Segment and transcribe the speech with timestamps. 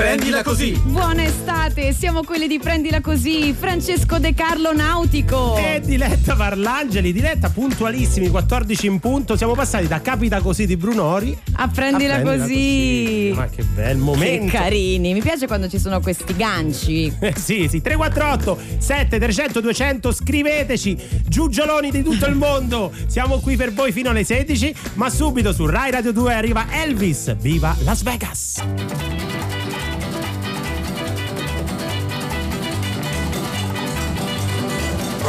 [0.00, 0.70] Prendila così.
[0.82, 3.52] Buona estate, siamo quelli di Prendila così.
[3.52, 5.58] Francesco De Carlo Nautico.
[5.58, 9.36] E Diletta Parlangeli, Diletta puntualissimi, 14 in punto.
[9.36, 13.30] Siamo passati da Capita così di Brunori a Prendila, a prendila così.
[13.34, 14.46] Ma che bel momento.
[14.46, 17.12] Che carini, mi piace quando ci sono questi ganci.
[17.20, 20.96] Eh, sì, sì, 348 7300 200, scriveteci,
[21.28, 22.90] giugioloni di tutto il mondo.
[23.06, 27.36] Siamo qui per voi fino alle 16, ma subito su Rai Radio 2 arriva Elvis.
[27.36, 29.29] Viva Las Vegas!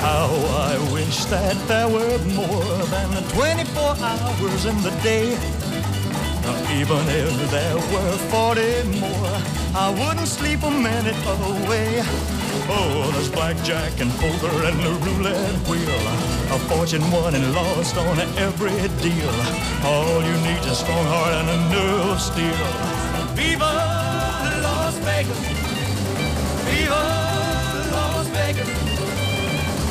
[0.00, 0.32] How
[0.72, 5.36] I wish that there were more than 24 hours in the day.
[6.40, 9.36] Now, even if there were 40 more,
[9.76, 12.00] I wouldn't sleep a minute away.
[12.72, 16.02] Oh, there's blackjack and poker and the roulette wheel.
[16.54, 19.34] A fortune won and lost on every deal.
[19.84, 22.56] All you need is a strong heart and a of steel.
[23.36, 23.72] Viva
[24.64, 25.40] Las Vegas!
[26.64, 27.02] Viva
[27.92, 28.79] Las Vegas!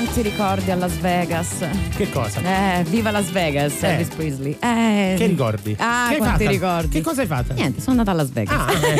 [0.00, 1.66] Quanti ricordi a Las Vegas.
[1.96, 2.40] Che cosa?
[2.78, 3.88] Eh, viva Las Vegas, Eh.
[3.88, 4.56] Elvis Presley.
[4.60, 5.14] Eh.
[5.18, 5.74] Che ricordi?
[5.76, 6.88] Ah, Che quanti ricordi.
[6.90, 7.52] Che cosa hai fatto?
[7.54, 8.56] Niente, sono andata a Las Vegas.
[8.56, 8.96] Ah, eh.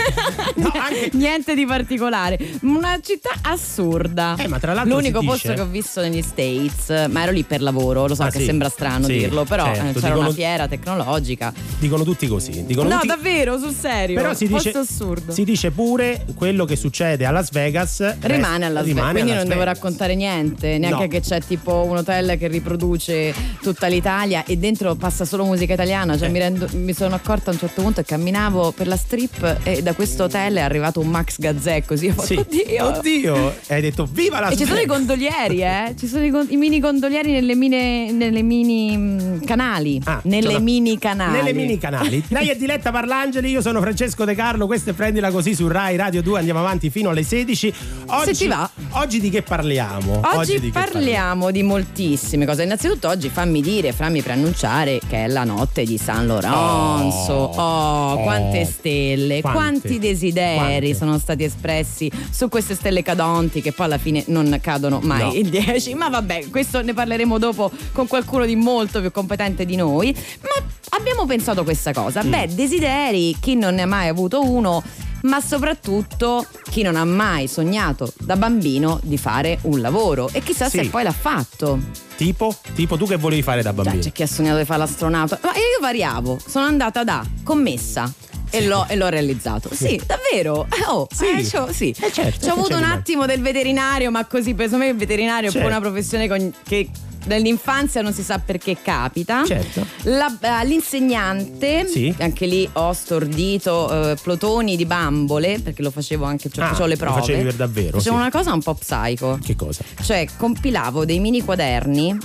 [0.60, 2.36] No, anche- Niente di particolare.
[2.62, 4.34] Una città assurda.
[4.38, 7.44] Eh, ma tra l'altro L'unico posto dice- che ho visto negli States, ma ero lì
[7.44, 8.46] per lavoro, lo so Ah, che sì.
[8.46, 11.52] sembra strano Sì, dirlo, però certo, eh, c'era dicono- una fiera tecnologica.
[11.78, 12.64] Dicono tutti così.
[12.66, 13.06] Dicono No, tutti...
[13.06, 14.16] davvero, sul serio.
[14.16, 15.32] Però si dice, posto assurdo.
[15.32, 19.46] si dice pure quello che succede a Las Vegas Rimane a Las Vegas, quindi non
[19.46, 21.08] devo raccontare niente, neanche No.
[21.08, 26.16] che c'è tipo un hotel che riproduce tutta l'Italia e dentro passa solo musica italiana,
[26.16, 26.30] cioè Eh.
[26.30, 29.82] mi, rendo- mi sono accorta a un certo punto che camminavo per la strip e
[29.82, 32.34] da questo hotel è arrivato un Max Gazzè così ho fatto Sì.
[32.36, 32.86] oddio.
[32.98, 35.94] Oddio, e hai detto viva Las E ci sono i gondolieri, eh?
[35.98, 40.00] Ci sono i, i mini gondolieri nelle, mine- nelle mini mm, canali.
[40.04, 41.32] Ah, nelle cioè, mini canali.
[41.38, 42.22] Nelle mini canali.
[42.28, 45.96] Lei è Diletta Parlangeli, io sono Francesco De Carlo, questo è Prendila Così su Rai
[45.96, 47.72] Radio 2, andiamo avanti fino alle 16.
[48.06, 48.68] Oggi, Se ti va.
[48.90, 50.20] Oggi di che parliamo?
[50.34, 52.62] Oggi, di che parliamo di moltissime cose.
[52.62, 57.32] Innanzitutto oggi fammi dire, fammi preannunciare che è la notte di San Lorenzo.
[57.32, 60.94] Oh, Oh, quante stelle, quante, quanti desideri quante.
[60.94, 65.32] sono stati espressi su queste stelle cadonti che poi alla fine non cadono mai No.
[65.32, 65.94] il 10.
[65.94, 70.14] Ma vabbè, questo ne parleremo dopo con qualcuno di molto più competente di noi.
[70.42, 70.64] Ma
[70.96, 72.22] abbiamo pensato questa cosa.
[72.24, 72.30] Mm.
[72.30, 74.82] Beh, desideri, chi non ne ha mai avuto uno
[75.22, 80.68] ma soprattutto chi non ha mai sognato da bambino di fare un lavoro e chissà
[80.68, 80.78] Sì.
[80.78, 81.78] se poi l'ha fatto.
[82.16, 82.54] Tipo?
[82.74, 84.02] Tipo tu che volevi fare da Già, bambino?
[84.02, 88.12] c'è chi ha sognato di fare l'astronauta, ma io variavo, sono andata da commessa.
[88.50, 89.68] E l'ho, e l'ho realizzato.
[89.72, 90.66] Sì, davvero.
[90.70, 91.26] Eh, Oh, Sì.
[91.26, 91.94] eh, c'ho- sì.
[92.00, 95.48] Eh, certo, Ci ho avuto un attimo del veterinario, ma così per me il veterinario
[95.48, 95.66] è Certo.
[95.66, 96.88] poi una professione con- che
[97.26, 99.44] nell'infanzia non si sa perché capita.
[99.44, 99.84] Certo.
[100.04, 102.14] La- eh, l'insegnante, Sì.
[102.20, 106.86] anche lì ho stordito eh, plotoni di bambole, perché lo facevo anche, cioè Ah, facevo
[106.86, 107.20] le lo prove.
[107.20, 108.20] facevi per davvero, Facevo sì.
[108.20, 109.38] una cosa un po' psycho.
[109.44, 109.82] Che cosa?
[110.02, 112.16] Cioè, compilavo dei mini quaderni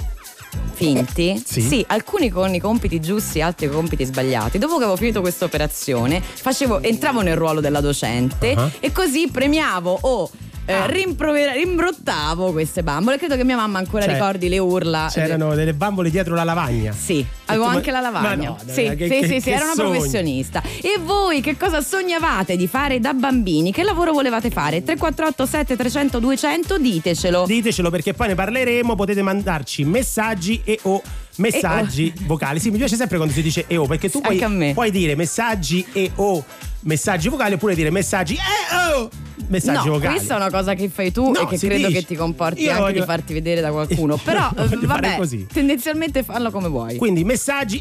[0.73, 1.83] finti, Sì.
[1.87, 4.57] alcuni con i compiti giusti, altri con i compiti sbagliati.
[4.57, 8.69] Dopo che avevo finito questa operazione, facevo, entravo nel ruolo della docente Ah.
[8.79, 10.29] e così premiavo o
[10.65, 10.85] Ah.
[10.85, 13.17] rimprovera- rimbrottavo queste bambole.
[13.17, 15.09] Credo che mia mamma ancora Cioè, ricordi le urla.
[15.11, 16.91] C'erano delle bambole dietro la lavagna.
[16.93, 18.49] Sì, avevo anche la lavagna.
[18.49, 19.89] no, sì, che- sì, che- sì, era una sogno.
[19.91, 20.61] professionista.
[20.81, 23.71] E voi che cosa sognavate di fare da bambini?
[23.71, 24.83] Che lavoro volevate fare?
[24.83, 27.45] 348 7300 200 ditecelo.
[27.45, 31.01] Ditecelo perché poi ne parleremo, potete mandarci messaggi e o
[31.37, 32.59] messaggi vocali.
[32.59, 35.85] Sì, mi piace sempre quando si dice e o perché tu puoi, puoi dire messaggi
[35.91, 36.43] e o
[36.83, 39.09] messaggi vocali oppure dire messaggi e o
[39.47, 40.15] messaggi no, vocali.
[40.15, 41.99] questa è una cosa che fai tu No, e che credo dice.
[41.99, 44.17] che ti comporti Io anche voglio- di farti vedere da qualcuno.
[44.23, 45.45] Però, eh, vabbè, così.
[45.51, 46.95] tendenzialmente fallo come vuoi.
[46.97, 47.77] Quindi messaggi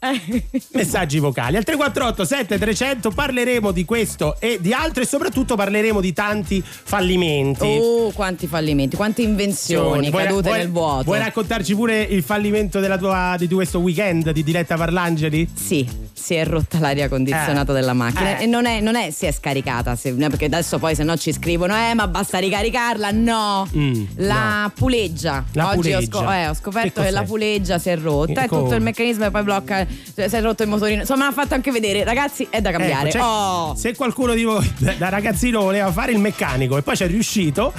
[0.00, 0.42] Eh.
[0.72, 1.56] messaggi vocali.
[1.56, 7.64] Al 348 7300 parleremo di questo e di altro e soprattutto parleremo di tanti fallimenti.
[7.80, 11.04] Oh, quanti fallimenti, quante invenzioni Vuoi- cadute vuoi- nel vuoto.
[11.04, 15.48] Vuoi raccontarci pure il fallimento della tua, di questo weekend di Diletta Parlangeli?
[15.54, 17.74] Sì, si è rotta l'aria condizionata Eh.
[17.74, 18.42] della macchina Eh.
[18.44, 21.32] e non è, non è si è scaricata, se- perché adesso poi se no ci
[21.32, 25.44] scrivono, eh ma basta ricaricarla, no, Mm, la puleggia.
[25.52, 26.18] La Oggi Ho, puleggia.
[26.18, 29.24] scop- eh, ho scoperto Che che la puleggia si è rotta e tutto il meccanismo
[29.26, 32.46] e poi blocca, cioè, si è rotto il motorino, insomma l'ha fatto anche vedere, ragazzi
[32.50, 33.08] è da cambiare.
[33.08, 33.74] Ecco, cioè, oh.
[33.76, 37.06] Se qualcuno di voi da, da ragazzino voleva fare il meccanico e poi ci è
[37.06, 37.72] riuscito,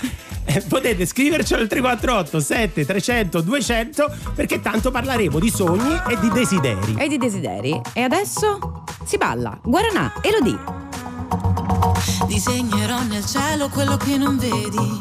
[0.67, 6.95] potete scriverci al 348 7300 200 perché tanto parleremo di sogni e di desideri.
[6.97, 7.81] E di desideri.
[7.93, 10.59] E adesso si balla, Guaranà, Elodie.
[12.27, 14.99] Disegnerò nel cielo quello che non vedi.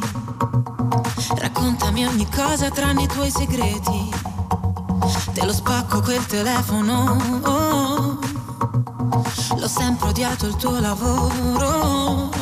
[1.36, 4.10] Raccontami ogni cosa tranne i tuoi segreti.
[5.32, 7.16] Te lo spacco quel telefono.
[7.44, 8.18] oh.
[9.58, 12.41] L'ho sempre odiato il tuo lavoro.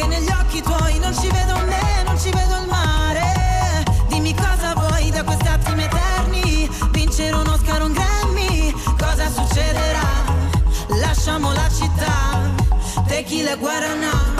[0.00, 3.84] che negli occhi tuoi non ci vedo me, non ci vedo il mare.
[4.08, 10.08] Dimmi cosa vuoi da questi attimi eterni, vincere un Oscar un Grammy, cosa succederà?
[11.00, 12.40] Lasciamo la città,
[13.06, 14.39] tequila guaraná,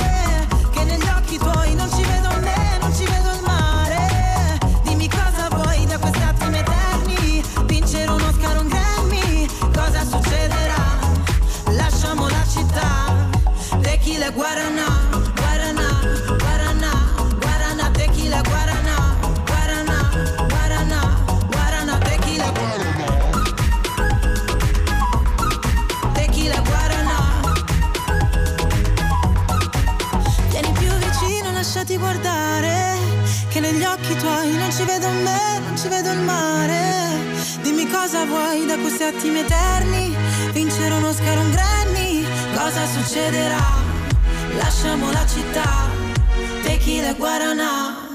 [1.31, 4.57] occhi tuoi non ci vedo me, non ci vedo il mare.
[4.83, 10.99] Dimmi cosa vuoi da questi attimi eterni, vincere un Oscar un Grammy, cosa succederà?
[11.71, 13.29] Lasciamo la città,
[13.81, 15.00] tequila guaraná, guaraná,
[34.21, 37.17] tuoi non ci vedo me, non ci vedo il mare.
[37.63, 40.15] Dimmi cosa vuoi da questi attimi eterni,
[40.51, 42.23] vincere un Oscar un Grammy,
[42.55, 43.65] cosa succederà?
[44.57, 45.89] Lasciamo la città,
[46.61, 47.61] tequila guaraná.
[47.63, 48.10] Tequila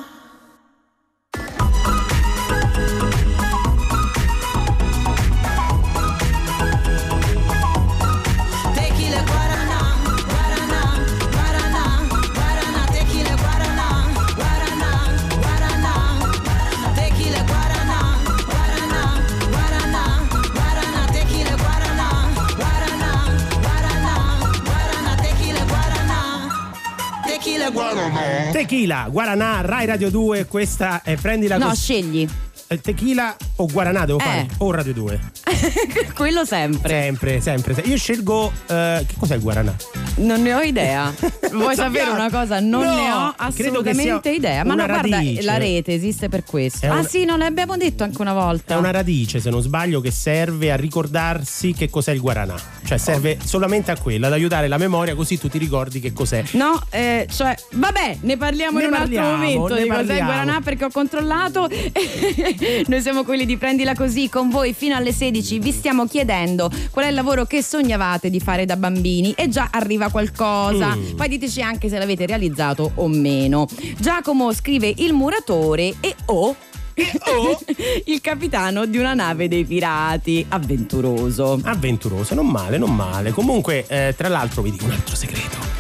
[27.77, 28.51] tequila guaraná.
[28.53, 32.27] Tequila, Guaranà, Rai Radio 2, questa è Prendi la No, cos- scegli.
[32.69, 34.23] Eh, Tequila o Guaranà devo Eh.
[34.23, 35.21] fare o Radio 2?
[36.15, 36.89] Quello sempre.
[37.03, 37.75] Sempre, sempre.
[37.75, 39.75] se- Io scelgo eh, che cos'è il Guaranà?
[40.17, 41.13] Non ne ho idea.
[41.53, 42.59] Vuoi sapere una cosa?
[42.61, 44.65] Non No, ne ho assolutamente idea.
[44.65, 45.43] Ma no, guarda, radice.
[45.43, 46.87] la rete esiste per questo.
[46.87, 48.75] È Ah un- sì, non l'abbiamo detto anche una volta.
[48.75, 52.55] È una radice, se non sbaglio, che serve a ricordarsi che cos'è il Guaranà.
[52.85, 56.43] Cioè serve solamente a quello, ad aiutare la memoria così tu ti ricordi che cos'è.
[56.53, 60.07] No, eh, cioè, vabbè, ne parliamo Ne in un parliamo, altro momento di cos'è il
[60.07, 60.25] parliamo.
[60.33, 61.69] Guaranà perché ho controllato.
[62.87, 65.59] Noi siamo quelli di Prendila Così con voi fino alle 16.
[65.59, 69.69] Vi stiamo chiedendo qual è il lavoro che sognavate di fare da bambini e già
[69.71, 70.95] arriva qualcosa.
[70.95, 71.17] Mm.
[71.17, 73.67] Poi diteci anche se l'avete realizzato o meno.
[73.99, 76.55] Giacomo scrive il muratore e o.
[76.55, 77.61] o?
[78.07, 81.61] il capitano di una nave dei pirati, avventuroso.
[81.63, 83.33] Avventuroso, non male, non male.
[83.33, 85.77] Comunque, eh, tra l'altro, vi dico un altro segreto.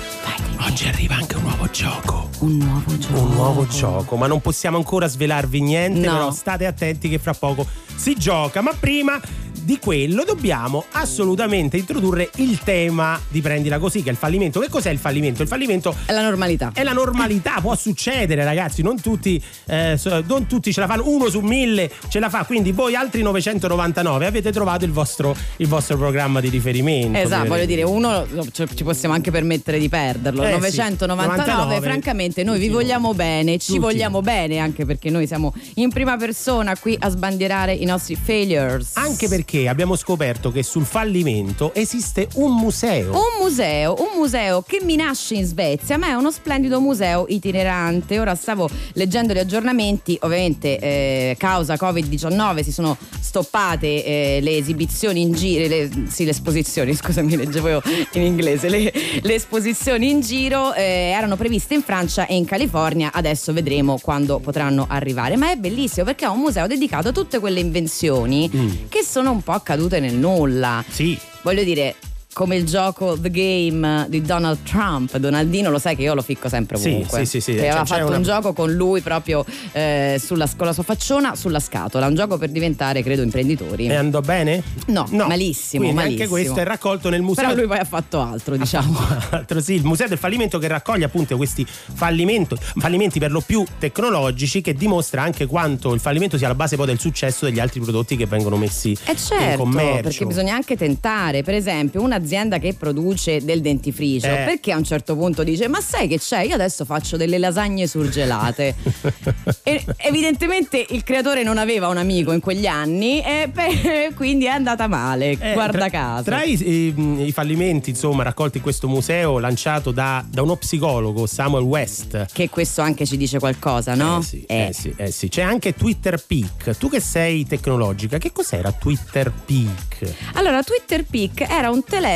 [0.59, 1.46] Oggi arriva anche un
[1.76, 2.30] gioco.
[2.38, 3.21] Un nuovo gioco.
[3.21, 6.12] Un nuovo gioco, ma non possiamo ancora svelarvi niente, No.
[6.12, 8.62] però state attenti che fra poco si gioca.
[8.62, 9.21] Ma prima
[9.66, 14.61] di quello dobbiamo assolutamente introdurre il tema di prendila così, che è il fallimento.
[14.61, 15.42] Che cos'è il fallimento?
[15.42, 16.70] Il fallimento È la normalità.
[16.73, 21.28] è la normalità, può succedere ragazzi, non tutti, eh, non tutti ce la fanno, uno
[21.28, 25.96] su mille ce la fa, quindi voi altri 999 avete trovato il vostro, il vostro
[25.96, 27.18] programma di riferimento.
[27.18, 30.44] Esatto, voglio dire, uno ci possiamo anche permettere di perderlo.
[30.44, 35.11] Eh sì, 999, 99, francamente, noi vi vogliamo bene, ci Tutti vogliamo bene anche perché
[35.11, 38.92] noi siamo in prima persona qui a sbandierare i nostri failures.
[38.94, 43.13] Anche perché abbiamo scoperto che sul fallimento esiste un museo.
[43.13, 48.19] Un museo, un museo che mi nasce in Svezia, ma è uno splendido museo itinerante.
[48.19, 55.23] Ora stavo leggendo gli aggiornamenti, ovviamente eh, causa Covid-19 si sono stoppate eh, le esibizioni
[55.23, 57.83] in giro, le, sì le esposizioni, scusami, leggevo io
[58.13, 63.11] in inglese, le, le esposizioni in giro eh, erano previste in Francia e in California,
[63.13, 65.37] adesso vedremo quando potranno arrivare.
[65.37, 68.71] Ma è bellissimo perché è un museo dedicato a tutte quelle invenzioni Mm.
[68.89, 70.85] che sono un po' accadute nel nulla.
[70.88, 71.95] Sì, voglio dire
[72.37, 76.50] come il gioco The Game di Donald Trump Donaldino lo sai che io lo ficco
[76.50, 77.52] sempre Sì, ovunque sì, sì, sì.
[77.52, 80.75] Che Cioè, aveva c'è fatto una- un gioco con lui proprio eh, sulla, con la
[80.75, 84.62] sua facciona sulla scatola un gioco per diventare credo imprenditori e andò bene?
[84.88, 86.23] No, malissimo, Quindi malissimo.
[86.25, 87.45] anche questo è raccolto nel museo.
[87.47, 88.99] però lui poi ha fatto altro diciamo
[89.31, 94.61] Altro sì, il museo del fallimento che raccoglie appunto questi fallimenti per lo più tecnologici
[94.61, 98.14] che dimostra anche quanto il fallimento sia la base poi del successo degli altri prodotti
[98.16, 100.02] che vengono messi Eh in certo, commercio.
[100.02, 101.43] perché bisogna anche tentare.
[101.43, 104.45] Per esempio, un'azienda che produce del dentifricio, Eh.
[104.45, 106.40] perché a un certo punto dice: Ma sai che c'è?
[106.42, 108.75] Io adesso faccio delle lasagne surgelate.
[109.62, 114.50] e evidentemente il creatore non aveva un amico in quegli anni, e beh, quindi è
[114.50, 115.37] andata male.
[115.38, 116.23] Eh, guarda tra, caso.
[116.25, 121.26] Tra i, i- i fallimenti, insomma, raccolti in questo museo lanciato da, da uno psicologo,
[121.26, 122.26] Samuel West.
[122.33, 124.18] Che questo anche ci dice qualcosa, no?
[124.18, 125.28] Eh sì, eh sì, eh sì.
[125.28, 126.76] C'è anche Twitter Peak.
[126.76, 130.14] Tu che sei tecnologica, che cos'era Twitter Peak?
[130.35, 132.14] Allora, Twitter Peak era un telefono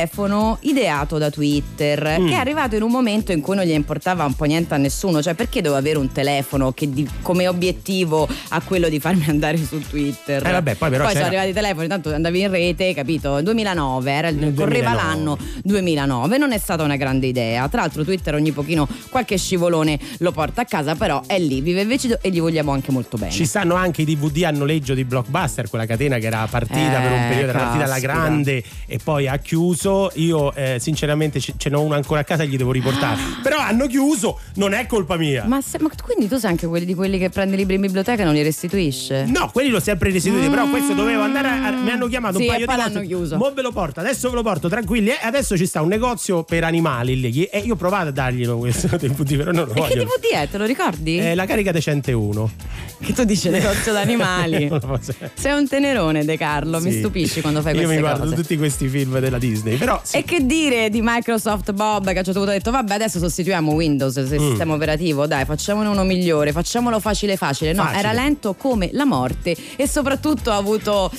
[0.61, 2.29] ideato da Twitter Mm.
[2.29, 4.77] che è arrivato in un momento in cui non gli importava un po' niente a
[4.77, 5.23] nessuno.
[5.23, 9.57] Cioè, perché dovevo avere un telefono che di- come obiettivo ha quello di farmi andare
[9.59, 10.47] su Twitter?
[10.47, 13.41] Eh, vabbè, poi però sono c'era- arrivati i telefoni, tanto andavi in rete, capito?
[13.43, 14.97] 2009, era il- Nel correva 2009.
[15.03, 17.69] l'anno 2009, non è stata una grande idea.
[17.69, 21.83] Tra l'altro, Twitter ogni pochino qualche scivolone lo porta a casa, però è lì, vive
[21.83, 23.31] e vecido e gli vogliamo anche molto bene.
[23.33, 27.03] Ci stanno anche i DVD a noleggio di Blockbuster, quella catena che era partita Eh,
[27.03, 29.90] per un periodo, era partita alla grande e poi ha chiuso.
[30.15, 33.21] Io eh, sinceramente ce, ce n'ho uno ancora a casa e gli devo riportare.
[33.43, 35.45] Però hanno chiuso, non è colpa mia.
[35.45, 37.81] Ma, se- ma quindi tu sei anche quelli di quelli che prende i libri in
[37.83, 39.25] biblioteca e non li restituisce?
[39.27, 42.43] No, quelli l'ho sempre restituiti, però questo dovevo andare a, a- mi hanno chiamato Sì,
[42.45, 43.07] un paio e poi di volte.
[43.07, 43.37] chiuso.
[43.37, 45.09] Mo ve lo porto, adesso ve lo porto tranquilli.
[45.11, 48.57] E adesso ci sta un negozio per animali lì e io ho provato a darglielo
[48.59, 49.95] questo DVD, però non lo E che.
[49.97, 50.49] DVD è?
[50.49, 51.19] Te lo ricordi?
[51.19, 52.51] Eh, la carica decente 1.
[53.01, 54.71] Che tu dici negozio d'animali.
[55.35, 56.99] Sei un tenerone, De Carlo, mi Sì.
[56.99, 58.35] stupisci quando fai Io queste mi guardo cose.
[58.35, 60.19] tutti questi film della Disney, però sì.
[60.19, 63.19] E che dire di Microsoft Bob che a un certo punto ha detto vabbè adesso
[63.19, 64.49] sostituiamo Windows, il Mm.
[64.49, 67.73] sistema operativo, dai facciamone uno migliore, facciamolo facile facile.
[67.73, 67.99] No, Facile.
[68.01, 71.11] era lento come la morte e soprattutto ha avuto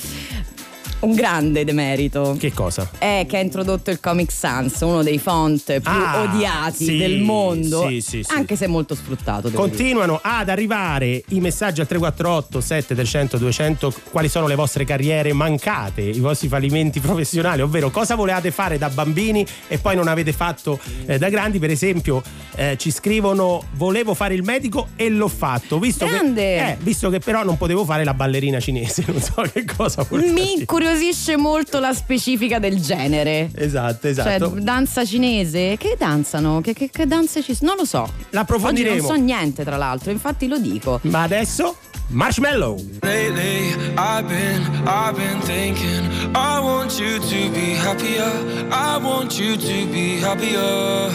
[1.01, 2.35] un grande demerito.
[2.37, 2.89] Che cosa?
[2.97, 7.19] È che ha introdotto il Comic Sans, uno dei font più Ah, odiati sì, del
[7.21, 8.33] mondo, sì, sì, sì.
[8.33, 9.49] anche se molto sfruttato.
[9.49, 9.75] devo dire.
[9.77, 16.01] Continuano ad arrivare i messaggi al 348 7300 200 quali sono le vostre carriere mancate,
[16.01, 20.79] i vostri fallimenti professionali, ovvero cosa volevate fare da bambini e poi non avete fatto
[21.05, 22.21] eh, da grandi, per esempio
[22.55, 26.41] eh, ci scrivono volevo fare il medico e l'ho fatto, visto Grande!
[26.41, 30.05] che, eh, visto che però non potevo fare la ballerina cinese, non so che cosa
[30.07, 30.65] voleva Mi dire.
[30.95, 33.49] Incuriosisce molto la specifica del genere.
[33.55, 34.53] Esatto, Cioè, esatto.
[34.59, 35.75] danza cinese?
[35.77, 36.59] Che danzano?
[36.61, 37.69] Che, che- che danze ci sono?
[37.71, 38.01] Non lo so.
[38.01, 38.95] Oggi L'approfondiremo.
[38.97, 40.99] non so niente, tra l'altro, infatti lo dico.
[41.03, 41.75] Ma adesso
[42.07, 42.75] Marshmallow.
[43.01, 46.09] Lately, I've been, I've been thinking.
[46.35, 48.29] I want you to be happier.
[48.69, 51.09] I want you to be happier.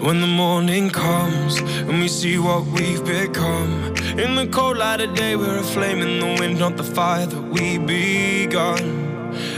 [0.00, 3.92] When the morning comes and we see what we've become.
[4.18, 7.26] In the cold light of day, we're a flame in the wind, not the fire
[7.26, 9.13] that we begun.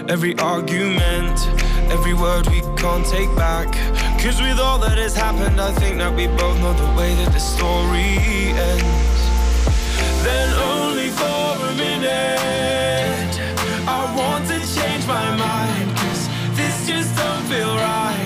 [0.08, 1.38] Every argument,
[1.90, 3.68] every word we can't take back.
[4.20, 7.32] Cause with all that has happened, I think that we both know the way that
[7.32, 8.18] the story
[8.72, 9.20] ends.
[10.24, 13.32] Then only for a minute,
[13.86, 15.96] I want to change my mind.
[15.96, 18.25] Cause this just don't feel right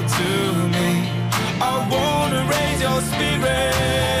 [3.09, 4.20] spirit.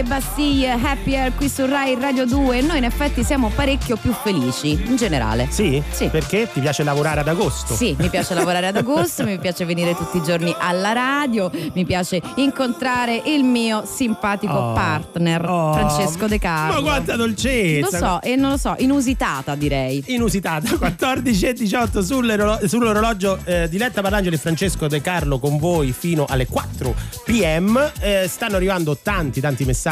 [0.00, 2.62] e Bastille Happier qui su Rai Radio 2.
[2.62, 5.46] Noi in effetti siamo parecchio più felici in generale.
[5.50, 5.82] Sì?
[5.90, 6.08] Sì.
[6.08, 7.74] Perché ti piace lavorare ad agosto?
[7.74, 11.84] Sì, mi piace lavorare ad agosto, mi piace venire tutti i giorni alla radio, mi
[11.84, 14.72] piace incontrare il mio simpatico Oh.
[14.72, 15.72] partner Oh.
[15.74, 16.80] Francesco De Carlo.
[16.80, 17.98] Ma quanta dolcezza!
[17.98, 20.02] Lo so, e non lo so, inusitata direi.
[20.08, 25.92] inusitata 14 e 18 sull'orologio, sull'orologio eh, Diletta Parlangeli e Francesco De Carlo con voi
[25.92, 29.88] fino alle 4 pm Eh, stanno arrivando tanti tanti messaggi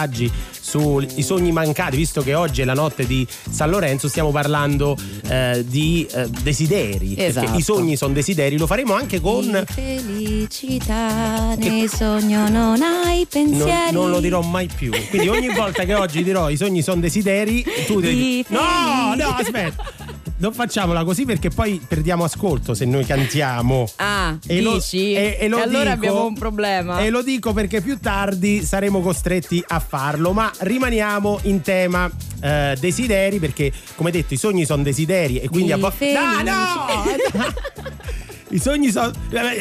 [0.60, 4.96] sui sogni mancati visto che oggi è la notte di San Lorenzo stiamo parlando
[5.28, 7.56] eh, di eh, desideri Esatto.
[7.56, 13.26] i sogni sono desideri lo faremo anche con Di felicità nel sogno non hai non,
[13.28, 13.92] pensieri.
[13.92, 14.90] non lo dirò mai più.
[15.08, 18.44] Quindi ogni volta che oggi dirò i sogni sono desideri, tu devi.
[18.48, 19.84] No, no, aspetta.
[20.40, 23.90] Non facciamola così perché poi perdiamo ascolto se noi cantiamo.
[23.96, 25.12] Ah, E lo- dici?
[25.14, 27.00] e- e lo allora dico- abbiamo un problema.
[27.00, 32.08] E lo dico perché più tardi saremo costretti a farlo, ma rimaniamo in tema
[32.40, 36.12] eh, desideri perché come detto i sogni sono desideri e quindi Di a volte...
[36.12, 37.56] No, no!
[38.50, 39.10] I sogni sono.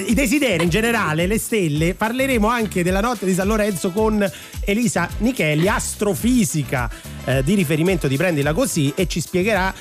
[0.08, 1.94] I desideri in generale, le stelle.
[1.96, 4.26] Parleremo anche della notte di San Lorenzo con
[4.63, 6.90] Elisa Nichelli, astrofisica
[7.26, 9.74] eh, di riferimento di Prendila Così, e ci spiegherà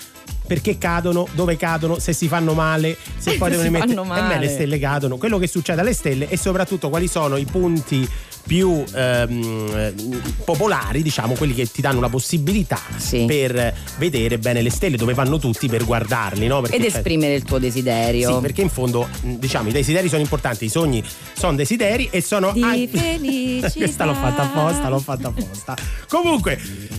[0.46, 3.92] perché cadono, dove cadono, se si fanno male, se poi Se devono mettere.
[3.92, 4.48] E beh, le male.
[4.48, 8.08] stelle cadono, quello che succede alle stelle e soprattutto quali sono i punti
[8.46, 13.24] più ehm, popolari, diciamo, quelli che ti danno la possibilità Sì.
[13.26, 16.60] per vedere bene le stelle, dove vanno tutti per guardarli, no?
[16.60, 18.34] Perché Ed esprimere il tuo desiderio.
[18.34, 21.02] Sì, perché in fondo, diciamo, i desideri sono importanti, i sogni
[21.34, 23.70] sono desideri e sono Di anche- felicità.
[23.76, 25.76] Questa l'ho fatta apposta, l'ho fatta apposta.
[26.08, 26.58] Comunque,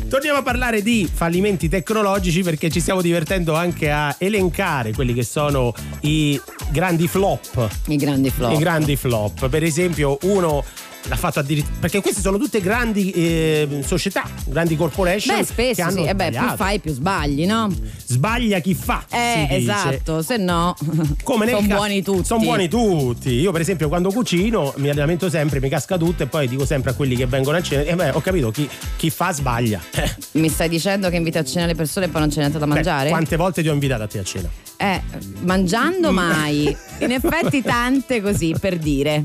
[0.10, 5.24] torniamo a parlare di fallimenti tecnologici perché ci stiamo divertendo anche a elencare quelli che
[5.24, 6.40] sono i
[6.72, 7.68] grandi flop.
[7.88, 8.52] I grandi flop.
[8.54, 9.48] I grandi flop.
[9.50, 10.64] Per esempio, uno
[11.08, 16.04] l'ha fatto addirittura perché queste sono tutte grandi eh, società, grandi corporation Beh, spesso sì,
[16.04, 17.72] e beh, più fai più sbagli, no?
[18.06, 19.06] Sbaglia chi fa.
[19.10, 20.76] Eh, esatto, se no
[21.24, 22.26] Come nel sono ca- buoni tutti.
[22.26, 23.30] Sono buoni tutti.
[23.32, 26.92] Io, per esempio, quando cucino mi lamento sempre, mi casca tutto e poi dico sempre
[26.92, 29.82] a quelli che vengono a cena: eh, beh, ho capito, chi, chi fa sbaglia.
[29.92, 32.60] Eh, Mi stai dicendo che inviti a cena le persone e poi non n'è andato
[32.60, 33.10] da beh, mangiare?
[33.10, 34.50] quante volte ti ho invitato a te a cena?
[34.78, 35.02] Eh,
[35.42, 36.76] mangiando mai.
[37.00, 39.24] In effetti tante così, per dire.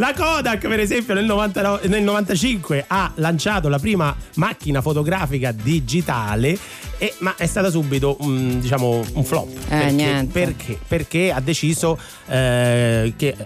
[0.00, 6.56] La Kodak, per esempio, nel, 99 nel 95 ha lanciato la prima macchina fotografica digitale.
[6.96, 9.52] e- ma è stata subito un, diciamo, un flop.
[9.68, 10.32] perché, niente.
[10.32, 10.78] perché?
[10.88, 13.36] Perché ha deciso eh, che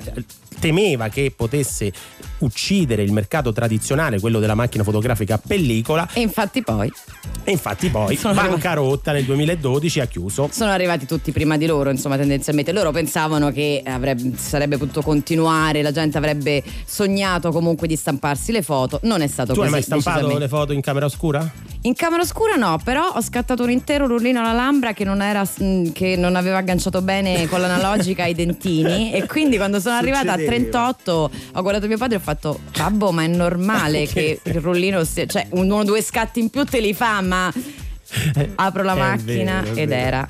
[0.69, 1.93] temeva che potesse
[2.39, 6.91] uccidere il mercato tradizionale, quello della macchina fotografica a pellicola, E infatti poi
[7.47, 10.49] e infatti poi, Sono arrivati- bancarotta nel 2012, ha chiuso.
[10.51, 12.73] sono arrivati tutti prima di loro, insomma, tendenzialmente.
[12.73, 18.63] Loro pensavano che avrebbe- sarebbe potuto continuare, la gente avrebbe sognato comunque di stamparsi le
[18.63, 19.01] foto.
[19.03, 19.67] Non è stato Tu così.
[19.67, 21.47] hai mai stampato le foto in camera oscura?
[21.83, 25.47] In camera oscura no, però ho scattato un intero rullino alla lambra che non, era,
[25.63, 30.33] mm, che non aveva agganciato bene con l'analogica ai dentini e quindi quando sono arrivata
[30.33, 30.51] a Succedeva.
[30.57, 35.05] 38 ho guardato mio padre e ho fatto babbo ma è normale che il rullino
[35.05, 37.53] stia, cioè uno o due scatti in più te li fa ma
[38.57, 40.27] apro la macchina vero, ed era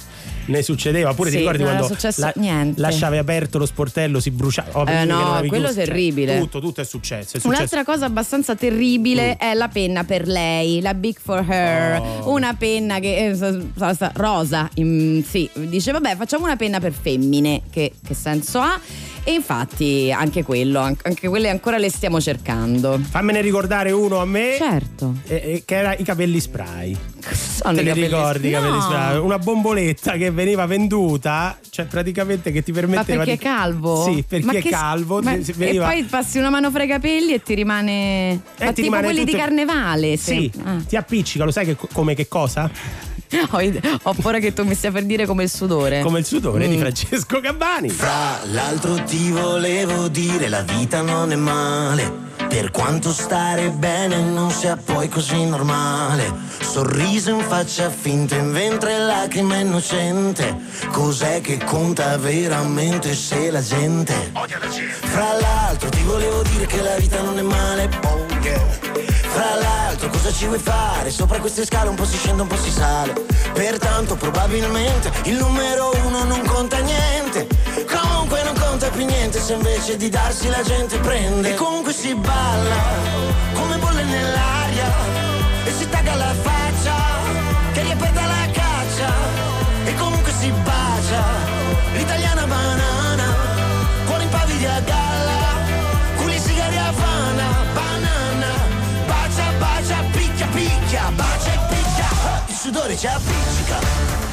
[0.47, 2.79] Ne succedeva pure, Sì, ti ricordi quando successo niente.
[2.81, 4.79] lasciavi aperto lo sportello, si bruciava?
[4.79, 6.39] Oh, Eh, no, quello chiuso, terribile.
[6.39, 7.39] tutto, tutto è successo.
[7.39, 7.49] È successo.
[7.49, 9.39] Un'altra cosa abbastanza terribile Mm.
[9.49, 12.31] è la penna per lei, la Big for Her, Oh.
[12.31, 16.79] una penna che eh, sa- sa- sa- rosa, mm, sì, dice vabbè facciamo una penna
[16.79, 18.79] per femmine, che, che senso ha?
[19.27, 23.01] E infatti anche quello, an- anche quelle ancora le stiamo cercando.
[23.03, 24.57] Fammene ricordare uno a me.
[24.59, 25.15] Certo.
[25.27, 26.95] eh, che era i capelli spray.
[27.33, 28.81] Sono Te li ricordi i capelli No.
[28.83, 29.17] spray?
[29.19, 33.43] Una bomboletta che veniva venduta, cioè praticamente che ti Ma permetteva perché è di.
[33.43, 34.05] calvo?
[34.05, 35.23] Sì, per Ma chi è che- calvo.
[35.23, 38.31] ma- ti- E veniva- poi passi una mano fra i capelli e ti rimane.
[38.33, 40.17] eh, ma ti tipo rimane quelli di tutto- carnevale.
[40.19, 40.77] Sì, Ah.
[40.87, 42.71] ti appiccica, lo sai che, come che cosa?
[43.51, 43.61] Ho,
[44.03, 46.03] ho paura che tu mi stia per dire come il sudore.
[46.03, 46.81] Come il sudore di Mm.
[46.81, 47.88] Francesco Gabbani.
[47.90, 54.51] Fra l'altro ti volevo dire la vita non è male Per quanto stare bene non
[54.51, 56.33] sia poi così normale.
[56.61, 60.57] Sorriso in faccia finta in ventre lacrime innocente.
[60.91, 64.33] Cos'è che conta veramente se la gente.
[65.01, 68.61] Fra l'altro ti volevo dire che la vita non è male oh yeah.
[69.35, 71.11] Fra l'altro cosa ci vuoi fare?
[71.11, 73.13] Sopra queste scale un po' si scende un po' si sale.
[73.53, 77.49] Pertanto probabilmente il numero uno non conta niente
[77.83, 81.51] Comunque non conta più niente se invece di darsi la gente prende.
[81.51, 82.83] E comunque si balla
[83.55, 84.93] come bolle nell'aria.
[85.65, 86.95] E si tagga la faccia
[87.73, 89.13] che ripeta la caccia.
[89.85, 91.23] E comunque si bacia
[91.95, 92.95] l'italiana banana.
[94.85, 95.55] Galla
[96.17, 96.93] Culi sigari a
[100.55, 102.09] picchia Bacia e picchia.
[102.47, 104.24] Il sudore ci appiccica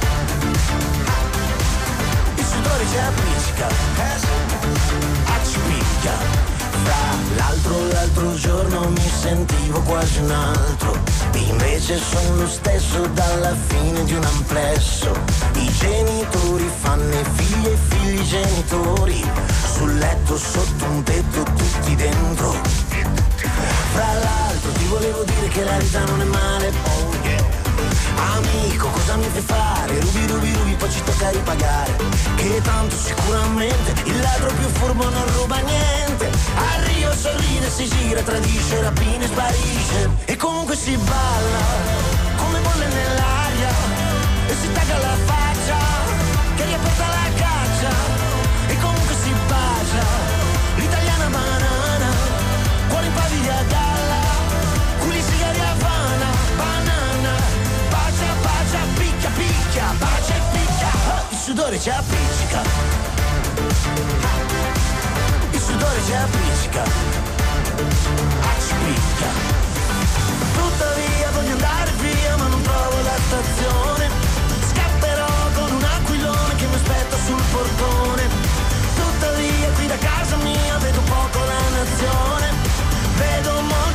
[2.71, 4.27] Il sudore ci appiccica Eh sì.
[5.25, 6.13] Ah, ci picchia
[6.83, 6.95] Fra
[7.35, 10.97] l'altro l'altro giorno mi sentivo quasi un altro.
[11.33, 15.11] Invece sono lo stesso dalla fine di un amplesso.
[15.55, 19.23] I genitori fanno i figli e figli genitori.
[19.73, 22.55] Sul letto sotto un tetto tutti dentro.
[23.93, 27.60] Fra l'altro ti volevo dire che la vita non è male oh yeah.
[28.21, 29.99] Amico, cosa mi fai fare?
[29.99, 31.95] Rubi, rubi, rubi, poi ci tocca ripagare.
[32.35, 36.29] Che tanto sicuramente il ladro più furbo non ruba niente.
[36.85, 40.09] Rio sorride, si gira, tradisce, rapina e sparisce.
[40.25, 41.63] E comunque si balla
[42.37, 43.69] come bolle nell'aria.
[44.47, 45.77] E si tagga la faccia
[46.55, 48.30] che riaperta la caccia
[61.51, 62.61] sudore ci appiccica.
[65.51, 66.83] Il sudore ci appiccica.
[68.61, 69.27] Ci picchia
[70.55, 74.09] Tuttavia voglio andare via ma non trovo la stazione
[74.69, 78.29] Scapperò con un aquilone che mi aspetta sul portone.
[78.95, 82.47] Tuttavia qui da casa mia vedo poco la nazione.
[83.17, 83.90] Vedo parte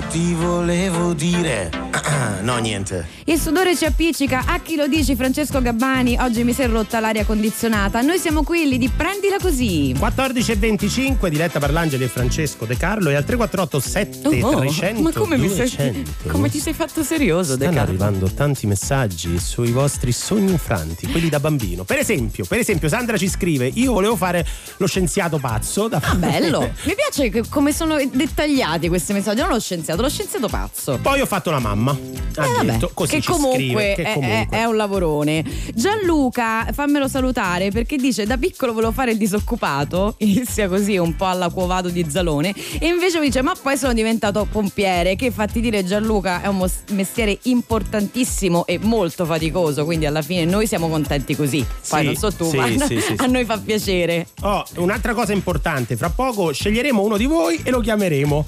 [0.00, 1.70] ti volevo dire.
[2.42, 3.06] no, niente.
[3.26, 4.42] Il sudore ci appiccica.
[4.46, 6.18] A chi lo dici, Francesco Gabbani?
[6.20, 8.02] Oggi mi si è rotta l'aria condizionata.
[8.02, 9.94] Noi siamo quelli di prendila così.
[9.98, 15.38] 14 e 25, Diletta Parlangeli e Francesco De Carlo e al 348 7300 ma come,
[15.38, 16.28] mi sei, 200.
[16.28, 17.88] come ti sei fatto serioso, De Stanno Carlo?
[18.04, 21.84] arrivando tanti messaggi sui vostri sogni infranti, quelli da bambino.
[21.84, 25.88] Per esempio, per esempio, Sandra ci scrive: Io volevo fare lo scienziato pazzo.
[25.88, 25.98] Da...
[26.04, 26.60] Ah, bello.
[26.82, 29.40] Mi piace come sono dettagliati questi messaggi.
[29.40, 30.98] Non lo scienziato, lo scienziato pazzo.
[31.00, 31.92] Poi ho fatto la mamma.
[32.36, 34.46] Ha Eh, vabbè, detto così che comunque, scrive, che è- comunque.
[34.50, 35.44] È, è un lavorone.
[35.74, 41.26] Gianluca, fammelo salutare perché dice da piccolo volevo fare il disoccupato, inizia così un po'
[41.26, 45.60] alla Cuovato di Zalone e invece mi dice ma poi sono diventato pompiere che fatti
[45.60, 51.36] dire Gianluca è un mestiere importantissimo e molto faticoso, quindi alla fine noi siamo contenti
[51.36, 51.64] così.
[51.88, 54.26] Poi Sì, non so tu, sì, ma sì, a noi fa piacere.
[54.42, 58.46] Oh, un'altra cosa importante, fra poco sceglieremo uno di voi e lo chiameremo.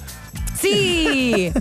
[0.57, 1.51] Sì!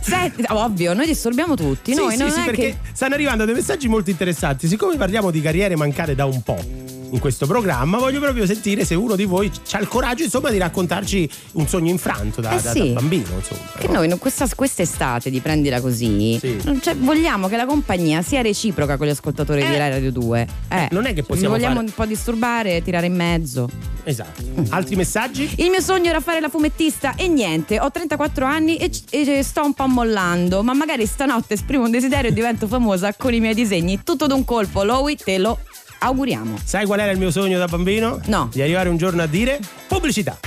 [0.00, 1.92] Senti, ovvio, noi disturbiamo tutti.
[1.92, 4.68] Sì, noi sì, non sì, è perché che stanno arrivando dei messaggi molto interessanti.
[4.68, 8.94] Siccome parliamo di carriere mancate da un po' in questo programma, voglio proprio sentire se
[8.94, 12.70] uno di voi ha il coraggio, insomma, di raccontarci un sogno infranto da, Eh da-
[12.72, 12.92] sì.
[12.92, 13.26] da bambino.
[13.36, 13.60] Insomma.
[13.78, 16.58] Che noi in questa, quest'estate di prendila così, Sì.
[16.80, 19.78] cioè, vogliamo che la compagnia sia reciproca con gli ascoltatori di Eh.
[19.78, 20.46] Rai Radio 2.
[20.68, 23.68] Eh, non è che possiamo vogliamo fare- un po' disturbare, tirare in mezzo.
[24.04, 24.42] Esatto.
[24.70, 25.50] Altri messaggi?
[25.56, 29.64] Il mio sogno era fare la fumettista e niente, ho 34 anni e, e sto
[29.64, 33.54] un po' mollando, ma magari stanotte esprimo un desiderio e divento famosa con i miei
[33.54, 34.00] disegni.
[34.04, 35.58] Tutto d'un colpo, Lowy, te lo
[35.98, 36.58] auguriamo.
[36.62, 38.20] Sai qual era il mio sogno da bambino?
[38.26, 38.48] No.
[38.52, 40.38] Di arrivare un giorno a dire pubblicità.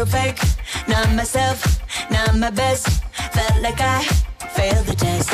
[0.00, 0.40] So fake.
[0.88, 3.02] Not myself, not my best.
[3.32, 4.02] Felt like I
[4.56, 5.28] failed the test.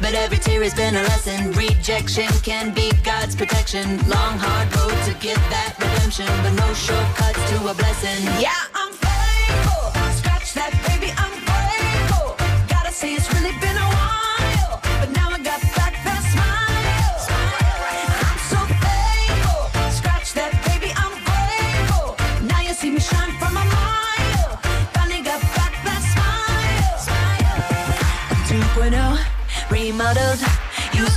[0.00, 1.52] But every tear has been a lesson.
[1.52, 3.98] Rejection can be God's protection.
[4.08, 6.26] Long, hard road to get that redemption.
[6.42, 8.24] But no shortcuts to a blessing.
[8.40, 8.62] Yeah,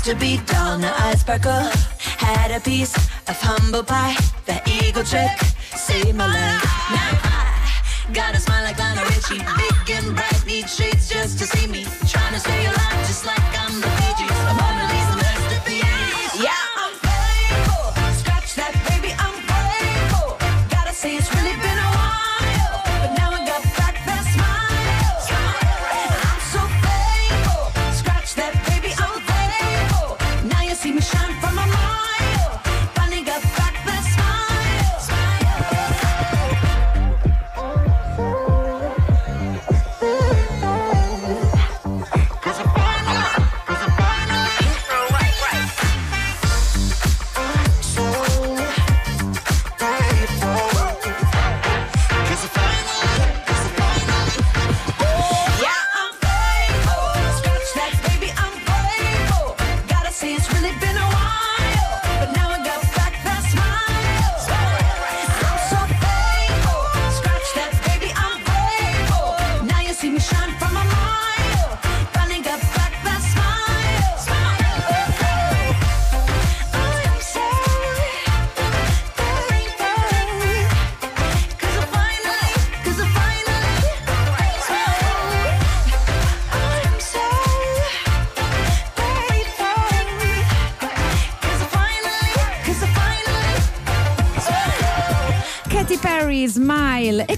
[0.03, 1.51] to be dull, now I sparkle.
[2.17, 2.93] Had a piece
[3.29, 4.15] of humble pie.
[4.45, 5.37] The eagle trick
[5.75, 6.63] saved my life.
[6.91, 9.39] Now I got a smile like Lionel Richie.
[9.39, 11.85] Big and bright, need shades just to see me.
[12.07, 14.72] Trying to stay alive just like I'm the Bee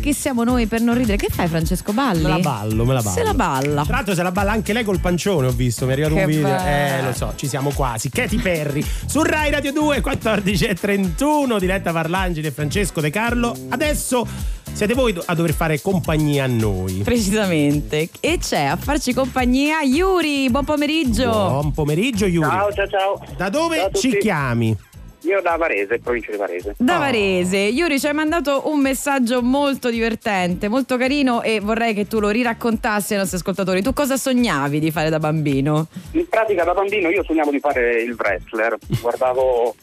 [0.06, 1.18] E che siamo noi per non ridere?
[1.18, 2.22] Che fai, Francesco Balli?
[2.22, 3.15] Me la ballo, me la ballo.
[3.18, 3.84] Se la balla.
[3.86, 6.22] Tra l'altro se la balla anche lei col pancione, ho visto, mi è arrivato Che
[6.22, 6.48] un video.
[6.48, 6.68] bello.
[6.68, 8.12] Eh, lo so, ci siamo quasi.
[8.12, 13.56] Katy Perry su Rai Radio 2 14.31, diretta Parlangeli e Francesco De Carlo.
[13.70, 14.28] Adesso
[14.72, 17.02] siete voi a dover fare compagnia a noi.
[17.04, 18.10] Precisamente.
[18.20, 20.52] E c'è a farci compagnia Yuri.
[20.52, 21.32] Buon pomeriggio.
[21.32, 22.48] Buon pomeriggio, Yuri.
[22.48, 23.22] Ciao, ciao, ciao.
[23.38, 24.78] Da dove Ciao ci chiami?
[25.26, 26.76] Io da Varese, provincia di Varese.
[26.78, 27.00] Da Oh.
[27.00, 32.20] Varese, Yuri ci hai mandato un messaggio molto divertente, molto carino e vorrei che tu
[32.20, 33.82] lo riraccontassi ai nostri ascoltatori.
[33.82, 35.88] Tu cosa sognavi di fare da bambino?
[36.12, 38.78] In pratica da bambino io sognavo di fare il wrestler.
[39.02, 39.76] Guardavo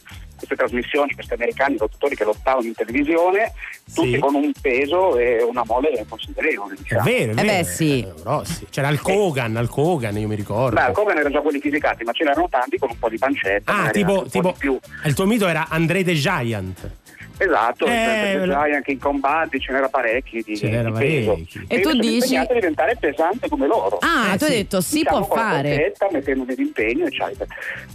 [0.45, 3.53] queste trasmissioni, questi americani lottatori che lottavano in televisione,
[3.93, 4.19] tutti Sì.
[4.19, 6.73] con un peso e una mole considerevole.
[6.75, 7.03] È Diciamo.
[7.03, 7.47] vero, è Eh vero.
[7.47, 7.99] beh, sì.
[7.99, 8.67] Eh, grossi.
[8.69, 10.75] C'era il Kogan, al Kogan, io mi ricordo.
[10.79, 13.83] Beh, come erano già quelli fisicati, ma ce n'erano tanti con un po' di pancetta.
[13.83, 14.55] Ah, tipo, tipo
[15.05, 16.89] il tuo mito era André the Giant.
[17.37, 21.31] Esatto, Eh, lo- anche in combatti ce n'era parecchi di, Ce n'era di peso.
[21.31, 21.65] parecchi.
[21.67, 23.97] E tu dici- impegnato a diventare pesante come loro.
[24.01, 24.55] Ah, Eh, tu hai sì.
[24.57, 25.69] detto si diciamo, può fare.
[25.73, 27.45] forchetta, mettendomi d'impegno, eccetera.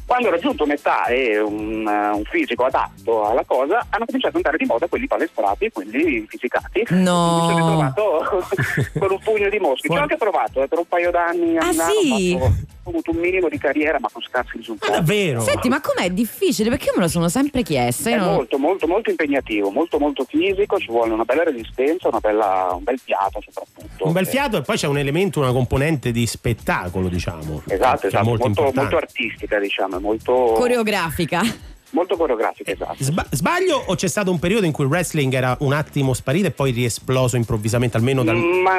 [0.04, 4.44] Quando ho raggiunto metà e un, eh, un fisico adatto alla cosa, hanno cominciato ad
[4.44, 6.84] andare di moda quelli palestrati e quelli fisicati.
[6.90, 7.46] No.
[7.46, 8.44] Mi sono ritrovato
[8.98, 9.88] con un pugno di mosche.
[9.88, 12.32] Ci ho anche provato eh, per un paio d'anni a Ah, Milano, sì?
[12.34, 12.56] ho, fatto-
[12.88, 14.92] avuto un minimo di carriera, ma con scarsi Ma risultati.
[14.92, 15.40] davvero?
[15.40, 16.68] Senti, ma com'è difficile?
[16.70, 18.10] Perché io me lo sono sempre chiesta.
[18.10, 22.20] È non- molto, molto, molto impegnativo, molto, molto fisico, ci vuole una bella resistenza, una
[22.20, 24.06] bella- un bel fiato soprattutto.
[24.06, 27.62] Un bel Eh, fiato e poi c'è un elemento, una componente di spettacolo, diciamo.
[27.66, 31.42] Esatto, esatto, molto, molto, molto artistica, diciamo, molto, Coreografica.
[31.90, 32.96] Molto coreografica, esatto.
[33.02, 36.46] Sba- sbaglio o c'è stato un periodo in cui il wrestling era un attimo sparito
[36.46, 38.36] e poi riesploso improvvisamente, almeno dal...
[38.36, 38.76] Mm, Ma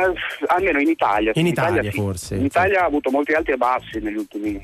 [0.47, 1.31] almeno in Italia.
[1.33, 1.91] sì, In Italia, sì.
[1.91, 2.45] forse, In sì.
[2.47, 4.61] Italia ha avuto molti alti e bassi negli ultimi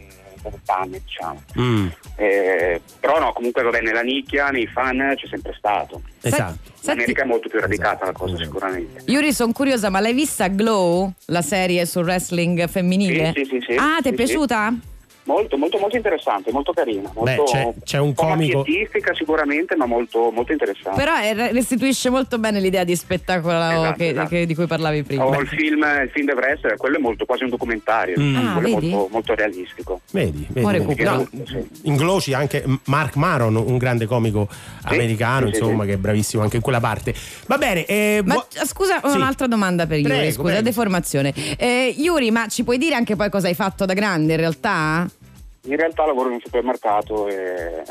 [0.67, 1.41] anni, diciamo.
[1.59, 6.01] Mm, Eh, però no, comunque va bene, nella nicchia, nei fan c'è sempre stato.
[6.21, 6.51] esatto.
[6.51, 8.45] In Senti, America è molto più radicata la cosa, Esatto.
[8.51, 9.01] sicuramente.
[9.11, 13.33] Yuri, sono curiosa, ma l'hai vista Glow, la serie sul wrestling femminile?
[13.35, 13.75] Sì, sì, sì, sì.
[13.75, 14.73] Ah, ti è Sì, piaciuta?
[15.25, 17.09] Molto, molto, molto interessante, molto carina.
[17.13, 20.97] Beh, Molto, c'è- c'è un comico- macchiettistica sicuramente, ma molto, molto interessante.
[21.03, 24.27] Però eh, restituisce molto bene l'idea di spettacolo Esatto, che- esatto.
[24.29, 25.25] che- di cui parlavi prima.
[25.25, 28.35] O il film, il film The Wrestler, quello è molto, quasi un documentario, Mm.
[28.35, 28.89] Ah, quello è vedi?
[28.89, 30.01] molto, molto realistico.
[30.11, 31.03] Vedi, vedi, vedi.
[31.03, 31.67] No, Sì.
[31.83, 34.47] in Glow c'è anche Mark Maron, un grande comico
[34.83, 35.89] americano, sì, sì, insomma, sì.
[35.89, 37.13] che è bravissimo anche in quella parte.
[37.47, 39.15] Va bene, eh, Ma eh, scusa, ho Sì.
[39.17, 40.61] un'altra domanda per Yuri, Prego, scusa, prego.
[40.61, 41.33] deformazione.
[41.57, 45.09] Eh, Yuri, ma ci puoi dire anche poi cosa hai fatto da grande in realtà?
[45.67, 47.81] In realtà lavoro in un supermercato e...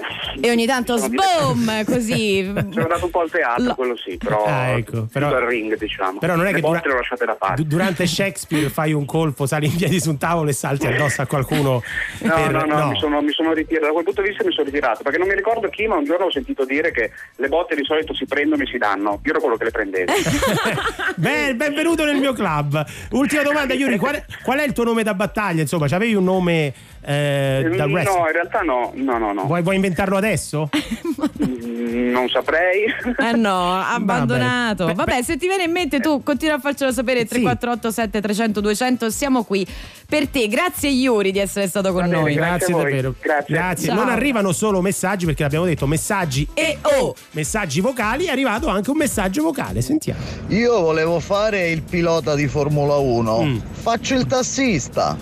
[0.40, 2.44] E ogni tanto sboom, così.
[2.70, 5.76] Sono andato un po' al teatro, Lo- quello sì, però, Ah, ecco, però- al ring,
[5.76, 6.18] diciamo.
[6.18, 7.62] Però non è Le che dura- le lasciate da parte.
[7.62, 11.22] du- durante Shakespeare fai un colpo, sali in piedi su un tavolo e salti addosso
[11.22, 11.82] a qualcuno.
[12.20, 13.86] No, per- no, no, Mi, sono, mi sono ritirato.
[13.86, 16.04] Da quel punto di vista mi sono ritirato perché non mi ricordo chi, ma un
[16.04, 19.20] giorno ho sentito dire che le botte di solito si prendono e si danno.
[19.24, 20.12] Io ero quello che le prendevo.
[21.16, 22.84] Beh, benvenuto nel mio club.
[23.12, 25.60] Ultima domanda, Yuri, qual è, qual è il tuo nome da battaglia?
[25.62, 26.72] Insomma, c'avevi un nome
[27.04, 28.26] eh, da no, wrestling?
[28.26, 29.44] in realtà no, no, no, no.
[29.44, 30.68] Vuoi, vuoi inventarlo adesso?
[31.44, 32.84] Mm, Non saprei.
[33.18, 34.86] Eh no, abbandonato.
[34.86, 34.96] Vabbè.
[34.96, 37.26] Vabbè, se ti viene in mente tu continua a farcelo sapere Sì.
[37.40, 39.66] 348 7300 200 siamo qui
[40.08, 40.48] per te.
[40.48, 42.34] Grazie Yuri di essere stato con bene, noi.
[42.34, 42.72] grazie.
[42.72, 43.14] Grazie davvero.
[43.46, 43.88] Grazie.
[43.88, 43.94] Ciao.
[43.96, 48.90] Non arrivano solo messaggi perché l'abbiamo detto, messaggi E oh, messaggi vocali, è arrivato anche
[48.90, 50.20] un messaggio vocale, sentiamo.
[50.48, 53.42] Io volevo fare il pilota di Formula 1.
[53.42, 53.56] Mm.
[53.72, 55.16] Faccio il tassista.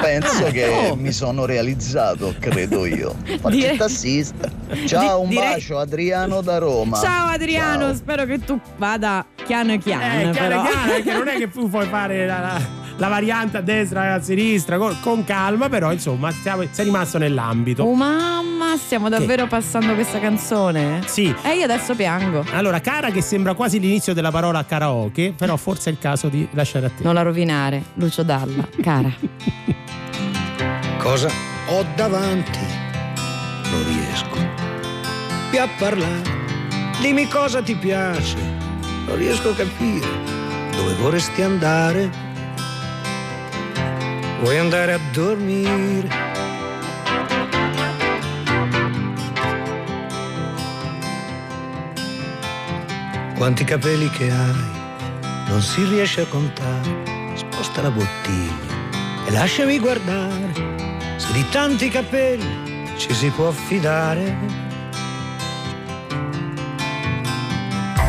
[0.00, 0.96] Penso ah, che oh.
[0.96, 3.14] mi sono realizzato, credo io.
[3.40, 4.50] Faccio il tassista.
[4.86, 6.98] Ciao, un direi- bacio, Adriano da Roma.
[6.98, 7.94] ciao Adriano, Ciao.
[7.94, 10.02] spero che tu vada chiano chiano.
[10.04, 10.62] Eh, chiaro, però.
[10.62, 14.08] chiaro, perché non è che tu puoi fare la, la- la variante a destra e
[14.10, 17.82] a sinistra con, con calma, però insomma stiamo- sei rimasto nell'ambito.
[17.82, 21.00] Oh mamma, stiamo davvero passando questa canzone?
[21.06, 21.34] Sì.
[21.42, 22.44] E io adesso piango.
[22.52, 26.46] Allora, cara che sembra quasi l'inizio della parola karaoke, però forse è il caso di
[26.52, 27.02] lasciare a te.
[27.02, 29.12] Non la rovinare, Lucio Dalla, cara.
[30.98, 31.28] Cosa
[31.70, 32.60] ho davanti?
[33.68, 34.36] Non riesco
[35.50, 36.40] più a parlare.
[37.00, 38.36] Dimmi cosa ti piace.
[39.06, 40.06] Non riesco a capire
[40.76, 42.21] dove vorresti andare.
[44.42, 46.08] Vuoi andare a dormire?
[53.36, 54.64] Quanti capelli che hai
[55.46, 57.36] non si riesce a contare.
[57.36, 60.50] Sposta la bottiglia e lasciami guardare
[61.18, 64.36] se di tanti capelli ci si può fidare.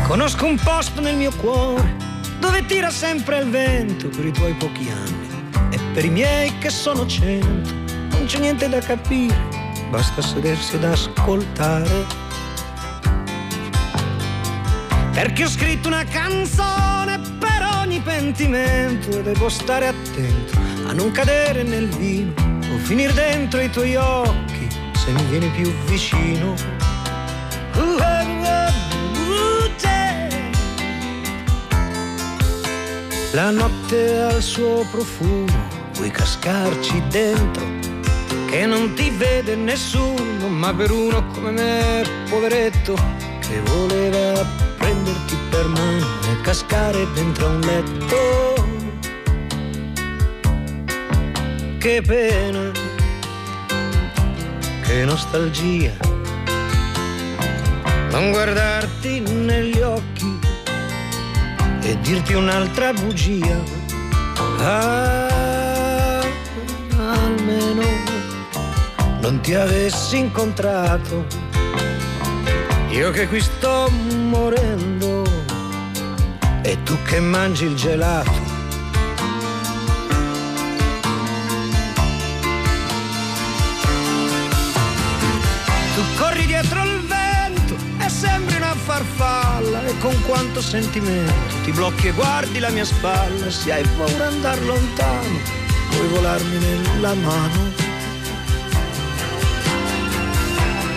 [0.02, 1.94] Conosco un posto nel mio cuore
[2.40, 5.13] dove tira sempre il vento per i tuoi pochi anni
[5.94, 7.72] per i miei che sono cento.
[8.10, 9.38] Non c'è niente da capire,
[9.90, 12.06] basta sedersi ad ascoltare.
[15.12, 20.58] Perché ho scritto una canzone per ogni pentimento e devo stare attento
[20.88, 22.32] a non cadere nel vino
[22.72, 26.82] o finire dentro i tuoi occhi se mi vieni più vicino.
[33.32, 37.64] La notte ha il suo profumo, vuoi cascarci dentro,
[38.50, 42.94] che non ti vede nessuno, ma per uno come me, poveretto,
[43.40, 44.44] che voleva
[44.76, 48.52] prenderti per mano e cascare dentro un letto.
[51.78, 52.70] Che pena,
[54.82, 55.92] che nostalgia,
[58.10, 60.38] non guardarti negli occhi
[61.82, 63.82] e dirti un'altra bugia.
[64.60, 65.33] Ah,
[67.44, 67.82] almeno
[69.20, 71.26] non ti avessi incontrato.
[72.90, 75.22] Io che qui sto morendo
[76.62, 78.52] e tu che mangi il gelato.
[85.94, 91.32] Tu corri dietro il vento e sembri una farfalla e con quanto sentimento
[91.64, 95.63] ti blocchi e guardi la mia spalla se hai paura andar lontano
[95.94, 97.72] puoi volarmi nella mano.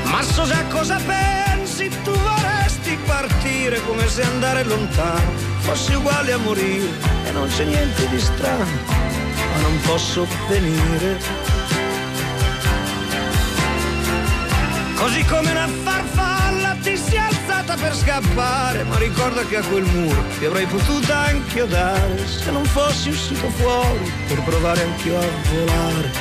[0.06, 6.38] Ma so già cosa pensi tu vorresti partire come se andare lontano fossi uguale a
[6.38, 6.90] morire
[7.26, 8.66] e non c'è niente di strano
[9.52, 11.20] ma non posso venire.
[14.96, 17.20] Così come una farfalla ti sei
[17.68, 22.50] alzata per scappare, ma ricorda che a quel muro ti avrei potuto anche dare se
[22.52, 26.12] non fossi uscito fuori per provare anch'io a volare.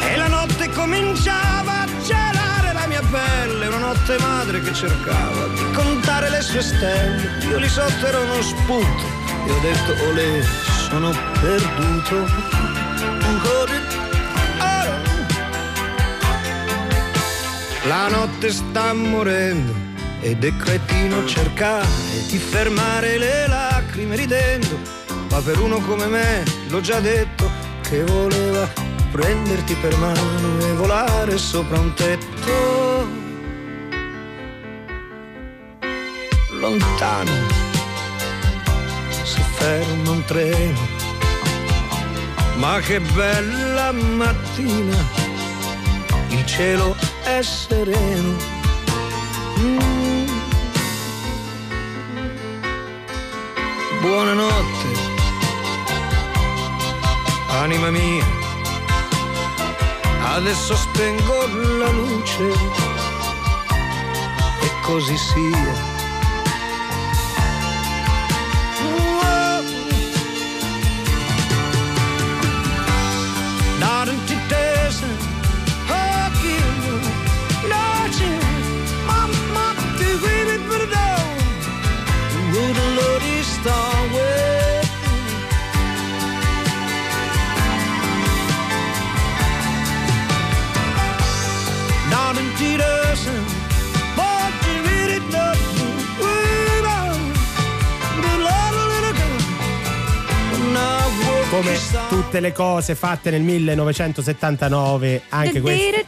[0.00, 5.70] E la notte cominciava a gelare la mia pelle, una notte madre che cercava di
[5.72, 7.38] contare le sue stelle.
[7.48, 9.04] Io lì sotto ero uno spunto
[9.46, 10.42] e ho detto olè,
[10.88, 12.64] sono perduto.
[13.22, 13.65] Ancora
[17.86, 19.72] La notte sta morendo
[20.20, 21.86] ed è cretino cercare
[22.28, 24.76] di fermare le lacrime ridendo,
[25.30, 27.48] ma per uno come me, l'ho già detto,
[27.82, 28.68] che voleva
[29.12, 33.06] prenderti per mano e volare sopra un tetto.
[36.58, 37.30] Lontano
[39.22, 40.88] si ferma un treno,
[42.56, 44.96] ma che bella mattina,
[46.30, 48.36] il cielo è sereno.
[49.58, 50.26] Mm.
[54.00, 54.88] Buonanotte,
[57.48, 58.24] anima mia,
[60.34, 61.46] adesso spengo
[61.78, 62.52] la luce
[64.60, 65.95] e così sia.
[102.26, 105.98] Tutte le cose fatte nel 1979, anche questa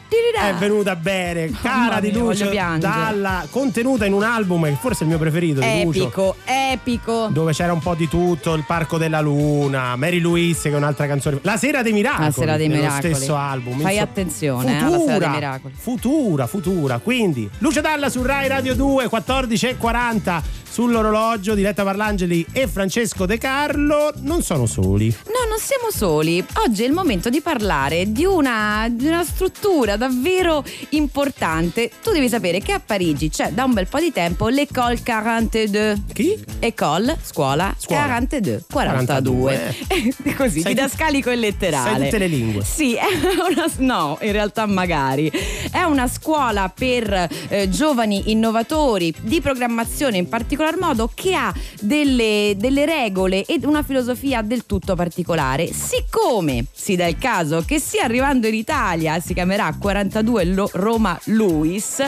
[0.40, 1.50] è venuta bene.
[1.62, 2.50] Cara di Lucio.
[2.78, 6.02] Dalla, contenuta in un album che forse è il mio preferito di Lucio.
[6.02, 7.28] Epico, epico.
[7.30, 11.06] Dove c'era un po' di tutto, il Parco della Luna, Mary Louise che è un'altra
[11.06, 11.38] canzone.
[11.42, 12.24] La Sera dei Miracoli.
[12.24, 13.14] La Sera dei Miracoli.
[13.14, 13.80] stesso album.
[13.80, 15.74] Fai Insomma, attenzione, eh, alla Futura, Sera dei Miracoli.
[15.76, 16.98] futura, futura.
[16.98, 20.42] Quindi Lucio Dalla su Rai Radio 2, 14.40
[20.78, 21.54] sull'orologio.
[21.54, 25.08] Diletta Parlangeli e Francesco De Carlo non sono soli.
[25.08, 26.44] No, non siamo soli.
[26.64, 31.90] Oggi è il momento di parlare di una, di una struttura davvero importante.
[32.00, 36.02] Tu devi sapere che a Parigi c'è da un bel po' di tempo l'École 42.
[36.12, 36.38] Chi?
[36.60, 38.02] École, scuola, Scuola.
[38.02, 39.74] 42, 42.
[40.36, 41.90] Così, Sai didascalico e letterale.
[41.90, 42.62] sai tutte le lingue.
[42.62, 43.02] Sì, è
[43.50, 45.28] una, no, in realtà magari.
[45.72, 50.28] È una scuola per eh, giovani innovatori di programmazione in
[50.68, 55.72] particolar modo che ha delle, delle regole ed una filosofia del tutto particolare.
[55.72, 61.18] Siccome si dà il caso che stia arrivando in Italia, si chiamerà 42 Lo- Roma
[61.24, 62.04] Luis,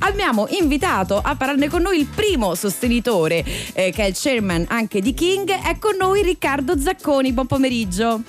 [0.00, 5.00] abbiamo invitato a parlarne con noi il primo sostenitore, eh, che è il chairman anche
[5.00, 7.32] di King, è con noi Riccardo Zacconi.
[7.32, 8.20] Buon pomeriggio.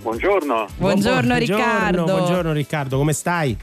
[0.00, 0.66] Buongiorno.
[0.76, 2.04] Buongiorno, Buon- Riccardo.
[2.04, 3.56] Buongiorno Riccardo, come stai?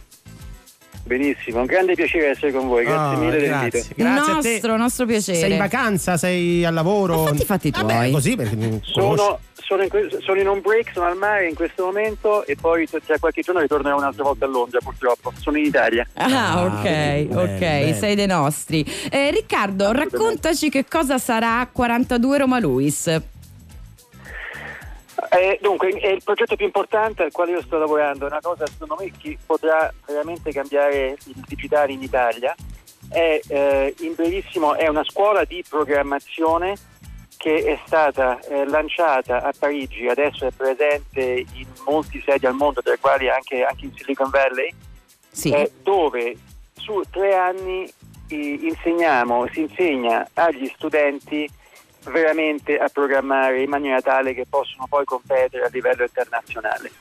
[1.06, 3.70] Benissimo, un grande piacere essere con voi, grazie Ah, mille grazie.
[3.70, 3.94] dell'invito.
[3.98, 4.50] Grazie a te.
[4.52, 5.38] nostro, nostro piacere.
[5.38, 7.26] Sei in vacanza, sei al lavoro?
[7.26, 8.12] Fatti i fatti Vabbè, tuoi.
[8.12, 8.80] così perché mi.
[8.84, 9.90] Sono, sono in,
[10.24, 13.60] sono in un break, sono al mare in questo momento e poi tra qualche giorno
[13.60, 15.34] ritornerò un'altra volta a Londra purtroppo.
[15.40, 16.08] Sono in Italia.
[16.14, 17.94] Ah, ok, bene, ok, bene.
[17.96, 18.86] sei dei nostri.
[19.12, 23.22] Eh, Riccardo, raccontaci che cosa sarà 42 Roma Luis.
[25.30, 28.96] Eh, dunque, è il progetto più importante al quale io sto lavorando, una cosa secondo
[29.00, 32.56] me che potrà veramente cambiare il digitale in Italia.
[33.10, 36.76] È, eh, in brevissimo, è una scuola di programmazione
[37.38, 42.82] che è stata eh, lanciata a Parigi, adesso è presente in molti sedi al mondo,
[42.82, 44.74] tra i quali anche, anche in Silicon Valley,
[45.30, 45.52] Sì.
[45.52, 46.38] eh, dove
[46.76, 47.92] su tre anni
[48.30, 51.50] eh, insegniamo, si insegna agli studenti
[52.12, 56.92] veramente a programmare in maniera tale che possono poi competere a livello internazionale.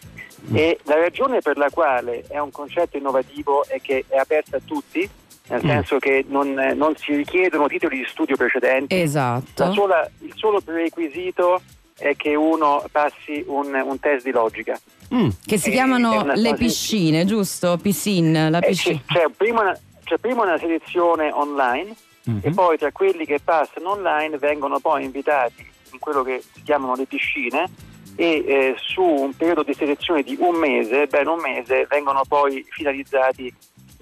[0.53, 4.61] E la ragione per la quale è un concetto innovativo è che è aperto a
[4.65, 5.09] tutti,
[5.49, 9.65] nel senso che non, non si richiedono titoli di studio precedenti, Esatto.
[9.65, 11.61] La sola- il solo prerequisito
[11.99, 14.79] è che uno passi un, un test di logica.
[15.15, 15.29] Mm.
[15.45, 17.77] Che si è chiamano le piscine, giusto?
[17.77, 18.97] Piscine, la Eh, piscina.
[19.07, 21.95] sì, c'è, prima una, c'è prima una selezione online
[22.25, 22.41] Mhm.
[22.43, 26.95] e poi tra quelli che passano online vengono poi invitati in quello che si chiamano
[26.95, 27.69] le piscine
[28.15, 32.65] e eh, su un periodo di selezione di un mese, bene un mese, vengono poi
[32.69, 33.53] finalizzati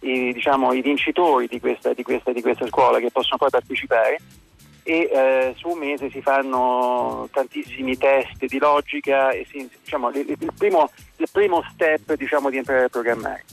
[0.02, 4.18] i, diciamo, i vincitori di questa, di, questa, di questa scuola che possono poi partecipare
[4.82, 10.26] e eh, su un mese si fanno tantissimi test di logica e si, diciamo, il,
[10.28, 13.44] il primo, il primo step diciamo, di imparare a programmare.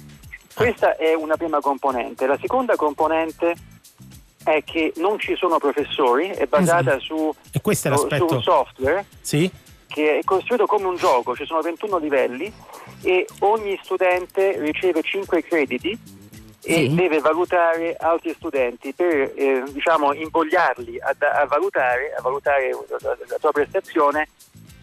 [0.54, 2.26] Questa è una prima componente.
[2.26, 3.54] La seconda componente
[4.54, 8.42] è che non ci sono professori, è basata su, E questo è su- su un
[8.42, 9.50] software Sì?
[9.88, 12.52] che è costruito come un gioco, ci sono 21 livelli
[13.04, 15.98] e ogni studente riceve 5 crediti
[16.64, 16.96] e Sì.
[16.96, 22.70] deve valutare altri studenti per eh, diciamo invogliarli a, a valutare, a valutare
[23.00, 24.30] la, la sua prestazione.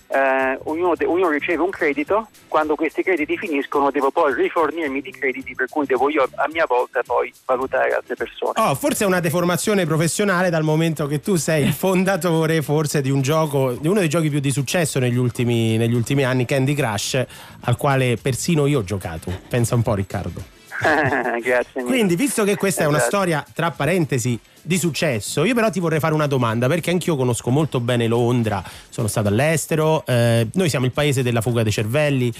[0.07, 5.11] Eh, ognuno, de- ognuno riceve un credito, quando questi crediti finiscono devo poi rifornirmi di
[5.11, 8.52] crediti per cui devo io a mia volta poi valutare altre persone.
[8.57, 13.11] Oh, forse è una deformazione professionale dal momento che tu sei il fondatore forse di
[13.11, 16.74] un gioco, di uno dei giochi più di successo negli ultimi, negli ultimi anni, Candy
[16.74, 17.24] Crush,
[17.62, 19.32] al quale persino io ho giocato.
[19.48, 20.53] Pensa un po' Riccardo.
[21.43, 21.87] Grazie mille.
[21.87, 23.16] Quindi, visto che questa è una Esatto.
[23.16, 27.51] storia, tra parentesi, di successo, io però ti vorrei fare una domanda, perché anch'io conosco
[27.51, 32.33] molto bene Londra, sono stato all'estero, eh, noi siamo il paese della fuga dei cervelli.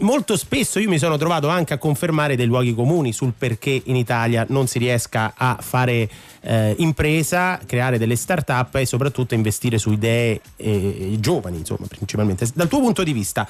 [0.00, 3.96] Molto spesso io mi sono trovato anche a confermare dei luoghi comuni sul perché in
[3.96, 6.06] Italia non si riesca a fare
[6.42, 12.46] eh, impresa, creare delle start-up e soprattutto investire su idee eh, giovani, insomma, principalmente.
[12.52, 13.48] Dal tuo punto di vista,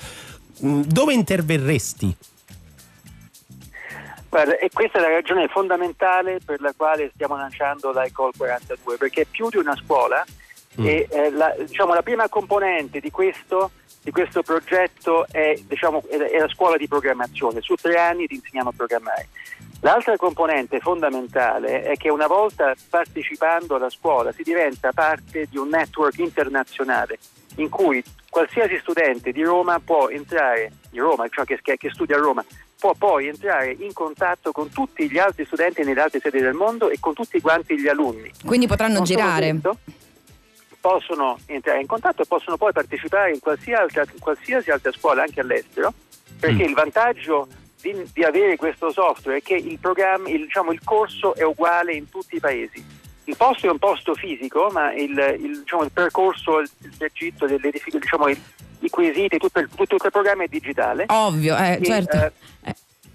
[0.61, 2.15] mh, dove interverresti?
[4.29, 9.23] Guarda, e questa è la ragione fondamentale per la quale stiamo lanciando l'ICOL 42, perché
[9.23, 10.25] è più di una scuola
[10.77, 13.71] e eh, la, diciamo, la prima componente di questo,
[14.03, 18.69] di questo progetto è, diciamo, è, la scuola di programmazione, su tre anni ti insegniamo
[18.69, 19.29] a programmare.
[19.81, 25.69] L'altra componente fondamentale è che una volta partecipando alla scuola si diventa parte di un
[25.69, 27.19] network internazionale
[27.57, 32.21] in cui qualsiasi studente di Roma può entrare, di Roma, cioè che- che studia a
[32.21, 32.45] Roma,
[32.79, 36.89] può poi entrare in contatto con tutti gli altri studenti nelle altre sedi del mondo
[36.91, 38.31] e con tutti quanti gli alunni.
[38.45, 39.51] Quindi potranno Non girare.
[39.51, 39.79] questo,
[40.81, 45.23] possono entrare in contatto e possono poi partecipare in qualsiasi altra, in qualsiasi altra scuola,
[45.23, 45.93] anche all'estero,
[46.39, 47.49] perché il vantaggio
[47.81, 51.95] di, di avere questo software è che il, programma, il, diciamo, il corso è uguale
[51.95, 52.97] in tutti i paesi.
[53.25, 55.11] Il posto è un posto fisico, ma il,
[55.41, 58.41] il, diciamo, il percorso, il, il tragitto, delle difficoltà, diciamo, il-
[58.81, 61.05] i quesiti, tutto il, tutto il programma è digitale.
[61.09, 62.17] Ovvio, eh, E, certo.
[62.17, 62.33] eh,
[62.65, 62.75] Eh.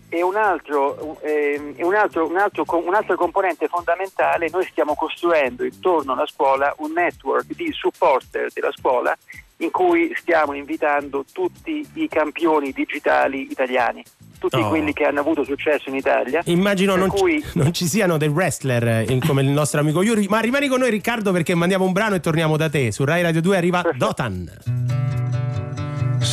[0.10, 4.94] e un altro, ehm, e un altro- un altro co- un'altra componente fondamentale, noi stiamo
[4.96, 9.16] costruendo intorno alla scuola un network di supporter della scuola
[9.58, 14.04] in cui stiamo invitando tutti i campioni digitali italiani,
[14.38, 14.68] tutti Oh.
[14.68, 16.42] quelli che hanno avuto successo in Italia.
[16.46, 20.28] Immagino non, cui- ci, non ci siano dei wrestler eh, come il nostro amico Yuri,
[20.28, 22.92] ma rimani con noi Riccardo perché mandiamo un brano e torniamo da te.
[22.92, 23.82] Su Rai Radio 2 arriva.
[23.96, 25.23] Dotan.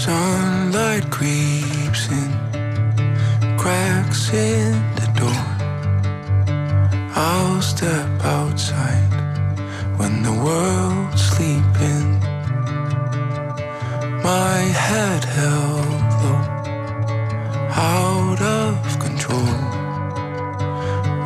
[0.01, 2.32] Sunlight creeps in,
[3.59, 5.44] cracks in the door.
[7.14, 9.12] I'll step outside
[9.98, 12.18] when the world's sleeping.
[14.22, 16.40] My head held low,
[17.76, 19.55] out of control.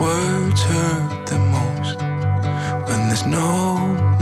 [0.00, 2.00] Words hurt the most
[2.88, 4.13] when there's no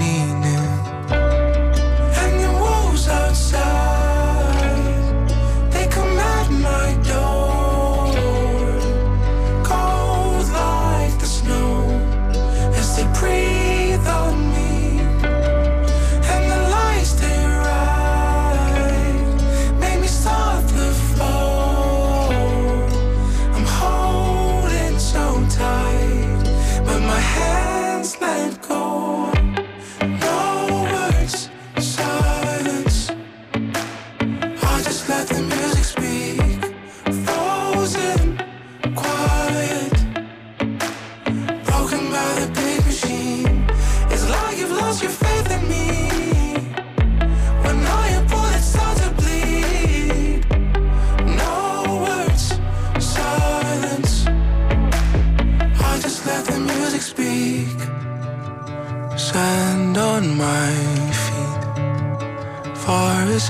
[63.32, 63.48] his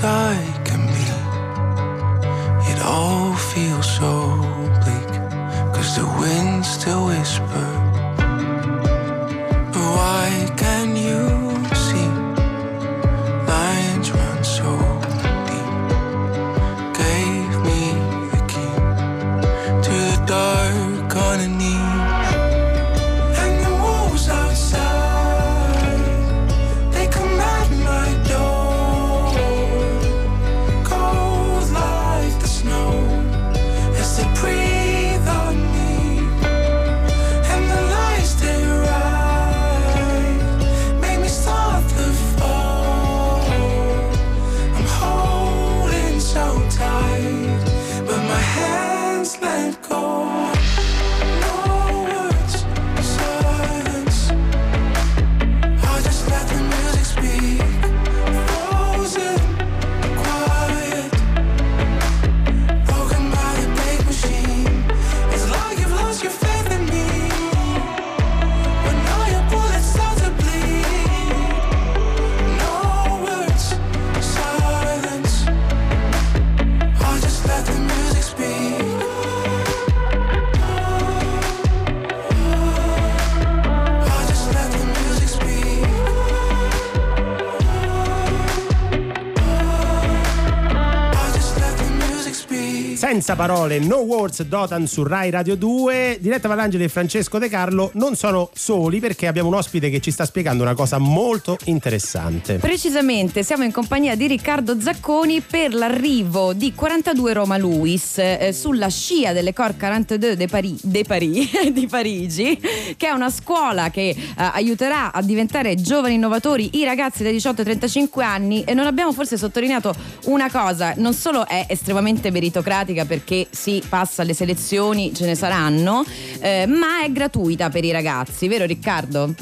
[93.37, 96.19] parole, No Words Dotan su Rai Radio 2.
[96.21, 100.11] Diretta Valangeli e Francesco De Carlo non sono soli perché abbiamo un ospite che ci
[100.11, 102.57] sta spiegando una cosa molto interessante.
[102.57, 108.89] Precisamente siamo in compagnia di Riccardo Zacconi per l'arrivo di 42 Roma Luis eh, sulla
[108.89, 112.61] scia dell'Ecole 42 de Paris, de Paris, di Parigi,
[112.97, 117.61] che è una scuola che eh, aiuterà a diventare giovani innovatori i ragazzi dai 18
[117.61, 123.05] ai 35 anni e non abbiamo forse sottolineato una cosa, non solo è estremamente meritocratica
[123.05, 126.05] perché si passa alle selezioni, ce ne saranno,
[126.41, 129.35] eh, ma è gratuita per i ragazzi, vero Riccardo?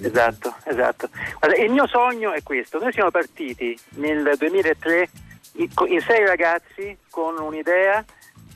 [0.00, 1.08] Esatto, esatto.
[1.38, 2.78] Guarda, il mio sogno è questo.
[2.78, 5.10] Noi siamo partiti nel 2003
[5.54, 8.04] in sei ragazzi con un'idea,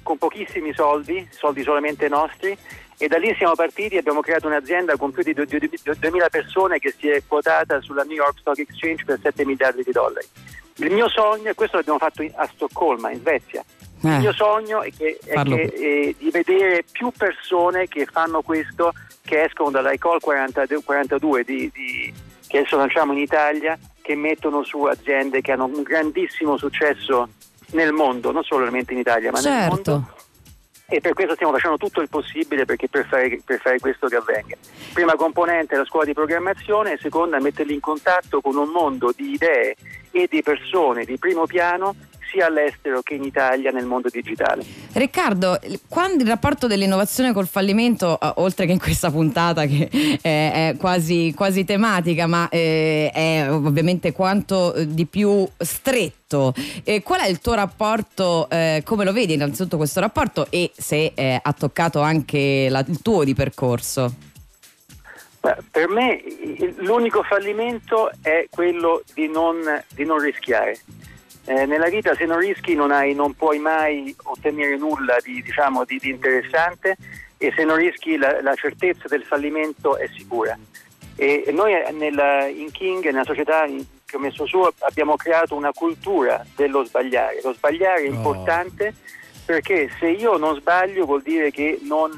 [0.03, 2.57] con pochissimi soldi, soldi solamente nostri,
[2.97, 5.95] e da lì siamo partiti e abbiamo creato un'azienda con più di du- du- du-
[5.99, 9.91] 2000 persone che si è quotata sulla New York Stock Exchange per 7 miliardi di
[9.91, 10.27] dollari.
[10.77, 13.65] Il mio sogno, e questo l'abbiamo fatto a Stoccolma, in Svezia,
[14.03, 14.09] Eh.
[14.09, 18.93] il mio sogno è, che, è che, eh, di vedere più persone che fanno questo,
[19.25, 22.13] che escono dall'ICOL 42, 42 di, di-
[22.49, 27.29] che adesso lanciamo in Italia, che mettono su aziende che hanno un grandissimo successo
[27.73, 29.75] nel mondo, non solamente in Italia, ma nel mondo.
[29.75, 30.21] Certo.
[30.89, 34.17] E per questo stiamo facendo tutto il possibile perché per, fare, per fare questo che
[34.17, 34.57] avvenga.
[34.93, 39.33] Prima componente è la scuola di programmazione, seconda metterli in contatto con un mondo di
[39.33, 39.75] idee
[40.11, 41.95] e di persone di primo piano
[42.33, 44.65] sia all'estero che in Italia nel mondo digitale.
[44.93, 49.89] Riccardo, quando il rapporto dell'innovazione col fallimento, eh, oltre che in questa puntata che
[50.23, 56.55] è, quasi, quasi tematica, ma eh, è ovviamente quanto eh, di più stretto,
[56.85, 61.13] eh, qual è il tuo rapporto, eh, come lo vedi innanzitutto questo rapporto e se
[61.15, 64.15] eh, ha toccato anche la- il tuo di percorso?
[65.41, 66.23] Beh, Per me
[66.77, 69.57] l'unico fallimento è quello di non,
[69.95, 70.79] di non rischiare.
[71.45, 75.85] Eh, nella vita se non rischi non, hai, non puoi mai ottenere nulla di, diciamo,
[75.85, 76.97] di- di interessante
[77.37, 80.57] e se non rischi la, la certezza del fallimento è sicura.
[81.17, 85.73] E noi eh, nella- in King, nella società che ho messo su, abbiamo creato una
[85.73, 87.41] cultura dello sbagliare.
[87.43, 88.15] Lo sbagliare è Oh.
[88.15, 88.95] importante
[89.45, 92.13] perché se io non sbaglio vuol dire che non,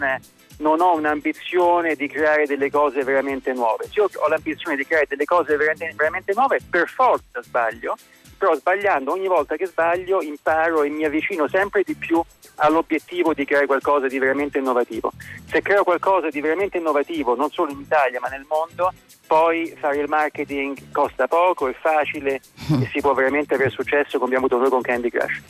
[0.58, 3.84] non ho un'ambizione di creare delle cose veramente nuove.
[3.84, 7.96] Se io ho l'ambizione di creare delle cose veramente, veramente nuove, per forza sbaglio,
[8.44, 12.22] però sbagliando ogni volta che sbaglio imparo e mi avvicino sempre di più
[12.56, 15.10] all'obiettivo di creare qualcosa di veramente innovativo.
[15.46, 18.92] Se creo qualcosa di veramente innovativo, non solo in Italia ma nel mondo,
[19.26, 22.34] poi fare il marketing costa poco, è facile
[22.68, 25.42] e si può veramente avere successo come abbiamo avuto noi con Candy Crush.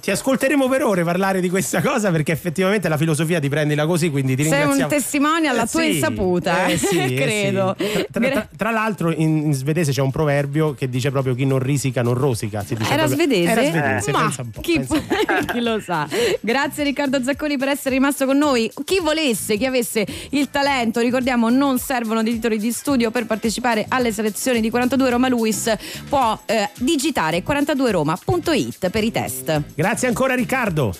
[0.00, 4.10] Ti ascolteremo per ore parlare di questa cosa perché effettivamente la filosofia ti prendila così,
[4.10, 4.82] quindi ti Sei ringraziamo.
[4.84, 7.76] un testimone alla Eh, tua sì, insaputa, eh, sì, eh, credo.
[7.78, 8.06] sì.
[8.10, 11.58] Tra, tra- tra l'altro in, in svedese c'è un proverbio che dice proprio chi non
[11.58, 12.62] risica non rosica.
[12.64, 13.50] si dice Era proprio- svedese?
[13.50, 14.60] Era svedese, Ma pensa un po'.
[14.60, 15.44] chi, pensa un po'.
[15.52, 16.08] chi lo sa.
[16.40, 18.70] Grazie Riccardo Zacconi per essere rimasto con noi.
[18.84, 23.86] Chi volesse, chi avesse il talento, ricordiamo non servono dei titoli di studio per partecipare
[23.88, 25.72] alle selezioni di 42 Roma Luis,
[26.08, 29.62] può eh, digitare 42roma.it per i test.
[29.80, 30.92] Grazie ancora Riccardo.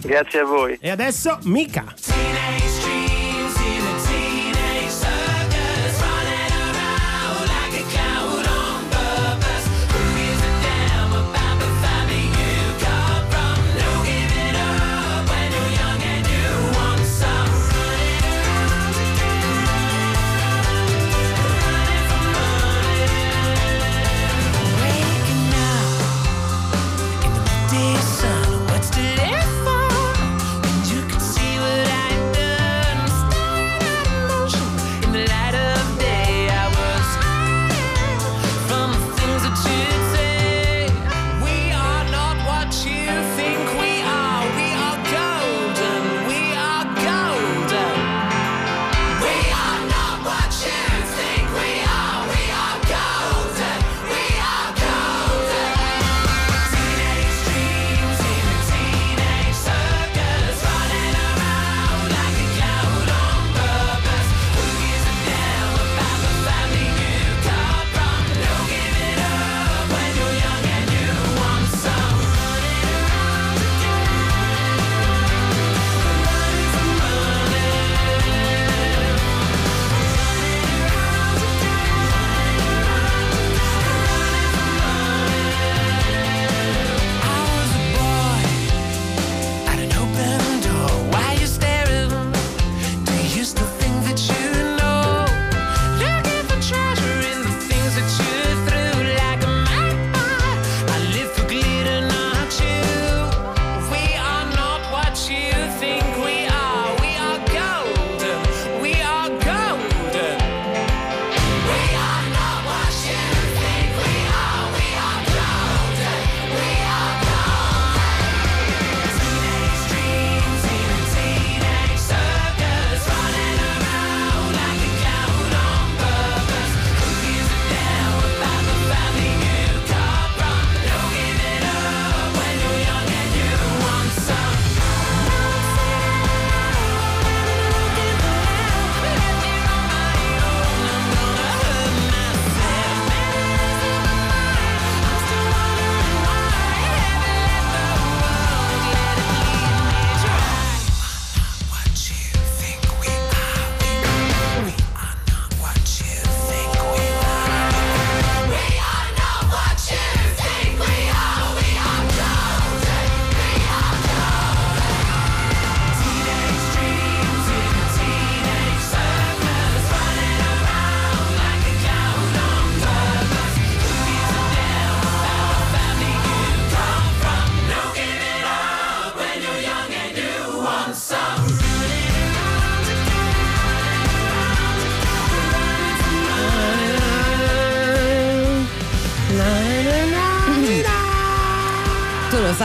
[0.00, 0.78] Grazie a voi.
[0.80, 1.92] E adesso Mica.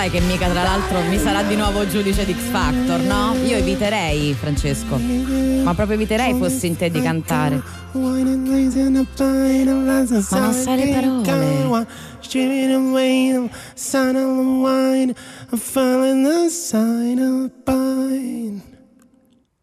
[0.01, 3.35] Sai che mica tra l'altro mi sarà di nuovo giudice di X Factor, no?
[3.45, 4.97] Io eviterei, Francesco.
[4.97, 7.61] Ma proprio eviterei fossi in te di cantare.
[10.31, 11.21] Ma non sai le parole.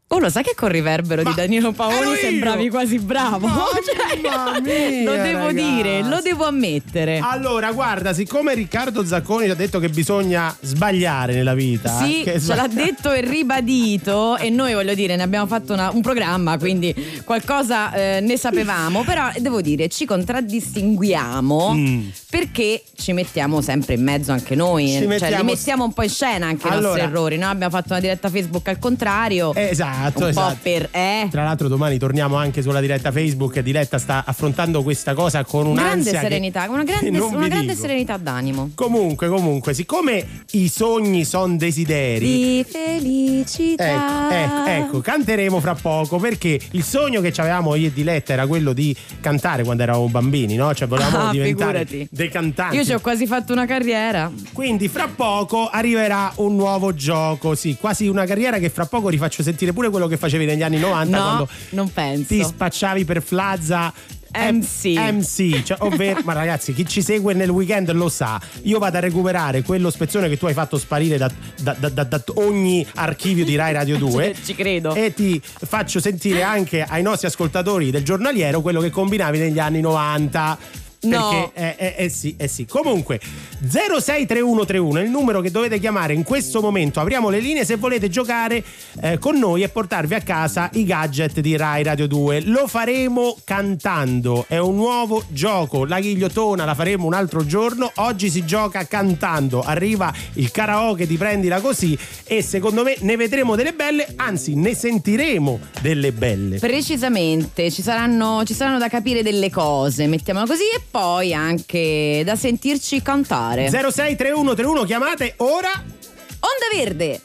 [0.07, 3.47] Oh, lo sai che col riverbero di Danilo Paoli sembravi quasi bravo?
[3.89, 5.55] Cioè, mia, lo devo ragazzi.
[5.73, 7.21] dire, lo devo ammettere.
[7.23, 12.41] Allora, guarda, siccome Riccardo Zacconi ci ha detto che bisogna sbagliare nella vita, Sì, che
[12.41, 16.59] ce l'ha detto e ribadito e noi voglio dire ne abbiamo fatto una- un programma
[16.59, 16.95] quindi
[17.25, 22.09] qualcosa eh, ne sapevamo però devo dire ci contraddistinguiamo Mm.
[22.31, 26.03] perché ci mettiamo sempre in mezzo anche noi Ci cioè mettiamo- li mettiamo un po'
[26.03, 27.49] in scena anche i Allora- nostri errori no?
[27.49, 30.48] abbiamo fatto una diretta Facebook al contrario Esatto, un esatto.
[30.53, 33.61] Po' per eh Tra l'altro domani torniamo anche sulla diretta Facebook.
[33.61, 37.49] Diletta sta affrontando questa cosa con un'ansia grande che- serenità una che grande, non una
[37.49, 45.01] grande serenità d'animo Comunque, comunque, siccome i sogni sono desideri, di felicità Ecco, ecco, ecco,
[45.01, 49.63] canteremo fra poco perché il sogno che avevamo io e Diletta era quello di cantare
[49.65, 50.75] quando eravamo bambini, no?
[50.75, 52.09] Cioè volevamo Ah, diventare figurati.
[52.11, 52.77] dei cantanti.
[52.77, 57.77] io ci ho quasi fatto una carriera Quindi fra poco arriverà un nuovo gioco, sì,
[57.79, 61.17] quasi una carriera che fra poco rifaccio sentire pure quello che facevi negli anni 90
[61.17, 63.93] no quando non penso ti spacciavi per Flazza
[64.31, 64.85] MC.
[64.95, 68.39] MC, cioè, ovvero, ma ragazzi, chi ci segue nel weekend lo sa.
[68.65, 71.31] Io vado a recuperare quello spezzone che tu hai fatto sparire da,
[71.63, 74.35] da- da- da- ogni archivio di Rai Radio 2.
[74.35, 74.95] Ci- ci credo.
[74.95, 79.81] E ti faccio sentire anche ai nostri ascoltatori del giornaliero quello che combinavi negli anni
[79.81, 80.59] 90.
[81.01, 81.51] No.
[81.53, 82.67] Perché, eh, eh, eh sì, eh sì.
[82.67, 83.21] Comunque,
[83.61, 86.99] 063131 è il numero che dovete chiamare in questo momento.
[87.01, 88.65] Apriamo le linee se volete giocare
[89.01, 92.43] eh, con noi e portarvi a casa i gadget di Rai Radio 2.
[92.43, 94.45] Lo faremo cantando.
[94.49, 95.85] È un nuovo gioco.
[95.85, 97.93] La ghigliottona la faremo un altro giorno.
[97.97, 99.63] Oggi si gioca cantando.
[99.63, 101.97] Arriva il karaoke di prendila così.
[102.25, 106.59] E secondo me ne vedremo delle belle, anzi, ne sentiremo delle belle.
[106.59, 112.37] Precisamente, ci saranno, ci saranno da capire delle cose, mettiamola così, e poi anche da
[112.37, 113.69] sentirci cantare.
[113.69, 115.71] 063131 chiamate ora.
[115.75, 117.21] Onda Verde!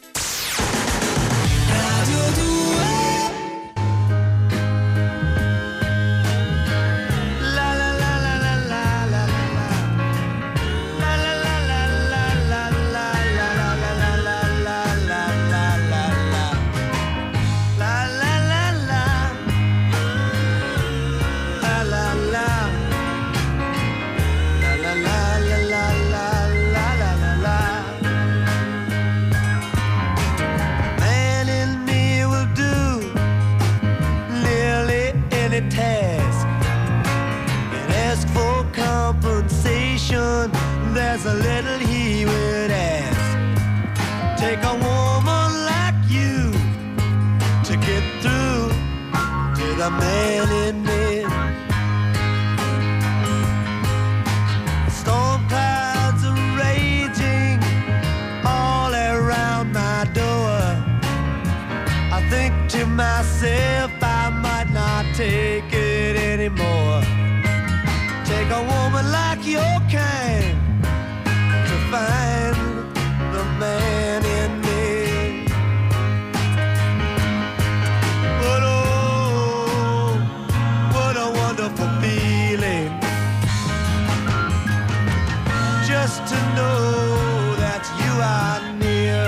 [86.03, 89.23] Just to know that you are near.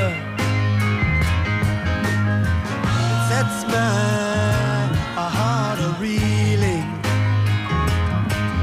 [3.12, 6.90] It sets my heart a reeling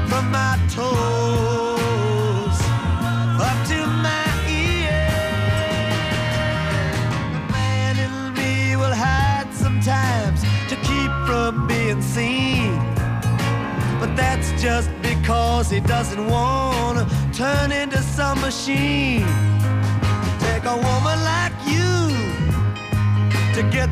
[0.09, 2.57] from my toes
[3.49, 4.29] up to my
[4.61, 5.17] ears.
[7.33, 10.39] The man in me will hide sometimes
[10.69, 12.77] to keep from being seen.
[13.99, 17.02] But that's just because he doesn't want to
[17.33, 19.25] turn into some machine.
[20.39, 22.09] Take a woman like you
[23.55, 23.89] to get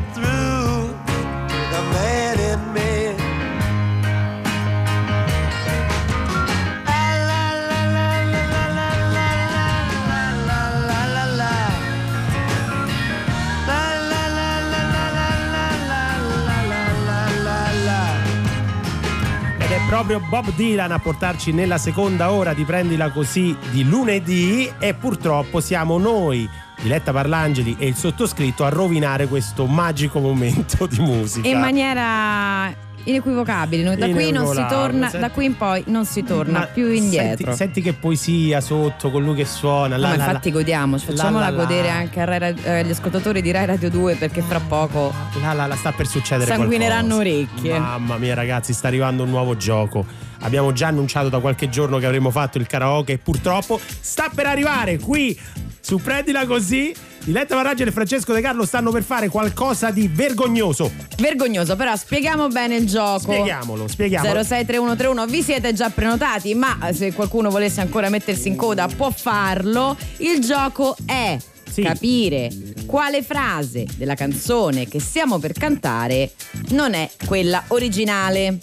[20.04, 25.60] proprio Bob Dylan a portarci nella seconda ora di Prendila Così di lunedì e purtroppo
[25.60, 26.48] siamo noi,
[26.80, 31.46] Diletta Parlangeli e il sottoscritto a rovinare questo magico momento di musica.
[31.46, 32.74] In maniera
[33.04, 33.82] inequivocabili.
[33.82, 36.66] noi- Da qui non si Inequivocabile, torna, senti- da qui in poi non si torna
[36.66, 37.36] più indietro.
[37.54, 39.96] Senti, senti che poesia sotto con lui che suona.
[39.96, 41.62] No, la, ma la, infatti la, godiamoci, facciamola la, la, la.
[41.64, 42.20] godere anche
[42.64, 46.06] eh, agli ascoltatori di Rai Radio 2 perché fra poco la, la, la sta per
[46.06, 47.30] succedere sanguineranno qualcosa.
[47.46, 47.78] orecchie.
[47.78, 50.04] Mamma mia ragazzi, sta arrivando un nuovo gioco.
[50.40, 54.46] Abbiamo già annunciato da qualche giorno che avremmo fatto il karaoke e purtroppo sta per
[54.46, 55.38] arrivare qui
[55.82, 56.94] su Prendila Così.
[57.24, 60.90] Diletta Varaggia e Francesco De Carlo stanno per fare qualcosa di vergognoso.
[61.18, 63.20] Vergognoso, però spieghiamo bene il gioco.
[63.20, 64.42] Spieghiamolo, spieghiamolo.
[64.42, 69.96] 063131 vi siete già prenotati, ma se qualcuno volesse ancora mettersi in coda può farlo.
[70.16, 71.36] Il gioco è
[71.70, 71.82] Sì.
[71.82, 72.50] capire
[72.86, 76.32] quale frase della canzone che stiamo per cantare
[76.70, 78.58] non è quella originale.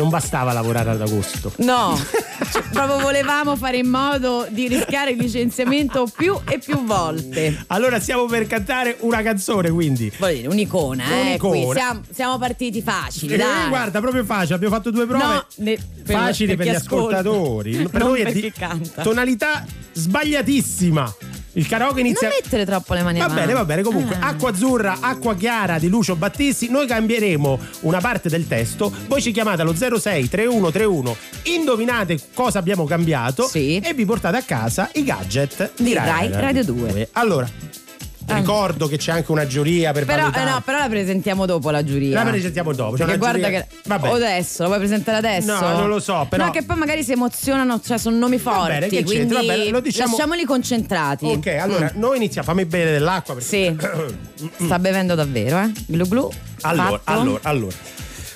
[0.00, 1.52] Non bastava lavorare ad agosto.
[1.58, 1.94] No,
[2.52, 7.64] cioè, proprio volevamo fare in modo di rischiare il licenziamento più e più volte.
[7.66, 10.10] Allora stiamo per cantare una canzone, quindi.
[10.18, 11.20] Voglio dire, un'icona, eh.
[11.28, 11.64] Un'icona.
[11.66, 13.68] Qui siamo, siamo partiti facili, Eh, dai.
[13.68, 15.22] guarda, proprio facile, abbiamo fatto due prove.
[15.24, 17.18] No, ne- per- facili per, chi gli ascolta.
[17.18, 17.76] ascoltatori.
[17.90, 19.02] Per noi è per di canta.
[19.02, 21.14] tonalità sbagliatissima.
[21.54, 22.28] Il karaoke inizia.
[22.28, 23.40] Non mettere troppo le mani Va avanti.
[23.42, 23.82] bene, va bene.
[23.82, 24.28] Comunque, Ah.
[24.28, 26.68] acqua azzurra, acqua chiara di Lucio Battisti.
[26.70, 28.92] Noi cambieremo una parte del testo.
[29.08, 31.16] Voi ci chiamate allo 06 3131.
[31.44, 33.46] Indovinate cosa abbiamo cambiato.
[33.48, 33.78] Sì.
[33.82, 37.08] E vi portate a casa i gadget Di Rai Radio 2.
[37.12, 37.48] Allora,
[38.34, 40.50] Ricordo che c'è anche una giuria per Però, eh valutare.
[40.50, 42.22] no, però la presentiamo dopo la giuria.
[42.22, 43.02] La presentiamo dopo.
[43.02, 43.76] Una guarda giuria- che.
[43.86, 44.08] Vabbè.
[44.08, 45.52] O adesso, lo vuoi presentare adesso?
[45.60, 48.68] No, non lo so, però- No, che poi magari si emozionano, cioè sono nomi forti.
[48.68, 49.34] bene, che quindi?
[49.34, 51.26] Vabbè, lo diciamo- lasciamoli concentrati.
[51.26, 51.98] Ok, allora Mm.
[51.98, 52.46] noi iniziamo.
[52.46, 53.34] Fammi bere dell'acqua.
[53.34, 53.48] Perché...
[53.48, 53.76] Sì.
[54.64, 55.70] Sta bevendo davvero, eh?
[55.86, 56.30] Glu glu.
[56.62, 57.00] allora, Fatto.
[57.04, 57.76] allora, allora.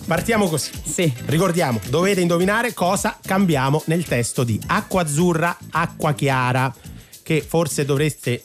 [0.07, 0.71] Partiamo così.
[0.85, 1.11] Sì.
[1.27, 6.73] Ricordiamo, dovete indovinare cosa cambiamo nel testo di Acqua Azzurra, Acqua Chiara,
[7.23, 8.45] che forse dovreste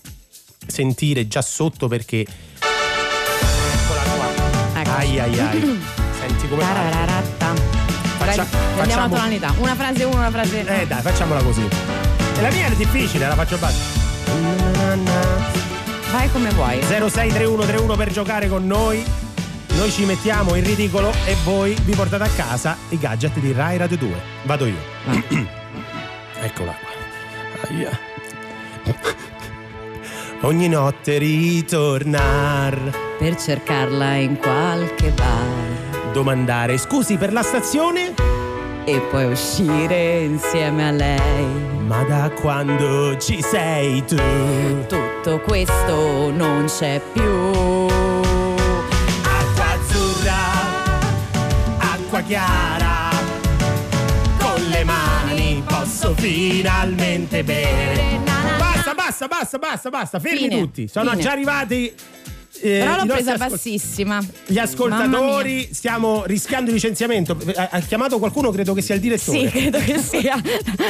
[0.69, 2.25] sentire già sotto perché.
[2.59, 4.79] Eccola qua.
[4.81, 4.89] Ecco.
[4.91, 5.79] Ai ai ai.
[6.19, 6.73] Senti come fa.
[6.73, 7.53] Tarararatta.
[8.19, 9.53] Faccia- Dai, Andiamo a facciamo- tonalità.
[9.57, 10.81] Una frase uno, una frase.
[10.81, 11.61] Eh dai, facciamola così.
[12.37, 13.97] E la mia è difficile, la faccio bassa.
[16.11, 16.81] Vai come vuoi.
[16.83, 19.03] 063131 per giocare con noi.
[19.75, 23.77] Noi ci mettiamo in ridicolo e voi vi portate a casa i gadget di Rai
[23.77, 24.09] Radio 2.
[24.43, 24.77] Vado io.
[26.41, 27.69] Eccola qua.
[27.69, 27.99] Aia.
[30.41, 32.77] Ogni notte ritornar,
[33.17, 36.11] Per cercarla in qualche bar.
[36.13, 38.13] domandare scusi per la stazione,
[38.85, 41.45] E poi uscire insieme a lei.
[41.85, 44.15] ma da quando ci sei tu?
[44.87, 47.23] Tutto questo non c'è più.
[49.23, 50.41] Acqua azzurra,
[51.79, 53.09] acqua chiara,
[54.39, 58.28] con le mani posso finalmente bere.
[59.19, 60.87] Basta, basta, basta, basta, fermi Fine, tutti.
[60.87, 61.21] Sono fine.
[61.21, 61.93] già arrivati.
[62.61, 64.19] Eh, Però l'ho presa ascol- bassissima.
[64.45, 67.37] Gli ascoltatori, stiamo rischiando il licenziamento.
[67.55, 69.39] Ha, ha chiamato qualcuno, credo che sia il direttore.
[69.39, 70.41] Sì, credo che sia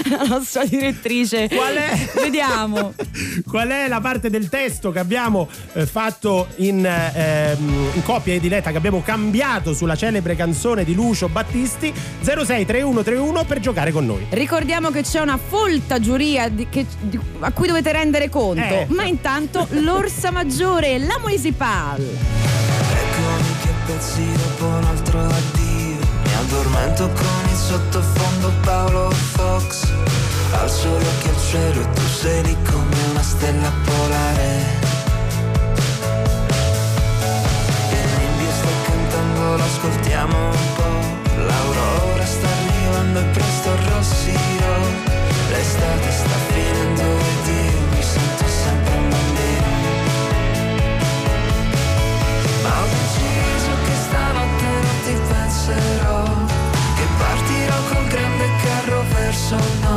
[0.10, 1.48] la nostra direttrice.
[1.50, 2.10] Qual è?
[2.16, 2.94] Vediamo.
[3.48, 8.40] Qual è la parte del testo che abbiamo eh, fatto in, ehm, in coppia e
[8.40, 11.92] diletta, che abbiamo cambiato sulla celebre canzone di Lucio Battisti?
[12.22, 14.26] 063131 per giocare con noi.
[14.30, 18.62] Ricordiamo che c'è una folta giuria di- che- di- a cui dovete rendere conto.
[18.62, 18.86] Eh.
[18.90, 21.18] Ma intanto l'Orsa Maggiore, la
[21.60, 22.00] Municipal.
[22.00, 25.98] Eccomi che pezzi dopo un altro addio.
[26.24, 29.88] Mi addormento con il sottofondo Paolo Fox.
[30.52, 34.78] Alzo gli occhi al cielo e tu sei lì come una stella polare.
[37.92, 44.49] E il nimbio sta cantando, l'ascoltiamo un po' L'aurora sta arrivando e presto arrossirò
[59.50, 59.89] so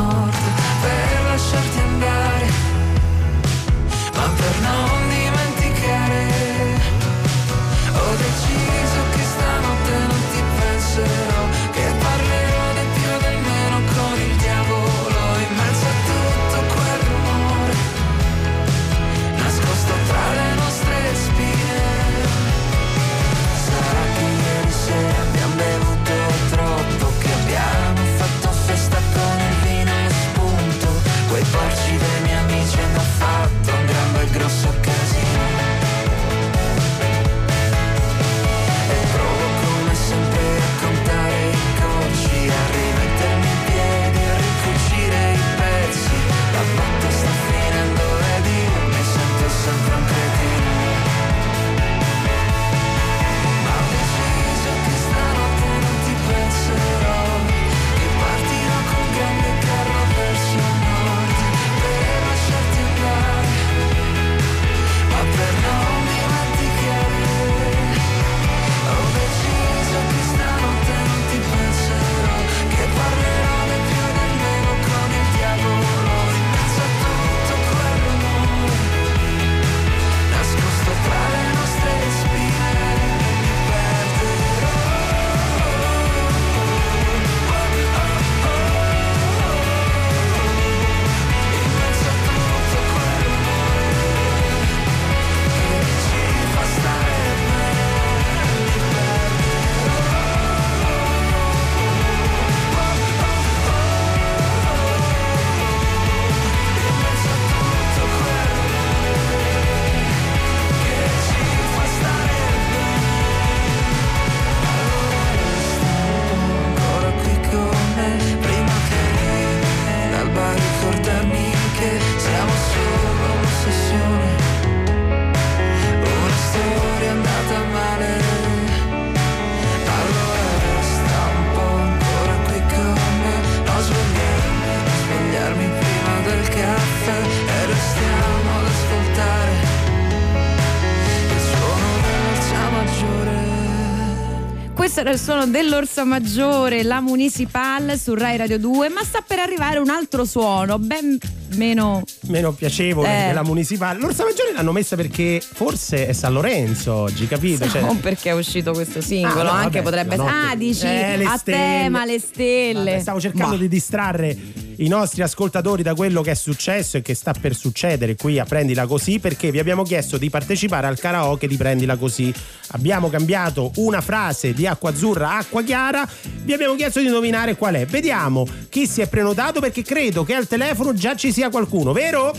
[145.13, 149.89] il suono dell'Orsa Maggiore, la Municipal su Rai Radio 2, ma sta per arrivare un
[149.89, 151.17] altro suono, ben
[151.55, 152.01] meno...
[152.27, 153.27] Meno piacevole Eh.
[153.27, 153.99] della municipale.
[153.99, 157.69] L'Orsa Maggiore l'hanno messa perché forse è San Lorenzo oggi, capito?
[157.69, 160.29] Cioè- Non perché è uscito questo singolo, Ah, no, anche vabbè, potrebbe essere...
[160.49, 161.57] Ah, dici Eh, a stelle.
[161.57, 162.73] tema le stelle.
[162.91, 164.37] Vabbè, stavo cercando Ma- di distrarre
[164.77, 168.45] i nostri ascoltatori da quello che è successo e che sta per succedere qui a
[168.45, 172.33] Prendila Così perché vi abbiamo chiesto di partecipare al karaoke di Prendila Così.
[172.71, 176.07] Abbiamo cambiato una frase di acqua azzurra a acqua chiara,
[176.43, 177.85] vi abbiamo chiesto di indovinare qual è.
[177.85, 182.33] Vediamo chi si è prenotato perché credo che al telefono già ci sia qualcuno, vero?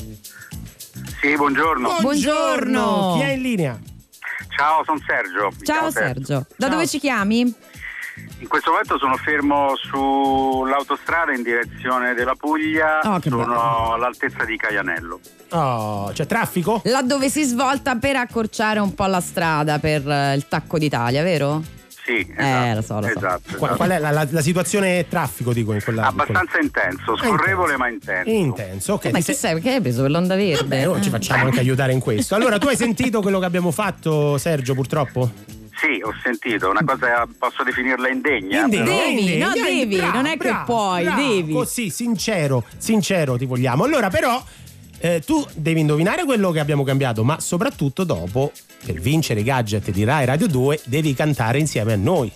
[1.21, 1.97] Sì, buongiorno.
[2.01, 3.15] Buongiorno.
[3.17, 3.79] Chi è in linea?
[4.57, 5.51] Ciao, sono Sergio.
[5.63, 7.53] Ciao chiamo Sergio, da dove ci chiami?
[8.39, 13.43] In questo momento sono fermo sull'autostrada in direzione della Puglia, Oh, che bello.
[13.45, 15.19] sono all'altezza di Caianello.
[15.51, 16.83] Oh, c'è traffico?
[16.85, 21.63] Laddove si svolta per accorciare un po' la strada per eh, il tacco d'Italia, vero?
[22.05, 22.75] Sì, Eh, esatto.
[22.75, 23.09] lo so, lo so.
[23.19, 23.77] esatto, esatto.
[23.77, 27.79] Qual è la, la- la situazione traffico dico in quella in quella- Abbastanza intenso, scorrevole
[27.79, 28.29] ma intenso.
[28.31, 29.05] intenso, ok.
[29.07, 30.65] Eh, ma chi sei- sai perché hai preso per l'onda verde?
[30.65, 31.13] Beh, ora ci Eh.
[31.13, 32.35] facciamo anche aiutare in questo.
[32.35, 35.31] Allora, tu hai sentito quello che abbiamo fatto, Sergio, purtroppo?
[35.77, 38.63] Sì, ho sentito, una cosa posso definirla indegna.
[38.63, 41.21] Indegna, però- Devi, indegna, no, devi, bravo, non è che bravo, puoi, bravo.
[41.23, 41.53] devi.
[41.53, 43.85] Così, sincero, sincero ti vogliamo.
[43.85, 44.43] Allora, però,
[44.99, 48.53] eh, tu devi indovinare quello che abbiamo cambiato, ma soprattutto dopo,
[48.87, 52.31] per vincere i gadget di Rai Radio 2, devi cantare insieme a noi.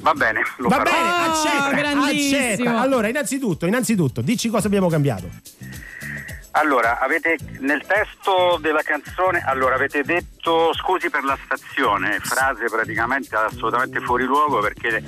[0.00, 0.90] Va bene, lo Va farò.
[0.90, 2.38] bene, Oh, accetta, grandissimo.
[2.38, 2.80] accetta.
[2.80, 5.28] Allora, innanzitutto, innanzitutto, dici cosa abbiamo cambiato.
[6.56, 13.34] Allora, avete nel testo della canzone, allora avete detto scusi per la stazione, frase praticamente
[13.34, 15.02] assolutamente fuori luogo perché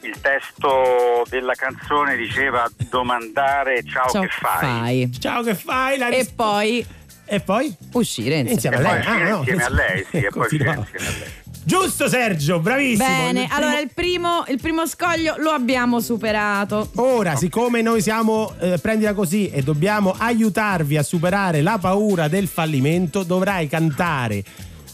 [0.00, 5.12] il testo della canzone diceva domandare ciao, Ciao, che fai.
[5.18, 5.98] Ciao, che fai?
[5.98, 6.86] La E risp- poi
[7.28, 7.76] e poi?
[7.92, 8.98] uscire Insieme E a lei.
[9.00, 9.36] uscire Ah, no.
[9.38, 11.32] insieme a lei, sì, e poi uscire insieme a lei.
[11.66, 13.04] Giusto Sergio, bravissimo.
[13.08, 16.90] Bene, Il primo- allora il primo, il primo scoglio lo abbiamo superato.
[16.94, 22.46] Ora, siccome noi siamo, eh, prendila così, e dobbiamo aiutarvi a superare la paura del
[22.46, 24.44] fallimento, dovrai cantare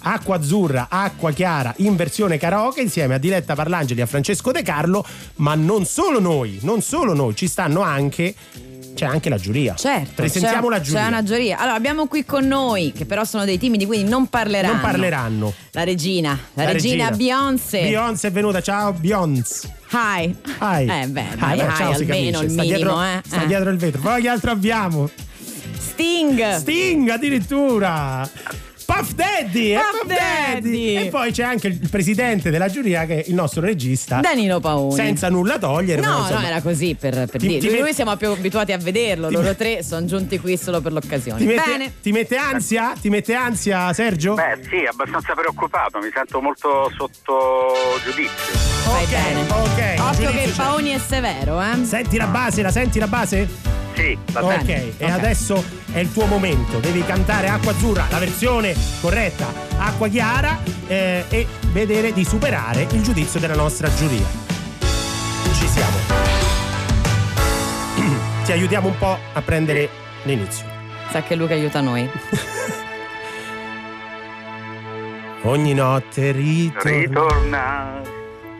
[0.05, 4.63] Acqua Azzurra, Acqua Chiara in versione karaoke insieme a Diletta Parlangeli e a Francesco De
[4.63, 5.05] Carlo,
[5.37, 8.35] ma non solo noi, non solo noi, ci stanno anche,
[8.95, 9.75] c'è anche la giuria.
[9.75, 10.13] Certo.
[10.15, 11.03] Presentiamo la giuria.
[11.03, 11.59] C'è una giuria.
[11.59, 14.73] Allora, abbiamo qui con noi, che però sono dei timidi, quindi non parleranno.
[14.75, 15.53] Non parleranno.
[15.73, 17.83] La regina, la, regina, Beyoncé.
[17.83, 19.73] Beyoncé è venuta, ciao Beyoncé.
[19.93, 20.35] Hi.
[20.61, 20.89] Hi.
[20.89, 23.21] Eh beh, Hi, dai, beh, hi, ciao, almeno il sta minimo, dietro, eh.
[23.25, 23.47] sta Eh.
[23.47, 24.01] dietro il vetro.
[24.01, 25.11] Poi che altro abbiamo?
[25.79, 26.57] Sting.
[26.57, 28.29] Sting addirittura.
[28.95, 30.97] Puff Daddy, Puff Daddy.
[30.97, 34.21] E poi c'è anche il presidente della giuria che è il nostro regista.
[34.21, 34.95] Danilo Paoni.
[34.95, 36.01] Senza nulla togliere.
[36.03, 37.59] No, insomma, no, era così per, per Ti- dire.
[37.61, 40.57] ti met- Noi siamo più abituati a vederlo, ti loro met- tre sono giunti qui
[40.59, 41.39] solo per l'occasione.
[41.39, 41.93] Ti mette, Bene.
[42.03, 42.93] ti mette ansia?
[43.01, 44.35] Ti mette ansia, Sergio?
[44.35, 47.73] Beh, sì, abbastanza preoccupato, mi sento molto sotto
[48.05, 48.91] giudizio.
[48.91, 49.41] Vai ok, bene.
[49.41, 50.53] ok, Occhio giudizio che.
[50.57, 51.85] Paoni è severo, eh.
[51.85, 53.49] Senti la base, la senti la base?
[53.95, 54.93] Sì, va Ok, bene.
[54.97, 55.63] e adesso
[55.93, 56.79] è il tuo momento.
[56.79, 63.03] Devi cantare Acqua Azzurra, la versione corretta, Acqua Chiara, eh, e vedere di superare il
[63.03, 64.25] giudizio della nostra giuria.
[65.53, 65.97] Ci siamo.
[68.45, 69.89] Ti aiutiamo un po' a prendere
[70.25, 70.65] l'inizio.
[71.11, 72.09] Sa che Luca aiuta noi.
[75.45, 76.91] Ogni notte ritorno.
[76.99, 78.01] Ritorna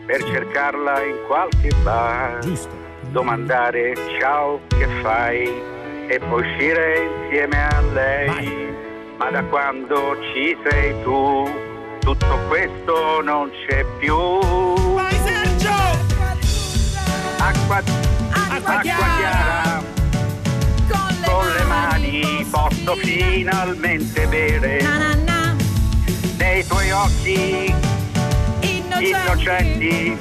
[0.05, 2.39] per cercarla in qualche bar.
[2.39, 2.82] Giusto.
[3.13, 5.47] Domandare ciao che fai
[6.07, 8.27] e poi uscire insieme a lei.
[8.27, 8.75] Vai.
[9.17, 11.47] Ma da quando ci sei tu,
[11.99, 14.15] tutto questo non c'è più.
[14.95, 15.69] Vai Sergio!
[17.37, 17.83] Acqua,
[18.31, 19.83] Acqua chiara!
[21.23, 25.55] con le mani posso finalmente bere Na, na, na.
[26.37, 27.73] nei tuoi occhi
[28.61, 30.17] innocenti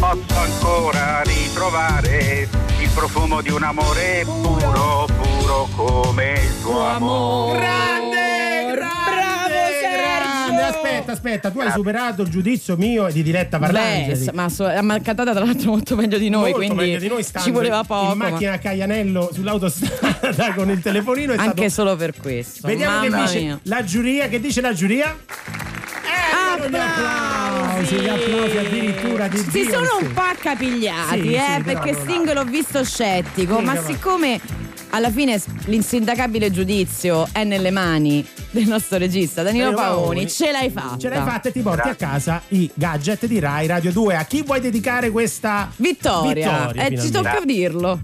[0.00, 2.48] posso ancora ritrovare
[2.80, 7.58] il profumo di un amore puro, puro come il tuo amore.
[7.58, 9.48] Grande, grande, Bravo,
[9.80, 10.54] Sergio!
[10.56, 10.62] grande.
[10.62, 14.30] Aspetta, aspetta, tu hai superato il giudizio mio e di diretta Parlangeli.
[14.32, 17.24] ma su- ma cantata tra l'altro molto meglio di noi, Molto quindi meglio di noi
[17.24, 18.12] ci voleva poco.
[18.12, 21.88] in ma- macchina a Caianello sull'autostrada con il telefonino è Anche stato...
[21.88, 22.66] solo per questo.
[22.66, 23.60] Vediamo che Mamma dice mia.
[23.64, 25.14] la giuria, che dice la giuria?
[26.58, 29.72] Gli applausi, gli applausi addirittura di Si Beyoncé.
[29.72, 33.64] sono un po' accapigliati, Sì, eh, sì, però perché non- Sting l'ho visto scettico, Sì,
[33.64, 34.40] ma però- siccome
[34.92, 40.98] alla fine l'insindacabile giudizio è nelle mani del nostro regista Danilo Paoni, ce l'hai fatta.
[40.98, 44.16] Ce l'hai fatta e ti porti a casa i gadget di Rai Radio 2.
[44.16, 48.00] A chi vuoi dedicare questa Vittoria, Vittoria, eh, ci tocca dirlo.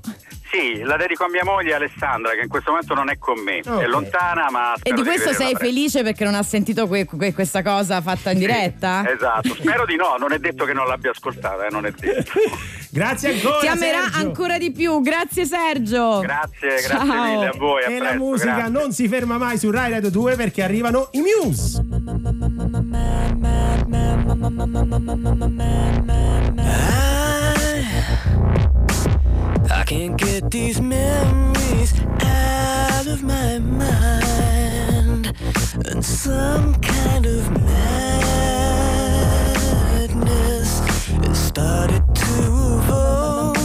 [0.50, 3.60] Sì, la dedico a mia moglie Alessandra che in questo momento non è con me,
[3.66, 3.80] Ok.
[3.82, 5.64] è lontana ma E di questo rivederla sei presto.
[5.64, 9.02] felice perché non ha sentito que- que- questa cosa fatta in diretta?
[9.10, 12.32] Esatto, spero di no, non è detto che non l'abbia ascoltata, eh, non è detto.
[12.90, 13.58] Grazie ancora.
[13.58, 14.18] Ti amerà Sergio.
[14.18, 15.00] ancora di più.
[15.02, 16.20] Grazie Sergio.
[16.20, 17.04] Grazie, grazie Ciao.
[17.24, 18.70] mille a voi, a E la presto, musica grazie.
[18.72, 21.82] non si ferma mai su Rai Radio 2 perché arrivano i Muse.
[26.58, 27.05] I
[29.86, 35.32] can't get these memories out of my mind.
[35.86, 38.40] And some kind of madness
[40.80, 42.32] has started to
[42.78, 43.56] evolve.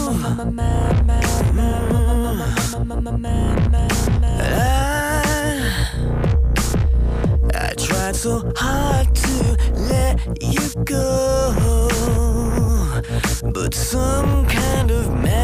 [4.43, 4.75] I,
[7.55, 11.89] I tried so hard to let you go.
[13.43, 15.40] But some kind of madness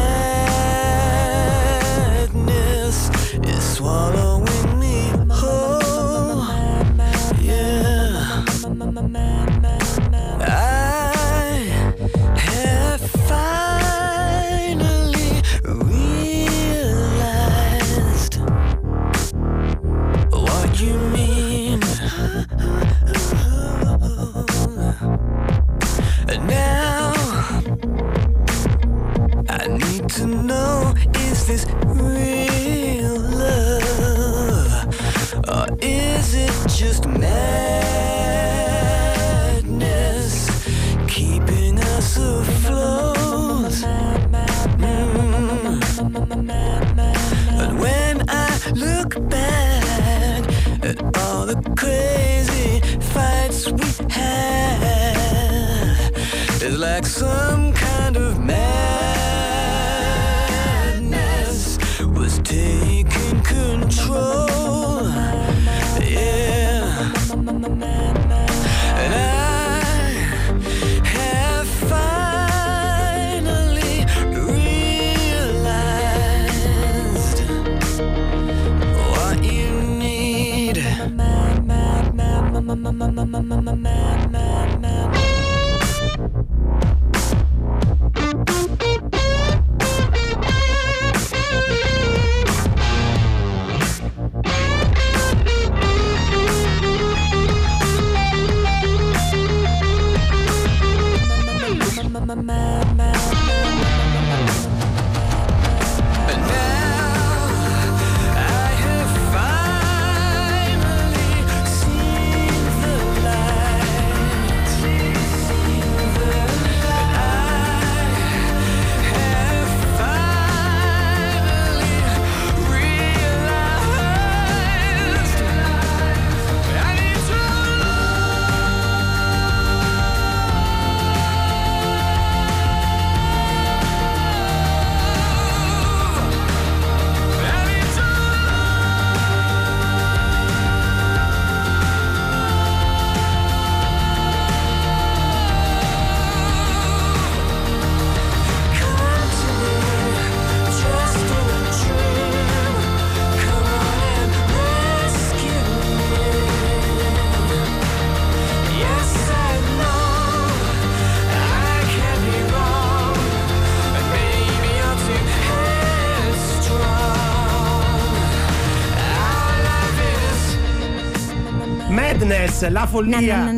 [172.58, 173.52] Madness, la follia.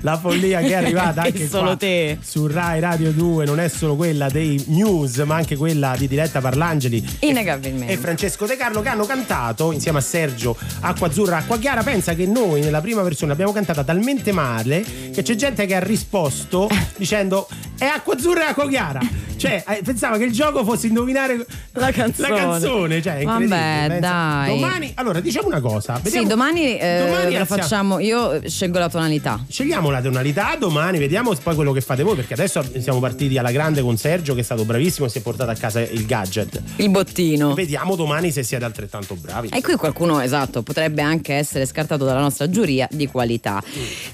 [0.00, 2.18] La follia che è arrivata Che anche solo qua te.
[2.22, 6.40] su Rai Radio 2 non è solo quella dei news, ma anche quella di Diletta
[6.40, 7.92] Parlangeli Innegabilmente.
[7.92, 11.82] e Francesco De Carlo che hanno cantato insieme a Sergio Acqua Azzurra Acqua Chiara.
[11.82, 15.80] Pensa che noi nella prima versione l'abbiamo cantata talmente male che c'è gente che ha
[15.80, 17.46] risposto dicendo
[17.78, 19.00] è Acqua Azzurra e Acqua Chiara.
[19.38, 22.28] Cioè, eh, pensava che il gioco fosse indovinare La canzone.
[22.28, 23.22] La canzone, cioè.
[23.22, 24.54] Vabbè, dai.
[24.60, 25.98] Domani, allora, diciamo una cosa.
[26.02, 27.98] vediamo- Sì, domani, eh, Domani alziamo- facciamo.
[28.00, 29.44] Io scelgo la tonalità.
[29.48, 33.52] Scegliamo la tonalità domani, vediamo poi quello che fate voi, perché adesso siamo partiti alla
[33.52, 36.60] grande con Sergio che è stato bravissimo e si è portato a casa il gadget.
[36.76, 37.54] Il bottino.
[37.54, 39.48] Vediamo domani se siete altrettanto bravi.
[39.48, 43.62] E qui qualcuno, esatto, potrebbe anche essere scartato dalla nostra giuria di qualità.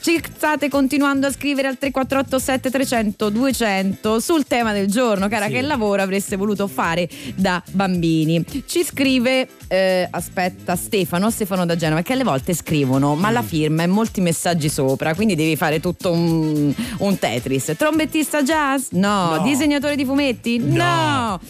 [0.01, 5.13] Ci state continuando a scrivere al 348 7300 200 sul tema del giorno.
[5.15, 5.53] Giorno, cara, Sì.
[5.53, 8.45] che lavoro avreste voluto fare da bambini?
[8.67, 13.47] Ci scrive, eh, aspetta, Stefano, Stefano da Genova, che alle volte scrivono, ma la Mm.
[13.47, 17.75] firma e molti messaggi sopra, quindi devi fare tutto un, un Tetris.
[17.77, 18.89] Trombettista jazz?
[18.91, 19.37] No.
[19.37, 19.43] No.
[19.43, 20.59] Disegnatore di fumetti?
[20.59, 20.75] No.
[20.77, 21.41] no.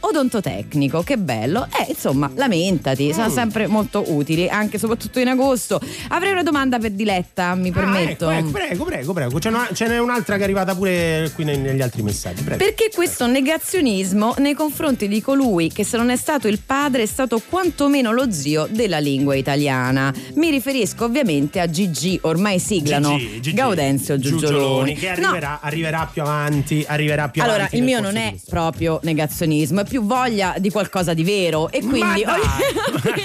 [0.00, 1.66] Odontotecnico, che bello.
[1.66, 3.32] Eh, insomma, lamentati, sono Mm.
[3.32, 5.80] sempre molto utili, anche soprattutto in agosto.
[6.08, 8.26] Avrei una domanda per Diletta, mi permetto.
[8.28, 9.38] Ah, ecco, ecco, prego, prego, prego.
[9.40, 12.42] Ce n'è, ce n'è un'altra che è arrivata pure qui ne- negli altri messaggi.
[12.42, 12.62] Prego.
[12.62, 17.06] Perché questo negazionismo nei confronti di colui che se non è stato il padre è
[17.06, 20.12] stato quantomeno lo zio della lingua italiana?
[20.34, 23.52] Mi riferisco ovviamente a Gigi, ormai siglano Gigi, Gigi.
[23.54, 24.94] Gaudenzio Giugioloni.
[24.94, 27.76] che No, arriverà, arriverà più avanti, arriverà più allora, avanti.
[27.76, 28.50] il nel mio non è questo.
[28.50, 31.68] proprio negazionismo, è più voglia di qualcosa di vero.
[31.72, 32.24] E quindi,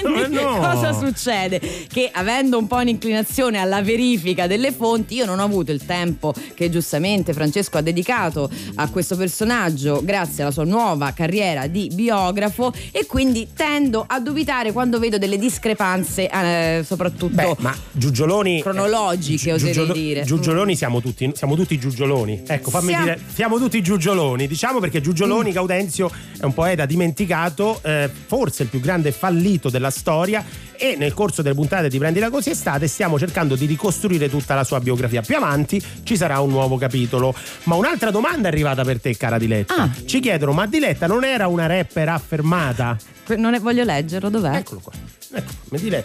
[0.02, 0.58] quindi no!
[0.58, 1.60] cosa succede?
[1.88, 6.34] Che avendo un po' un'inclinazione alla verifica delle fonti, io non ho avuto il tempo
[6.54, 12.72] che giustamente Francesco ha dedicato a questo personaggio grazie alla sua nuova carriera di biografo
[12.90, 18.60] e quindi tendo a dubitare quando vedo delle discrepanze, eh, soprattutto Beh, ma Giugioloni.
[18.60, 20.24] cronologiche, eh, oserei Giugiolo- dire.
[20.24, 22.42] Giugioloni siamo tutti, siamo tutti Giugioloni.
[22.44, 24.46] Ecco, fammi Siamo- dire, siamo tutti Giugioloni.
[24.48, 25.02] Diciamo perché Mm.
[25.02, 26.10] Giugioloni Gaudenzio
[26.40, 30.42] è un poeta dimenticato, eh, forse il più grande fallito della storia.
[30.78, 34.64] E nel corso delle puntate di Prendila Così Estate stiamo cercando di ricostruire tutta la
[34.64, 35.20] sua biografia.
[35.20, 37.34] Più avanti ci sarà un nuovo capitolo.
[37.64, 39.74] Ma un'altra domanda è arrivata per te, cara Diletta.
[39.74, 39.90] Ah.
[40.04, 42.96] Ci chiedono: ma Diletta non era una rapper affermata?
[43.36, 44.56] Non è- voglio leggerlo, dov'è?
[44.56, 44.92] Eccolo qua.
[45.32, 45.54] Ecco.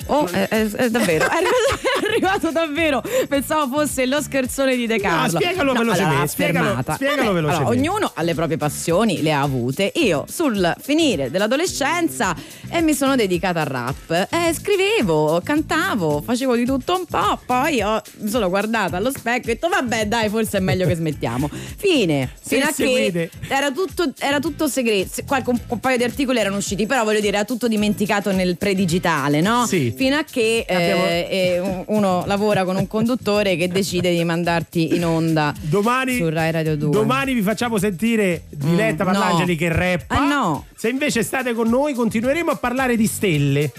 [0.07, 3.01] Oh, è, è- è davvero, è arrivato, davvero.
[3.29, 5.39] Pensavo fosse lo scherzone di De Carlo.
[5.39, 7.77] spiegalo velocemente, allora, spiegalo- spiegalo Vabbè, allora, velocemente.
[7.89, 9.91] ognuno ha le proprie passioni, le ha avute.
[9.95, 12.35] Io, sul finire dell'adolescenza,
[12.69, 14.27] eh, mi sono dedicata al rap.
[14.31, 17.39] Eh, scrivevo, cantavo, facevo di tutto un po'.
[17.45, 20.87] Poi ho- mi sono guardata allo specchio e ho detto, vabbè, dai, forse è meglio
[20.87, 21.49] che smettiamo.
[21.77, 22.31] Fine.
[22.41, 25.09] Se Fino a seguite- che era tutto, era tutto segreto.
[25.13, 28.31] Se- Qualche, un, un paio di articoli erano usciti, però voglio dire, era tutto dimenticato
[28.31, 29.65] nel predigitale, no?
[29.65, 29.93] Sì.
[29.95, 34.23] Fino a che eh, Abbiamo- eh, un- uno lavora con un conduttore che decide di
[34.23, 36.89] mandarti in onda Domani, su Rai Radio 2.
[36.91, 39.57] domani vi facciamo sentire Diletta Mm, Parlangeli no.
[39.57, 40.15] che rappa.
[40.17, 40.65] Ah, no.
[40.75, 43.71] Se invece state con noi continueremo a parlare di stelle.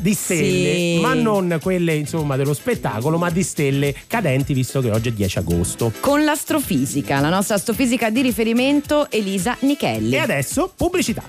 [0.00, 0.98] Di stelle, Sì.
[1.00, 5.38] ma non quelle insomma dello spettacolo, ma di stelle cadenti visto che oggi è 10
[5.38, 5.92] agosto.
[6.00, 10.16] Con l'astrofisica, la nostra astrofisica di riferimento Elisa Nichelli.
[10.16, 11.22] E adesso pubblicità.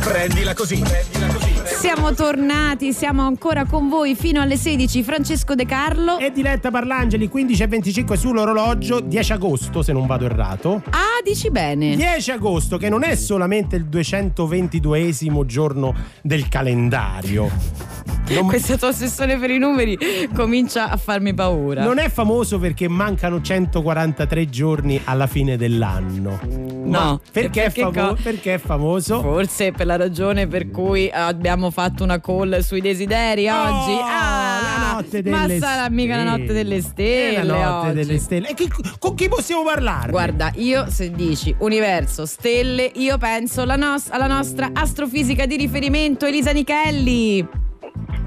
[0.00, 0.78] Prendila così.
[0.78, 1.52] Prendila così.
[1.78, 5.02] Siamo tornati, siamo ancora con voi fino alle 16.
[5.02, 6.18] Francesco De Carlo.
[6.18, 10.82] E Diletta Parlangeli 15 e 25 sull'orologio 10 agosto se non vado errato.
[10.88, 11.94] Ah, dici bene.
[11.96, 18.15] 10 agosto che non è solamente il 222esimo giorno del calendario.
[18.28, 19.96] Non- Questa tua ossessione per i numeri
[20.34, 21.84] comincia a farmi paura.
[21.84, 26.38] Non è famoso perché mancano 143 giorni alla fine dell'anno.
[26.84, 29.20] Ma perché, perché è famo- co- perché è famoso?
[29.20, 33.92] Forse per la ragione per cui abbiamo fatto una call sui desideri Oh, oggi.
[34.02, 37.36] Ah, la notte delle ma sarà mica la notte delle stelle.
[37.36, 37.94] È la notte oggi.
[37.96, 38.48] delle stelle.
[38.50, 40.10] E chi- con chi possiamo parlare?
[40.10, 46.26] Guarda, io se dici universo, stelle, io penso alla, nos- alla nostra astrofisica di riferimento,
[46.26, 47.64] Elisa Nichelli.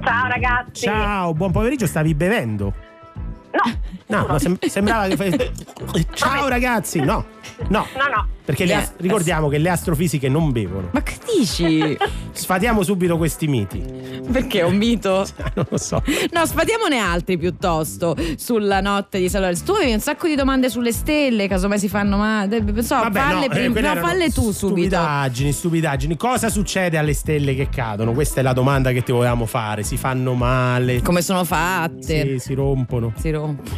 [0.02, 0.82] Ciao ragazzi.
[0.86, 2.72] Ciao, buon pomeriggio, stavi bevendo?
[3.52, 3.98] No.
[4.10, 5.50] No, no, sem- sembrava che fai...
[6.14, 7.24] Ciao ragazzi, no,
[7.68, 7.86] no.
[7.94, 8.28] No, no.
[8.44, 10.88] Perché le Eh, ast- ricordiamo che le astrofisiche non bevono.
[10.90, 11.96] Ma che dici?
[12.32, 13.78] Sfatiamo subito questi miti.
[14.32, 15.24] Perché è un mito?
[15.54, 16.02] non lo so.
[16.32, 19.60] No, sfatiamone altri piuttosto sulla notte di Salvador.
[19.60, 22.58] Tu avevi un sacco di domande sulle stelle, casomai si fanno male.
[22.82, 24.96] So, Vabbè, falle, no, eh, prima- quelle no, falle tu subito.
[24.96, 26.16] Stupidaggini, stupidaggini.
[26.16, 28.12] Cosa succede alle stelle che cadono?
[28.12, 29.84] Questa è la domanda che ti volevamo fare.
[29.84, 31.02] Si fanno male?
[31.02, 32.22] Come sono fatte?
[32.32, 33.12] Sì, si rompono.
[33.16, 33.70] Si rompe.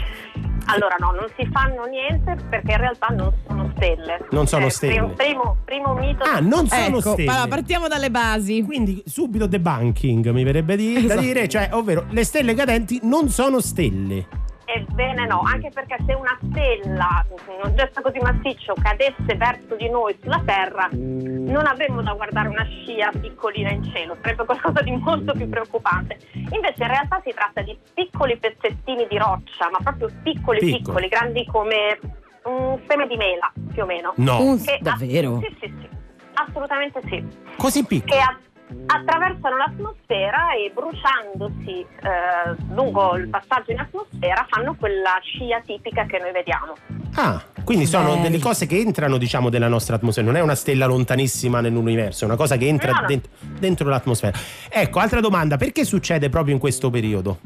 [0.66, 4.24] Allora no, non si fanno niente perché in realtà non sono stelle.
[4.30, 4.92] Non sono Eh, stelle.
[4.94, 6.22] Primo, primo, primo mito.
[6.24, 7.30] Ah, non sono ecco, stelle.
[7.30, 8.62] allora, partiamo dalle basi.
[8.62, 11.20] Quindi subito debunking mi verrebbe di- da Esatto.
[11.20, 14.26] dire, cioè, ovvero le stelle cadenti non sono stelle.
[14.74, 20.16] Ebbene no, anche perché se una stella, un oggetto così massiccio, cadesse verso di noi
[20.22, 25.32] sulla Terra, non avremmo da guardare una scia piccolina in cielo, sarebbe qualcosa di molto
[25.34, 26.16] più preoccupante.
[26.32, 30.82] Invece in realtà si tratta di piccoli pezzettini di roccia, ma proprio piccoli Piccoli.
[30.82, 31.98] piccoli, grandi come
[32.44, 34.14] un seme di mela, più o meno.
[34.16, 34.56] No.
[34.64, 35.38] Che- davvero?
[35.40, 35.88] Sì, sì, sì,
[36.34, 37.22] assolutamente sì.
[37.56, 38.10] Così piccoli.
[38.12, 38.38] Che a-
[38.86, 46.18] attraversano l'atmosfera e bruciandosi eh, lungo il passaggio in atmosfera fanno quella scia tipica che
[46.18, 46.74] noi vediamo.
[47.14, 48.22] Ah, quindi sono Belli.
[48.22, 50.26] delle cose che entrano, diciamo, della nostra atmosfera.
[50.26, 53.06] Non è una stella lontanissima nell'universo, è una cosa che entra No, no.
[53.06, 53.28] dent-
[53.58, 54.36] dentro l'atmosfera.
[54.70, 57.38] Ecco, altra domanda, perché succede proprio in questo periodo?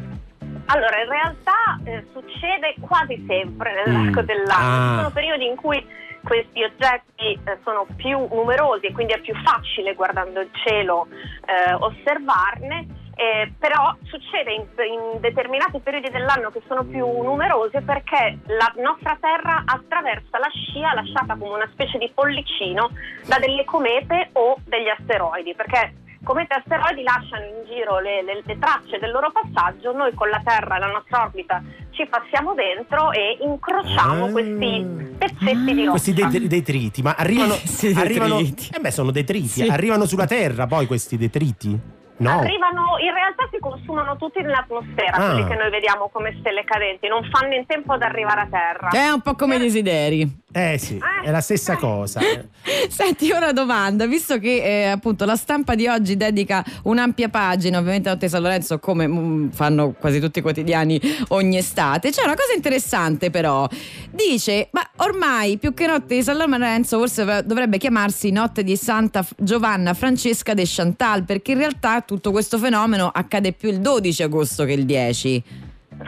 [0.68, 4.24] Allora, in realtà eh, succede quasi sempre nell'arco Mm.
[4.24, 4.52] dell'anno.
[4.52, 4.90] Ah.
[4.90, 5.86] Ci sono periodi in cui
[6.26, 11.06] questi oggetti eh, sono più numerosi e quindi è più facile guardando il cielo
[11.46, 13.04] eh, osservarne.
[13.14, 19.16] eh, però succede in, in determinati periodi dell'anno che sono più numerosi perché la nostra
[19.18, 22.90] Terra attraversa la scia lasciata come una specie di pollicino
[23.26, 25.94] da delle comete o degli asteroidi, perché
[26.24, 30.28] comete e asteroidi lasciano in giro le, le- le tracce del loro passaggio, noi con
[30.28, 31.62] la Terra e la nostra orbita
[31.96, 34.30] ci passiamo dentro e incrociamo Ah.
[34.30, 34.86] questi
[35.18, 36.38] pezzetti di Questi roccia.
[36.38, 38.70] det- detriti, ma arrivano, Sì, arrivano detriti.
[38.76, 39.66] eh beh, sono detriti, Sì.
[39.68, 41.94] arrivano sulla Terra poi questi detriti?
[42.18, 42.30] No.
[42.38, 45.32] Arrivano, in realtà si consumano tutti nell'atmosfera, Ah.
[45.32, 48.88] quelli che noi vediamo come stelle cadenti, non fanno in tempo ad arrivare a terra.
[48.88, 50.44] È un po' come i desideri.
[50.56, 52.18] Eh sì, è la stessa cosa.
[52.88, 58.08] Senti, una domanda, visto che eh, appunto la stampa di oggi dedica un'ampia pagina, ovviamente
[58.08, 62.22] a Notte di San Lorenzo, come mm, fanno quasi tutti i quotidiani ogni estate, c'è
[62.22, 63.68] una cosa interessante però,
[64.10, 69.26] dice, ma ormai più che Notte di San Lorenzo forse dovrebbe chiamarsi Notte di Santa
[69.36, 74.64] Giovanna Francesca de Chantal, perché in realtà tutto questo fenomeno accade più il 12 agosto
[74.64, 75.65] che il 10.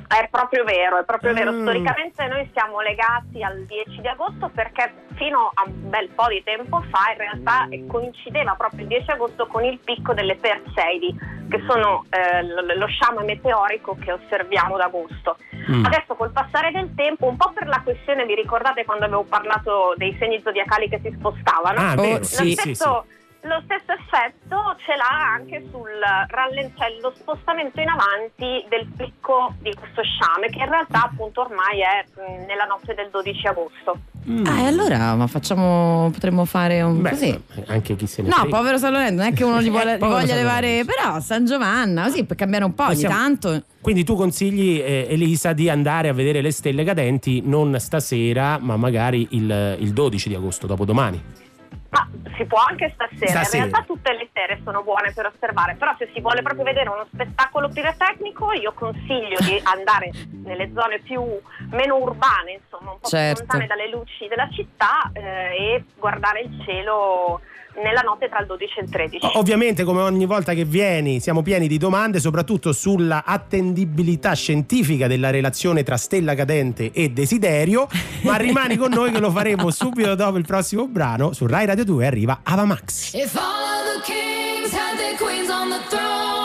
[0.09, 1.52] È proprio vero, è proprio vero.
[1.52, 1.60] Mm.
[1.60, 6.43] Storicamente noi siamo legati al 10 di agosto perché fino a un bel po' di
[6.43, 11.14] tempo fa in realtà eh, coincideva proprio il 10 agosto con il picco delle Perseidi,
[11.51, 15.36] che sono eh, lo, lo sciame meteorico che osserviamo ad agosto.
[15.70, 15.85] Mm.
[15.85, 19.93] Adesso col passare del tempo, un po' per la questione, vi ricordate quando avevo parlato
[19.97, 21.78] dei segni zodiacali che si spostavano?
[21.78, 23.05] Ah, vero, sì, sì, stesso,
[23.43, 25.89] lo stesso effetto ce l'ha anche sul
[26.28, 31.43] rallen- cioè lo spostamento in avanti del picco di questo sciame, che in realtà appunto
[31.43, 33.98] ormai è mh, nella notte del 12 agosto.
[34.28, 34.44] Mm.
[34.44, 37.43] Ah, e allora ma facciamo, potremmo fare un Beh, così.
[37.69, 38.56] anche chi se ne No, frega.
[38.56, 40.66] povero San Lorenzo, non è che uno gli, vuole, Eh, gli povero voglia San levare,
[40.69, 40.93] Lorenzo.
[40.97, 43.62] però San Giovanna, così per cambiare un po' ogni Possiamo- tanto.
[43.81, 48.77] Quindi tu consigli, eh, Elisa, di andare a vedere le stelle cadenti non stasera, ma
[48.77, 51.47] magari il, il 12 di agosto, dopodomani.
[51.90, 52.06] Ma
[52.36, 53.43] si può anche stasera.
[53.43, 53.65] Stasera.
[53.65, 56.90] in realtà tutte le sere sono buone per osservare, però se si vuole proprio vedere
[56.90, 60.10] uno spettacolo pirotecnico io consiglio di andare
[60.44, 61.23] nelle zone più
[61.70, 63.43] meno urbane, insomma, un po' Certo.
[63.43, 65.20] più lontane dalle luci della città eh,
[65.56, 67.40] e guardare il cielo
[67.82, 69.26] nella notte tra il 12 e il 13.
[69.26, 75.06] O- Ovviamente, come ogni volta che vieni, siamo pieni di domande, soprattutto sulla attendibilità scientifica
[75.06, 77.86] della relazione tra stella cadente e desiderio.
[78.22, 81.32] Ma rimani con noi che lo faremo subito dopo il prossimo brano.
[81.32, 83.12] Su Rai Radio 2 arriva Ava Max.
[83.14, 86.38] If all of the kings had their queens on the throne,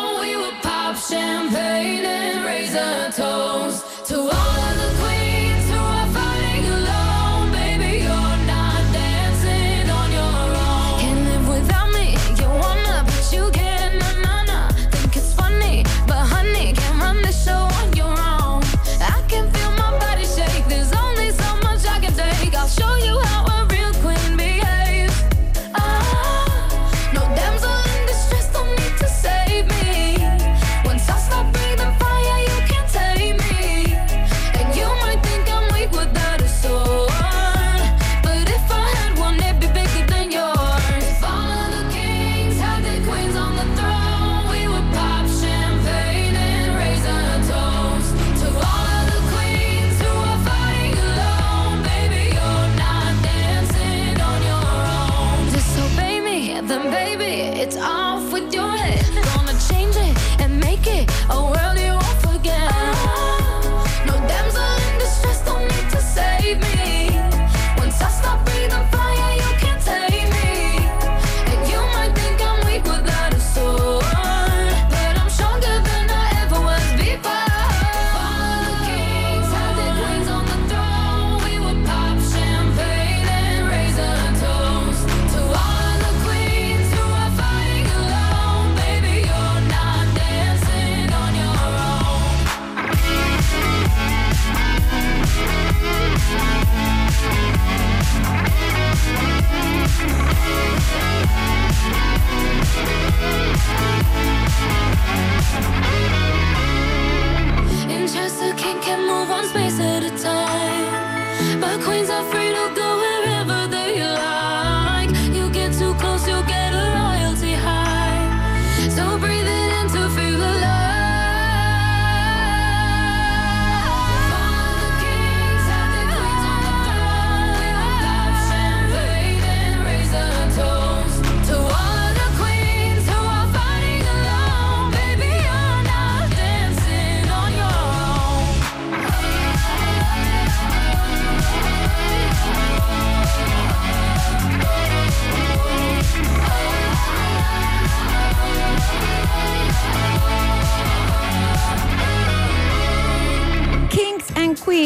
[108.84, 110.72] can move one space at a time.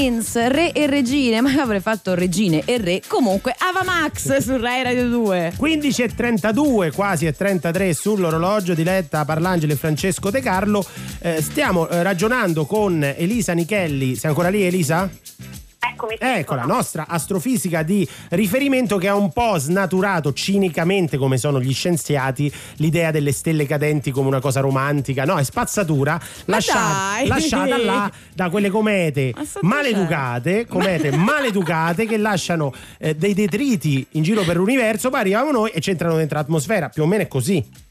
[0.08, 3.02] Queens, re e regine, ma avrei fatto regine e re.
[3.06, 5.56] Comunque, Ava Max su Rai Radio 2.
[5.60, 10.86] 15.32, quasi e 33 sull'orologio di Letta Parlangeli e Francesco De Carlo.
[11.20, 14.16] Eh, stiamo eh, ragionando con Elisa Nichelli.
[14.16, 15.10] Sei ancora lì, Elisa?
[15.98, 16.16] Eccomi.
[16.20, 21.74] Ecco la nostra astrofisica di riferimento che ha un po' snaturato cinicamente, come sono gli
[21.74, 25.26] scienziati, l'idea delle stelle cadenti come una cosa romantica.
[25.26, 32.72] No, è spazzatura lasciata, lasciata là da quelle comete Ma maleducate, comete maleducate che lasciano
[33.00, 36.90] eh, dei detriti in giro per l'universo, poi arriviamo noi e ci entrano dentro l'atmosfera.
[36.90, 37.86] Più o meno è così.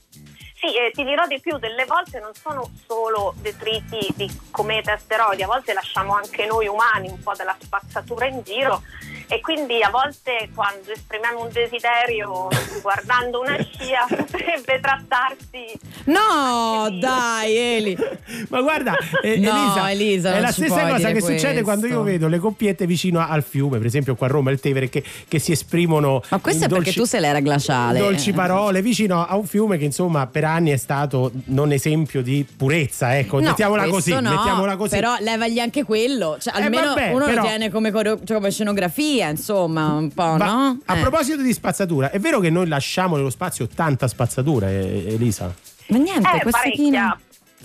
[0.59, 4.95] Sì, e ti dirò di più, delle volte non sono solo detriti di comete e
[4.95, 8.83] asteroidi, a volte lasciamo anche noi umani un po' della spazzatura in giro
[9.29, 12.49] e quindi a volte quando esprimiamo un desiderio
[12.83, 17.97] guardando una scia potrebbe trattarsi No, dai, Eli.
[18.49, 21.63] Ma guarda, eh, No, Elisa, Elisa, è la stessa cosa che succede questo.
[21.65, 24.89] quando io vedo le coppiette vicino al fiume, per esempio qua a Roma, il Tevere,
[24.89, 26.23] che, che si esprimono.
[26.31, 27.99] Ma questo è perché dolci- tu sei l'era glaciale.
[27.99, 32.47] Dolci parole vicino a un fiume che insomma per anni è stato non esempio di
[32.57, 34.95] purezza, ecco, No, mettiamola così, no, mettiamola così.
[34.95, 36.37] Però levagli anche quello.
[36.41, 40.13] Cioè, Eh, almeno vabbè, uno però- lo tiene come, coreo- cioè, come scenografia, insomma, un
[40.13, 40.79] po', Ma no?
[40.85, 41.01] a Eh.
[41.01, 45.53] proposito di spazzatura, è vero che noi lasciamo nello spazio tanta spazzatura, Elisa?
[45.89, 47.19] Ma niente, Eh, questa china.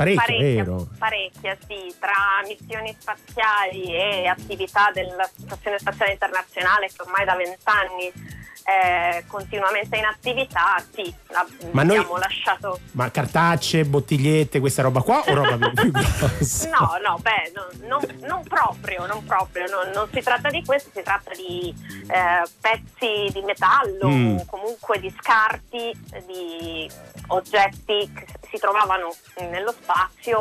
[0.04, 0.88] Parecchio, parecchia, vero?
[0.98, 2.14] parecchia, sì, tra
[2.48, 10.06] missioni spaziali e attività della Stazione Spaziale Internazionale che ormai da vent'anni è continuamente in
[10.06, 12.80] attività, sì, la- Ma noi- abbiamo lasciato...
[12.92, 16.70] Ma cartacce, bottigliette, questa roba qua o roba più, grossa?
[16.70, 20.92] No, no, beh, non, non- non proprio, non proprio, non, non si tratta di questo,
[20.94, 21.74] si tratta di
[22.08, 24.38] eh, pezzi di metallo, Mm.
[24.38, 25.92] o comunque di scarti,
[26.28, 26.90] di
[27.28, 29.12] oggetti che si trovavano
[29.50, 29.91] nello spazio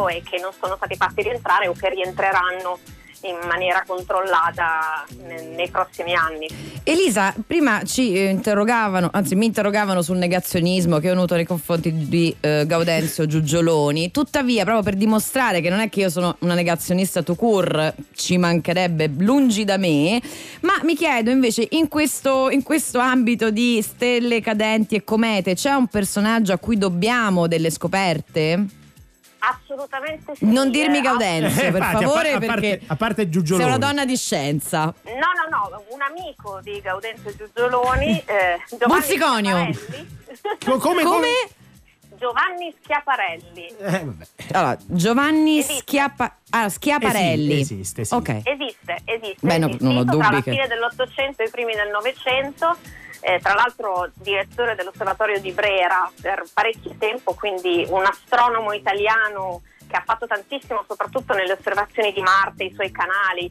[0.08, 2.78] e che non sono stati fatti rientrare o che rientreranno
[3.22, 6.48] in maniera controllata ne- nei prossimi anni.
[6.84, 12.08] Elisa, prima ci eh, interrogavano, anzi mi interrogavano sul negazionismo che ho avuto nei confronti
[12.08, 14.10] di eh, Gaudenzio Giugioloni.
[14.10, 18.38] Tuttavia, proprio per dimostrare che non è che io sono una negazionista to cure, ci
[18.38, 20.20] mancherebbe lungi da me,
[20.60, 25.72] ma mi chiedo invece in questo, in questo ambito di stelle cadenti e comete c'è
[25.72, 28.78] un personaggio a cui dobbiamo delle scoperte?
[29.40, 30.44] Assolutamente sì.
[30.46, 33.30] Non dirmi Gaudenzio, Eh, per infatti, a favore, par- a parte- perché a parte sei
[33.30, 33.68] Giugioloni.
[33.68, 34.84] una donna di schienza.
[34.84, 35.12] No,
[35.50, 39.78] no, no, un amico di Gaudenzio Giugioloni, eh, Giovanni.
[40.64, 41.28] Co- come, Come?
[42.18, 43.66] Giovanni Schiaparelli.
[43.78, 44.06] Eh.
[44.52, 45.80] Allora, Giovanni Esiste.
[45.80, 47.52] Schiappa- ah, Schiaparelli.
[47.60, 48.14] Esiste, esiste, sì.
[48.14, 48.28] Ok.
[48.44, 49.46] Esiste, esiste.
[49.46, 51.88] Beh, no- è non ho dubbi tra la che- fine dell'Ottocento e i primi del
[51.88, 52.76] Novecento.
[53.20, 59.96] Eh, tra l'altro direttore dell'osservatorio di Brera per parecchio tempo, quindi un astronomo italiano che
[59.96, 63.46] ha fatto tantissimo soprattutto nelle osservazioni di Marte, i suoi canali,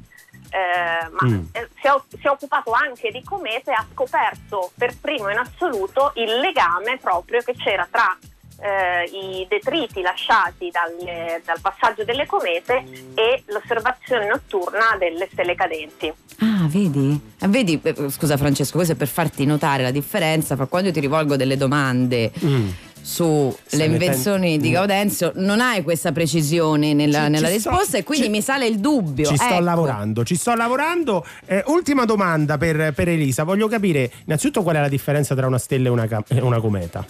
[0.51, 1.45] eh, ma Mm.
[1.51, 5.37] eh, si, è, si è occupato anche di comete e ha scoperto per primo in
[5.37, 8.17] assoluto il legame proprio che c'era tra
[8.61, 12.83] eh, i detriti lasciati dalle- dal passaggio delle comete
[13.15, 16.11] e l'osservazione notturna delle stelle cadenti.
[16.39, 17.19] Ah, vedi?
[17.39, 20.93] Ah, vedi, eh, scusa Francesco, questo è per farti notare la differenza fra quando io
[20.93, 22.69] ti rivolgo delle domande Mm.
[23.01, 28.03] sulle invenzioni di Gaudenzio, non hai questa precisione nella, Ci- nella ci sto- risposta e
[28.03, 29.25] quindi ci- mi sale il dubbio.
[29.25, 29.59] Ci sto Ecco.
[29.63, 31.25] lavorando, ci sto lavorando.
[31.45, 33.43] Eh, ultima domanda per, per Elisa.
[33.43, 37.05] Voglio capire innanzitutto qual è la differenza tra una stella e una, e una cometa.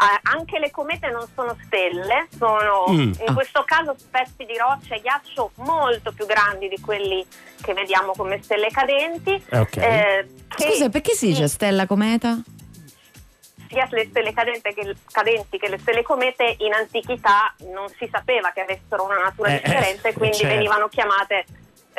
[0.00, 3.12] Eh, anche le comete non sono stelle, sono Mm.
[3.18, 3.34] in Ah.
[3.34, 7.24] questo caso pezzi di roccia e ghiaccio molto più grandi di quelli
[7.60, 9.32] che vediamo come stelle cadenti.
[9.50, 9.76] Eh, ok.
[9.76, 12.38] eh, che Scusa, perché si dice stella cometa?
[13.68, 18.50] sia le stelle cadenti che, cadenti che le stelle comete in antichità non si sapeva
[18.50, 20.54] che avessero una natura Eh, differente, eh, quindi certo.
[20.56, 21.44] venivano chiamate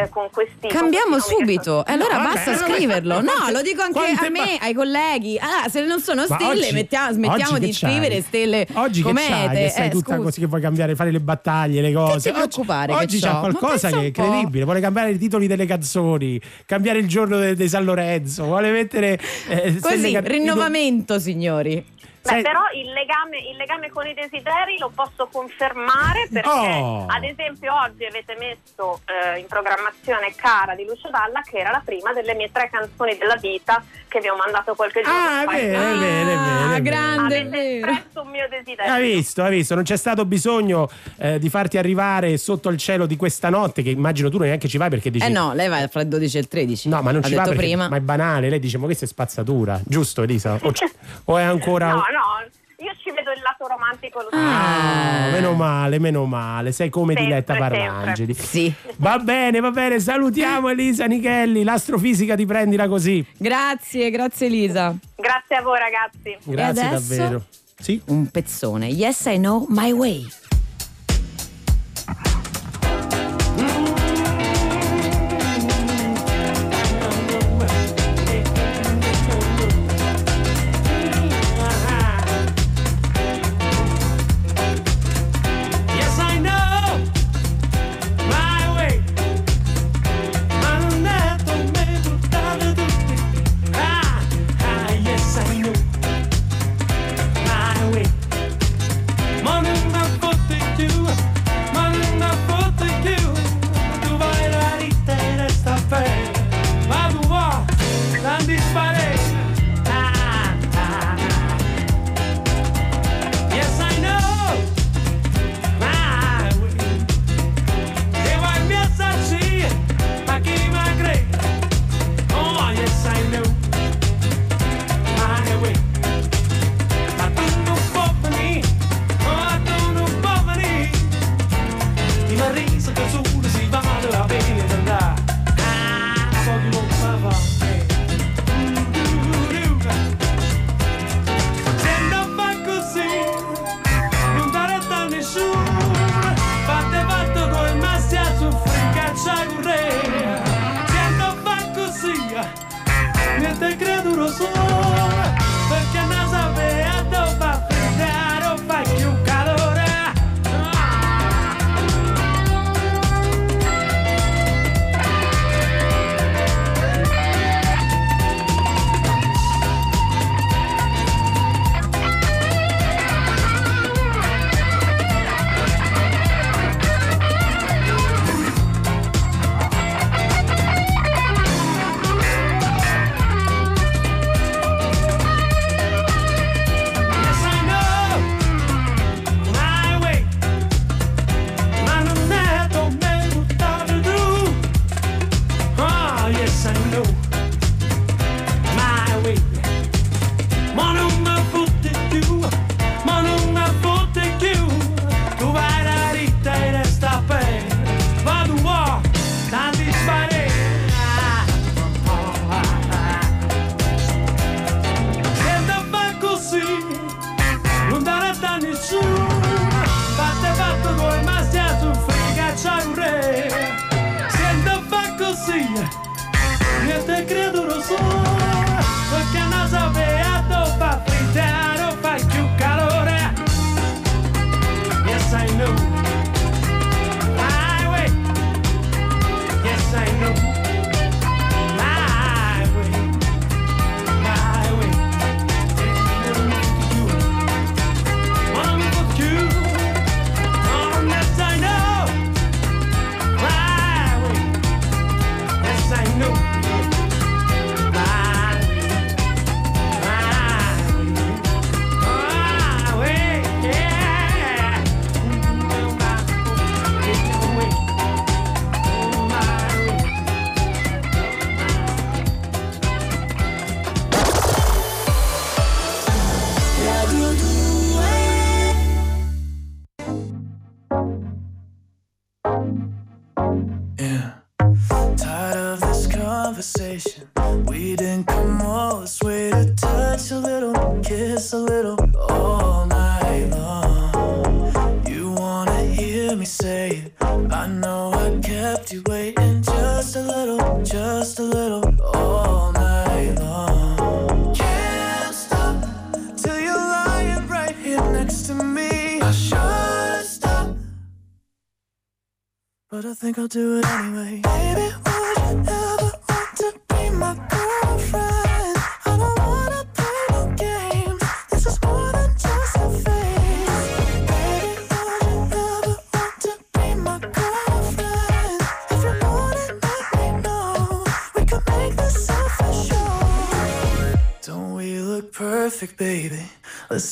[0.04, 1.86] eh, con questi Cambiamo con questi subito.
[1.86, 3.22] E allora No, basta vabbè, scriverlo.
[3.22, 5.38] No, quante- lo dico anche quante a me, ba- ai colleghi.
[5.40, 7.92] Allora, se non sono Ma stelle, oggi- mettiamo- smettiamo oggi di che c'hai?
[7.92, 9.62] scrivere stelle Oggi che c'hai, comete.
[9.64, 10.24] che sei Eh, tutta scusa.
[10.24, 12.30] così che vuoi cambiare, fare le battaglie, le cose.
[12.30, 13.28] ti preoccupare che Oggi c'ho?
[13.32, 14.64] c'è qualcosa che è incredibile.
[14.66, 19.78] Vuole cambiare i titoli delle canzoni, cambiare il giorno di San Lorenzo, vuole mettere eh,
[19.80, 21.84] Così, rinnovamento, signori.
[22.24, 27.06] Beh, Sai- però il legame, il legame con i desideri lo posso confermare perché Oh.
[27.08, 31.82] ad esempio oggi avete messo eh, in programmazione Cara di Lucio Dalla che era la
[31.84, 35.52] prima delle mie tre canzoni della vita che vi ho mandato qualche giorno Ah, fa.
[35.52, 36.82] bene, bene, bene, Ah, bene.
[36.82, 37.92] grande, è Avete vero.
[37.92, 38.94] espresso un mio desiderio.
[38.94, 43.06] Hai visto, hai visto, non c'è stato bisogno eh, di farti arrivare sotto il cielo
[43.08, 45.26] di questa notte, che immagino tu neanche ci vai perché dici...
[45.26, 46.90] Eh no, lei va fra il 12 e il 13.
[46.90, 47.88] No, ma non ha ci va perché, prima.
[47.90, 50.60] ma è banale, lei dice ma questa è spazzatura, giusto Elisa?
[50.62, 50.92] O, c-
[51.26, 51.90] o è ancora...
[52.11, 52.60] No, no.
[52.82, 54.20] Io ci vedo il lato romantico.
[54.32, 55.28] Ah.
[55.28, 55.56] ah, meno eh.
[55.56, 56.72] male, meno male.
[56.72, 58.34] Sei come sempre, Diletta Barrangeli.
[58.34, 58.74] Sì.
[58.98, 60.00] Va bene, va bene.
[60.00, 63.24] Salutiamo Elisa Nichelli, l'astrofisica ti prendila così.
[63.38, 64.96] Grazie, grazie Elisa.
[65.16, 66.38] Grazie a voi ragazzi.
[66.44, 67.44] Grazie davvero.
[67.78, 68.02] Sì?
[68.08, 68.88] Un pezzone.
[68.88, 70.41] Yes, I know my way.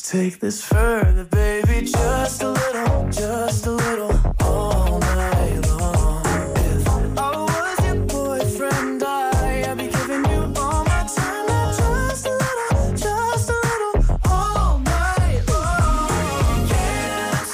[0.10, 6.26] Take this further, baby, just a little, just a little, all night long.
[6.56, 12.32] If I was your boyfriend, I, I'd be giving you all my time, just a
[12.32, 16.68] little, just a little, all night long.
[16.70, 17.46] Can't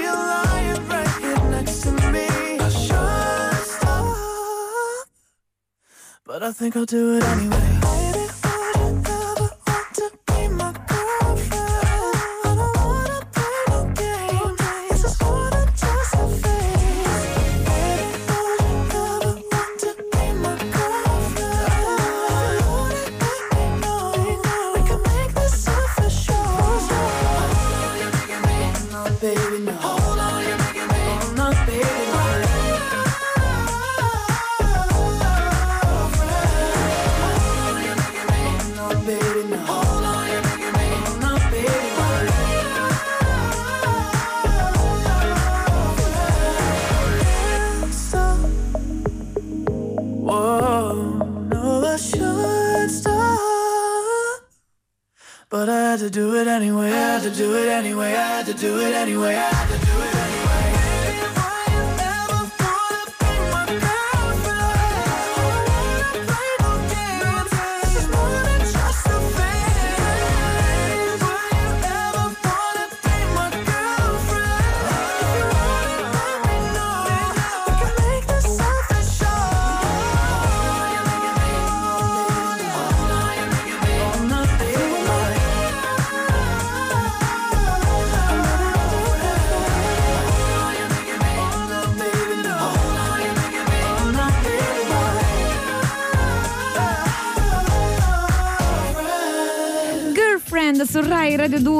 [0.00, 2.28] you're lying right here next to me.
[2.60, 5.06] I should stop,
[6.24, 7.55] but I think I'll do it anyway.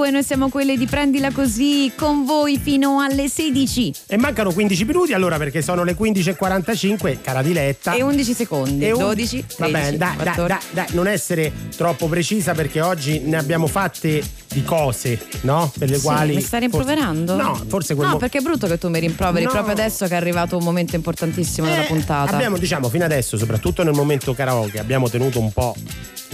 [0.06, 4.84] 2, noi siamo quelle di Prendila Così con voi fino alle 16 E mancano 15
[4.84, 7.92] minuti allora perché sono le 15.45, cara Diletta.
[7.94, 10.66] e 11 secondi, E un- 12, 13, Va bene, dai, dai, 14.
[10.72, 15.70] dai, dai, non essere troppo precisa perché oggi ne abbiamo fatte di cose, no?
[15.76, 16.34] Per le Sì, quali.
[16.36, 17.34] mi stai rimproverando?
[17.36, 19.50] Forse, no, forse quel No, mo- perché è brutto che tu mi rimproveri No.
[19.50, 22.32] proprio adesso che è arrivato un momento importantissimo della Eh, puntata.
[22.32, 25.74] Abbiamo, diciamo, fino adesso, soprattutto nel momento karaoke, abbiamo tenuto un po'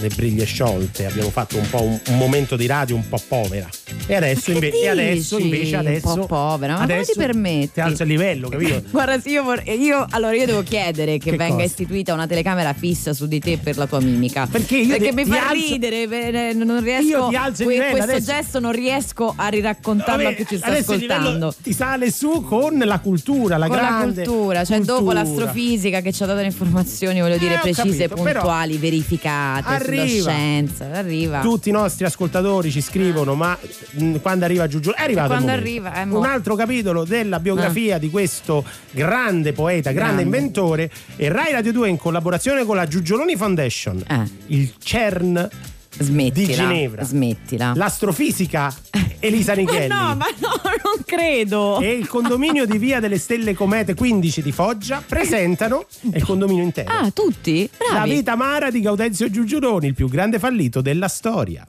[0.03, 3.69] le briglie sciolte, abbiamo fatto un po' un, un momento di radio un po' povera.
[4.05, 6.07] E adesso, inve- e adesso invece, adesso.
[6.13, 7.71] Un po' povera, ma come adesso ti permetti?
[7.73, 8.83] Ti alzo il livello, capito?
[8.91, 11.65] Guarda, sì, io, vor- io- allora io devo chiedere che, Che venga cosa?
[11.65, 14.45] istituita una telecamera fissa su di te per la tua mimica.
[14.49, 17.07] Perché io ti- mi fa alzo- ridere, non riesco.
[17.07, 20.45] Io ti alzo il que- livello, questo adesso- gesto non riesco a riraccontarlo a chi
[20.47, 21.53] ci sta ascoltando.
[21.61, 25.23] ti sale su con la cultura, la Con grande la cultura, cioè dopo cultura.
[25.23, 30.05] l'astrofisica che ci ha dato le informazioni, voglio dire, Eh, precise, capito, puntuali, verificate arriva.
[30.31, 30.89] scienza.
[30.91, 31.39] Arriva.
[31.39, 33.57] Tutti i nostri ascoltatori ci scrivono, ma
[33.93, 36.19] mh, quando arriva Giugiu è arrivato Quando arriva, mo.
[36.19, 40.37] un altro capitolo della biografia di questo grande poeta, grande, Grande.
[40.37, 44.03] inventore e Rai Radio 2 in collaborazione con la Giugioloni Foundation,
[44.47, 45.49] il CERN
[45.95, 47.73] di Smettila, Ginevra, smettila.
[47.75, 48.73] l'astrofisica
[49.19, 49.87] Elisa Nichelli.
[49.89, 51.79] Ma no, ma no, non credo.
[51.79, 56.63] E il condominio di Via delle Stelle Comete 15 di Foggia presentano è il condominio
[56.63, 56.89] intero.
[56.91, 57.69] Ah, tutti?
[57.89, 58.09] La Bravi.
[58.09, 61.63] vita amara di Gaudenzio Giugioloni, il più grande fallito della storia.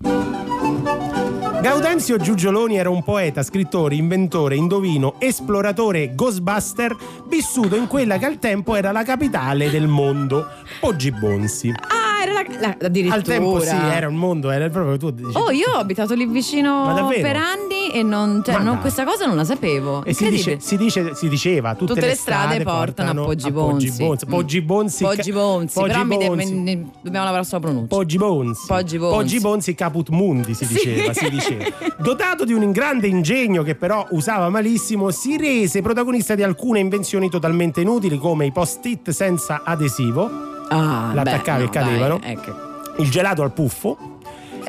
[1.64, 6.94] Gaudenzio Giugioloni era un poeta, scrittore, inventore, indovino, esploratore, ghostbuster,
[7.26, 10.46] vissuto in quella che al tempo era la capitale del mondo,
[10.78, 11.72] Poggibonsi.
[11.88, 13.14] Ah, era la, la- addirittura.
[13.14, 16.26] Al tempo sì, era un mondo, era proprio tu dici- Oh, io ho abitato lì
[16.26, 20.04] vicino per anni e non, cioè, non- questa cosa non la sapevo.
[20.04, 23.86] E si, dice, si, dice- si diceva tutte, Tutte le strade portano a Poggibonsi.
[23.88, 24.26] Poggibonsi.
[24.26, 25.04] Poggibonsi.
[25.04, 27.94] Poggibonsi, però mi de- ne- dobbiamo lavorare sulla pronuncia.
[27.94, 28.66] Poggibonsi.
[28.66, 29.14] Poggibonsi.
[29.16, 31.64] Poggibonsi caput mundi si diceva, si diceva.
[31.98, 37.28] Dotato di un grande ingegno che però usava malissimo, si rese protagonista di alcune invenzioni
[37.30, 42.52] totalmente inutili come i post-it senza adesivo, Ah, l'attaccavi beh, e cadevano, dai, ecco.
[42.98, 44.13] il gelato al puffo.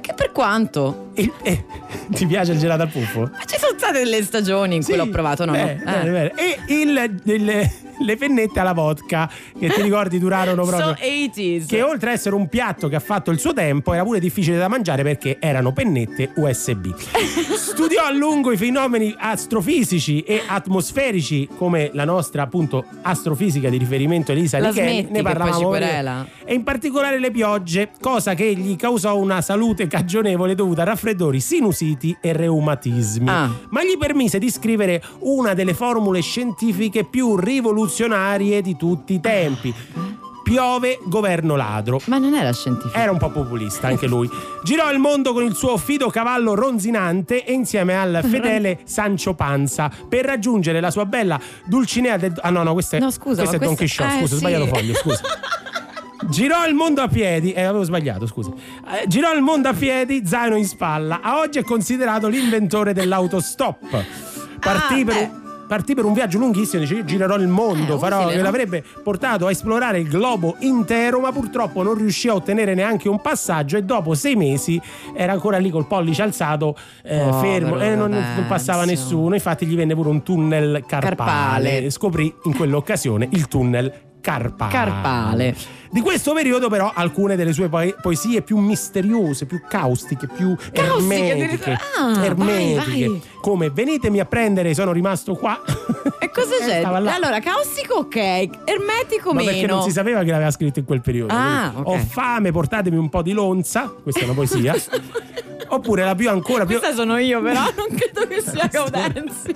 [0.05, 1.07] Che per quanto?
[1.15, 1.63] Il- eh,
[2.09, 3.21] ti piace il gelato al puffo?
[3.21, 5.53] Ma ci sono state delle stagioni in cui Sì, l'ho provato, no?
[5.53, 5.91] bene, no.
[5.91, 6.33] bene, bene.
[6.35, 9.27] E il- il- le pennette alla vodka
[9.57, 11.65] che ti ricordi durarono proprio So 80s.
[11.65, 14.57] che oltre ad essere un piatto che ha fatto il suo tempo era pure difficile
[14.57, 16.93] da mangiare perché erano pennette USB.
[17.55, 24.33] Studiò a lungo i fenomeni astrofisici e atmosferici come la nostra appunto astrofisica di riferimento
[24.33, 29.87] Elisa La ne parlavamo e in particolare le piogge, cosa che gli causò una salute
[29.95, 33.29] cagionevole dovuta a raffreddori, sinusiti e reumatismi.
[33.29, 33.49] Ah.
[33.69, 39.73] Ma gli permise di scrivere una delle formule scientifiche più rivoluzionarie di tutti i tempi.
[40.43, 42.01] Piove governo ladro.
[42.07, 42.93] Ma non era scientifico.
[42.93, 44.29] Era un po' populista anche lui.
[44.63, 49.89] Girò il mondo con il suo fido cavallo ronzinante e insieme al fedele Sancio Panza
[50.09, 52.33] per raggiungere la sua bella Dulcinea del...
[52.41, 54.39] Ah no, no, questa è, No, scusa, questo è ma Don Chisciotte, eh, scusa, sì.
[54.39, 55.21] sbagliato foglio, scusa.
[56.29, 58.51] Girò il mondo a piedi, eh, avevo sbagliato, scusa.
[58.51, 61.19] Eh, girò il mondo a piedi, zaino in spalla.
[61.21, 64.03] A oggi è considerato l'inventore dell'autostop.
[64.59, 67.99] Partì Ah, per un- partì per un viaggio lunghissimo, dice io girerò il mondo, Eh,
[67.99, 72.73] farò, che l'avrebbe portato a esplorare il globo intero, ma purtroppo non riuscì a ottenere
[72.75, 74.79] neanche un passaggio e dopo sei mesi
[75.15, 78.43] era ancora lì col pollice alzato, eh, Povero fermo, e non, non Gaudenzio.
[78.47, 81.89] passava nessuno, infatti gli venne pure un tunnel carpale, Carpale.
[81.89, 84.71] scoprì in quell'occasione il tunnel carpale.
[84.71, 85.55] Carpale.
[85.95, 91.27] Di questo periodo, però, alcune delle sue poe- poesie più misteriose, più caustiche, più Caustiche,
[91.29, 91.77] ermetiche.
[91.97, 93.21] Ah, ermetiche, vai, vai.
[93.39, 95.57] come venitemi a prendere, sono rimasto qua.
[96.19, 96.81] E cosa Eh, c'è?
[96.83, 99.51] Allora, caustico ok, ermetico Ma meno.
[99.51, 101.33] perché non si sapeva che l'aveva scritto in quel periodo.
[101.33, 101.95] Ah, Quindi, ok.
[101.95, 103.93] Ho fame, portatemi un po' di lonza.
[104.03, 104.75] Questa è una poesia.
[105.67, 106.77] Oppure la più ancora più.
[106.77, 109.55] Questa sono io, però non credo che sia Gaudenzio.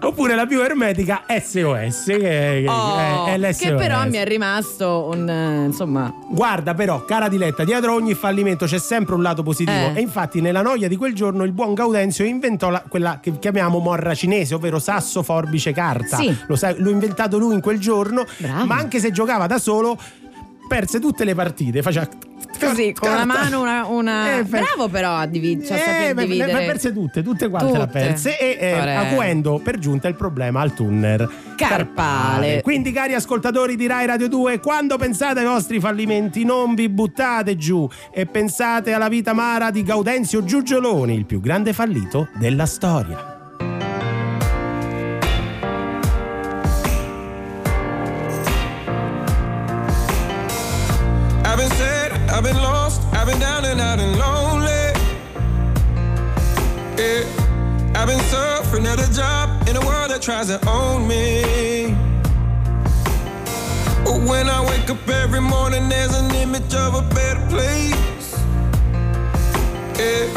[0.00, 2.04] Oppure la più ermetica SOS.
[2.06, 3.58] Che, che- Oh, è, è l'SOS.
[3.58, 6.12] che però mi è rimasto un eh, insomma.
[6.28, 9.92] Guarda però, cara Diletta, dietro ogni fallimento c'è sempre un lato positivo Eh.
[9.96, 13.78] e infatti nella noia di quel giorno il buon Gaudenzio inventò la- quella che chiamiamo
[13.78, 16.16] morra cinese, ovvero sasso, forbice, carta.
[16.18, 16.34] Sì.
[16.46, 18.66] Lo sai, l'ho inventato lui in quel giorno, Bravo.
[18.66, 19.98] ma anche se giocava da solo
[20.68, 22.08] perse tutte le partite, faceva
[22.60, 23.86] Così, con una mano una.
[23.86, 25.66] una- Eh, per- Bravo però a dividere.
[25.66, 26.52] Cioè, Eh, saper ma- ma- dividere.
[26.52, 27.98] ma perse tutte, tutte quante le ha Tutte.
[27.98, 32.60] perse e eh, acuendo per giunta il problema al tunnel Carpale.
[32.62, 37.56] Quindi cari ascoltatori di Rai Radio 2, quando pensate ai vostri fallimenti non vi buttate
[37.56, 43.41] giù e pensate alla vita amara di Gaudenzio Giugioloni, il più grande fallito della storia.
[60.22, 61.96] Tries to own me.
[64.04, 68.32] But when I wake up every morning, there's an image of a better place.
[69.98, 70.32] Yeah.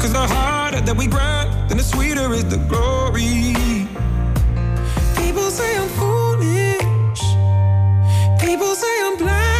[0.00, 3.52] Cause the harder that we grind, then the sweeter is the glory.
[5.20, 7.20] People say I'm foolish.
[8.40, 9.55] People say I'm blinded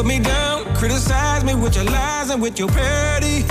[0.00, 3.44] put me down, criticize me with your lies and with your parody.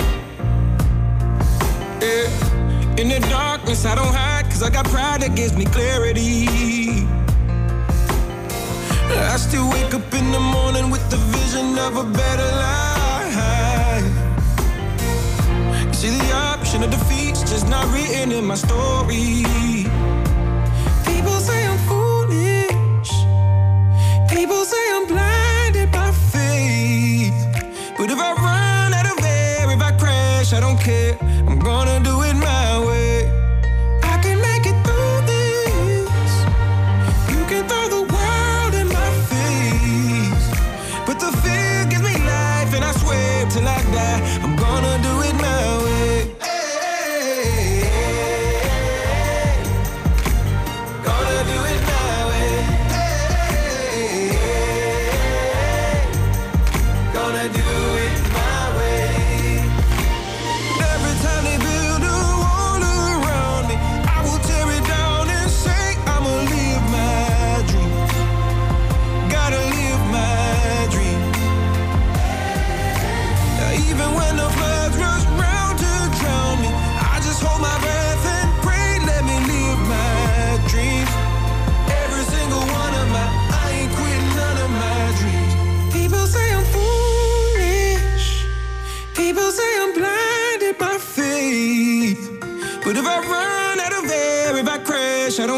[2.02, 2.98] Yeah.
[2.98, 6.48] In the darkness, I don't hide, cause I got pride that gives me clarity.
[9.32, 14.04] I still wake up in the morning with the vision of a better life.
[15.94, 19.44] See, the option of defeat's just not written in my story.
[21.06, 23.12] People say I'm foolish.
[24.34, 25.49] People say I'm faith.
[28.00, 31.18] But if I run out of air, if I crash, I don't care.
[31.50, 32.29] I'm gonna do it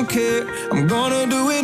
[0.01, 0.47] don't care.
[0.71, 1.60] I'm gonna do it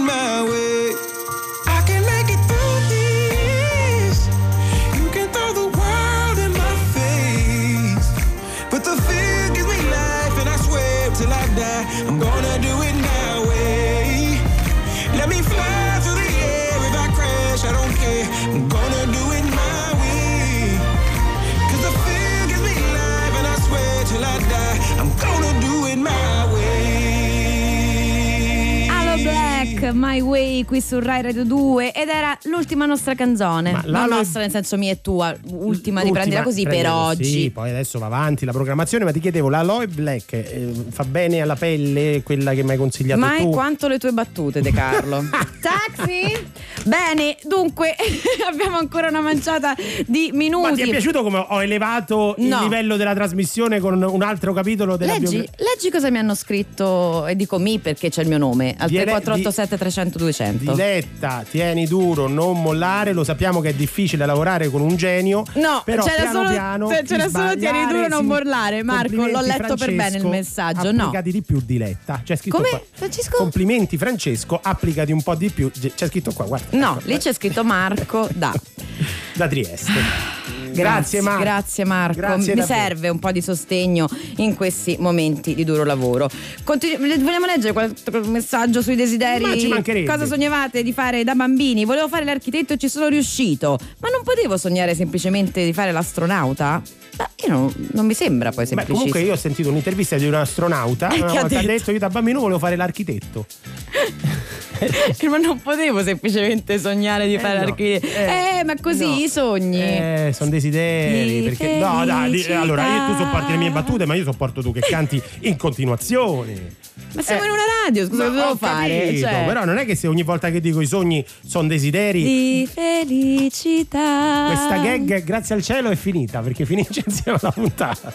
[30.68, 33.72] qui su Rai Radio 2 ed era l'ultima nostra canzone.
[33.72, 37.22] Ma l'Aloe- nostra nel senso mia e tua, ultima di prendila così per prendila oggi.
[37.24, 41.40] così, poi adesso va avanti la programmazione, ma ti chiedevo, l'aloe black eh, fa bene
[41.42, 43.50] alla pelle, quella che mi hai consigliato Mai tu?
[43.50, 45.24] quanto le tue battute, De Carlo.
[45.62, 46.36] Taxi?
[46.84, 47.96] Bene, dunque
[48.50, 49.74] abbiamo ancora una manciata
[50.06, 50.70] di minuti.
[50.70, 52.62] Ma ti è piaciuto come ho elevato il No.
[52.62, 55.66] livello della trasmissione con un altro capitolo della Leggi, biografia?
[55.74, 58.96] leggi cosa mi hanno scritto e dico mi perché c'è il mio nome al Di
[58.98, 60.57] ele- 3487 300 200.
[60.58, 63.14] Diletta, tieni duro, non mollare.
[63.14, 65.44] Lo sappiamo che è difficile lavorare con un genio.
[65.56, 68.84] No, però c'era piano solo, piano c'era solo tieni duro non mollare.
[68.84, 70.92] Marco, l'ho letto per bene il Francesco, messaggio.
[70.92, 71.04] No.
[71.04, 72.22] Applicati di più, Diletta.
[72.24, 72.70] C'è scritto Come?
[72.70, 72.82] qua.
[72.92, 73.38] Francesco?
[73.38, 74.60] Complimenti, Francesco.
[74.62, 75.72] Applicati un po' di più.
[75.72, 76.78] C'è scritto qua, guarda.
[76.78, 78.54] No, lì c'è scritto Marco da.
[79.34, 80.56] Da Trieste.
[80.82, 81.42] Grazie, Marco.
[81.42, 82.18] Grazie Marco.
[82.18, 82.80] Grazie Mi davvero.
[82.80, 86.30] serve un po' di sostegno in questi momenti di duro lavoro.
[86.64, 89.44] Continu- vogliamo leggere qualche messaggio sui desideri?
[89.44, 90.10] Ma ci mancherebbe.
[90.10, 91.86] Cosa sognavate di fare da bambini?
[91.86, 93.78] Volevo fare l'architetto e ci sono riuscito.
[94.00, 96.82] Ma non potevo sognare semplicemente di fare l'astronauta?
[97.18, 98.98] Ma io non, non mi sembra poi Beh, semplicissimo.
[98.98, 101.66] comunque io ho sentito un'intervista di un astronauta Eh, che ha detto?
[101.66, 103.46] detto io da bambino volevo fare l'architetto.
[105.30, 107.66] ma non potevo semplicemente sognare di Eh, fare no.
[107.66, 108.06] l'architetto.
[108.08, 109.16] Eh, Eh, ma così no.
[109.16, 109.82] i sogni.
[109.82, 111.42] Eh, sono desideri.
[111.42, 114.72] Di Perché, no, dai, allora io, tu sopporti le mie battute, ma io sopporto tu
[114.72, 116.76] che canti in continuazione.
[117.14, 119.00] Ma siamo Eh, in una radio, scusa, cosa devo fare?
[119.06, 122.24] capito, Cioè, Però non è che se ogni volta che dico i sogni sono desideri.
[122.24, 124.46] Di felicità.
[124.48, 128.14] Questa gag, grazie al cielo, è finita perché finisce insieme alla puntata.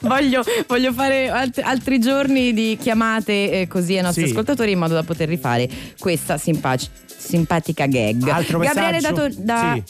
[0.00, 4.30] Voglio, voglio fare alt- altri giorni di chiamate eh, così ai nostri Sì.
[4.30, 8.28] ascoltatori in modo da poter rifare questa simpatica gag.
[8.28, 9.34] Altro Gabriele da, messaggio?
[9.34, 9.82] To- da Sì.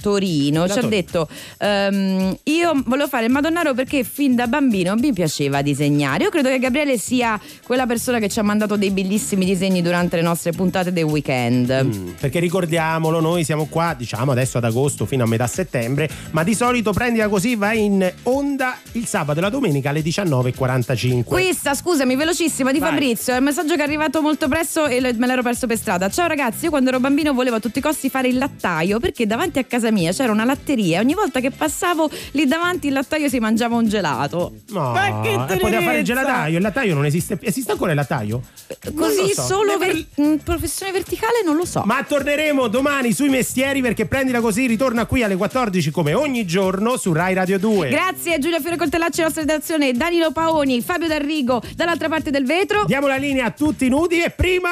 [0.00, 0.88] Torino Da ci ha Torino.
[1.02, 1.28] detto
[1.58, 6.48] ehm, io volevo fare il Madonnaro perché fin da bambino mi piaceva disegnare io credo
[6.48, 10.52] che Gabriele sia quella persona che ci ha mandato dei bellissimi disegni durante le nostre
[10.52, 11.30] puntate del weekend
[11.72, 16.42] Mm, perché ricordiamolo, noi siamo qua, diciamo adesso ad agosto fino a metà settembre, ma
[16.42, 21.24] di solito prendila così va in onda il sabato e la domenica alle 19.45.
[21.24, 22.90] Questa, scusami, velocissima di Vai.
[22.90, 26.08] Fabrizio, è un messaggio che è arrivato molto presto e me l'ero perso per strada.
[26.08, 29.26] Ciao ragazzi, io quando ero bambino volevo a tutti i costi fare il lattaio perché
[29.26, 32.92] davanti a casa mia c'era una latteria e ogni volta che passavo lì davanti il
[32.92, 34.52] lattaio si mangiava un gelato.
[34.68, 36.56] No, Ma che e poteva fare il gelataio.
[36.56, 37.38] Il lattaio non esiste.
[37.42, 38.42] Esiste ancora il lattaio?
[38.84, 39.42] Non Così so.
[39.42, 41.82] solo per mm, professione verticale non lo so.
[41.84, 46.96] Ma torneremo domani sui mestieri perché prendila così ritorna qui alle 14 come ogni giorno
[46.96, 47.88] su Rai Radio 2.
[47.88, 52.44] Grazie a Giulia Fiore Coltellacci, la nostra redazione, Danilo Paoni, Fabio D'Arrigo dall'altra parte del
[52.44, 52.84] vetro.
[52.84, 54.70] Diamo la linea a tutti nudi e prima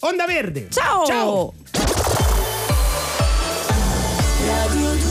[0.00, 0.68] Onda Verde.
[0.70, 1.04] Ciao!
[1.04, 2.07] Ciao!
[4.58, 5.07] I do.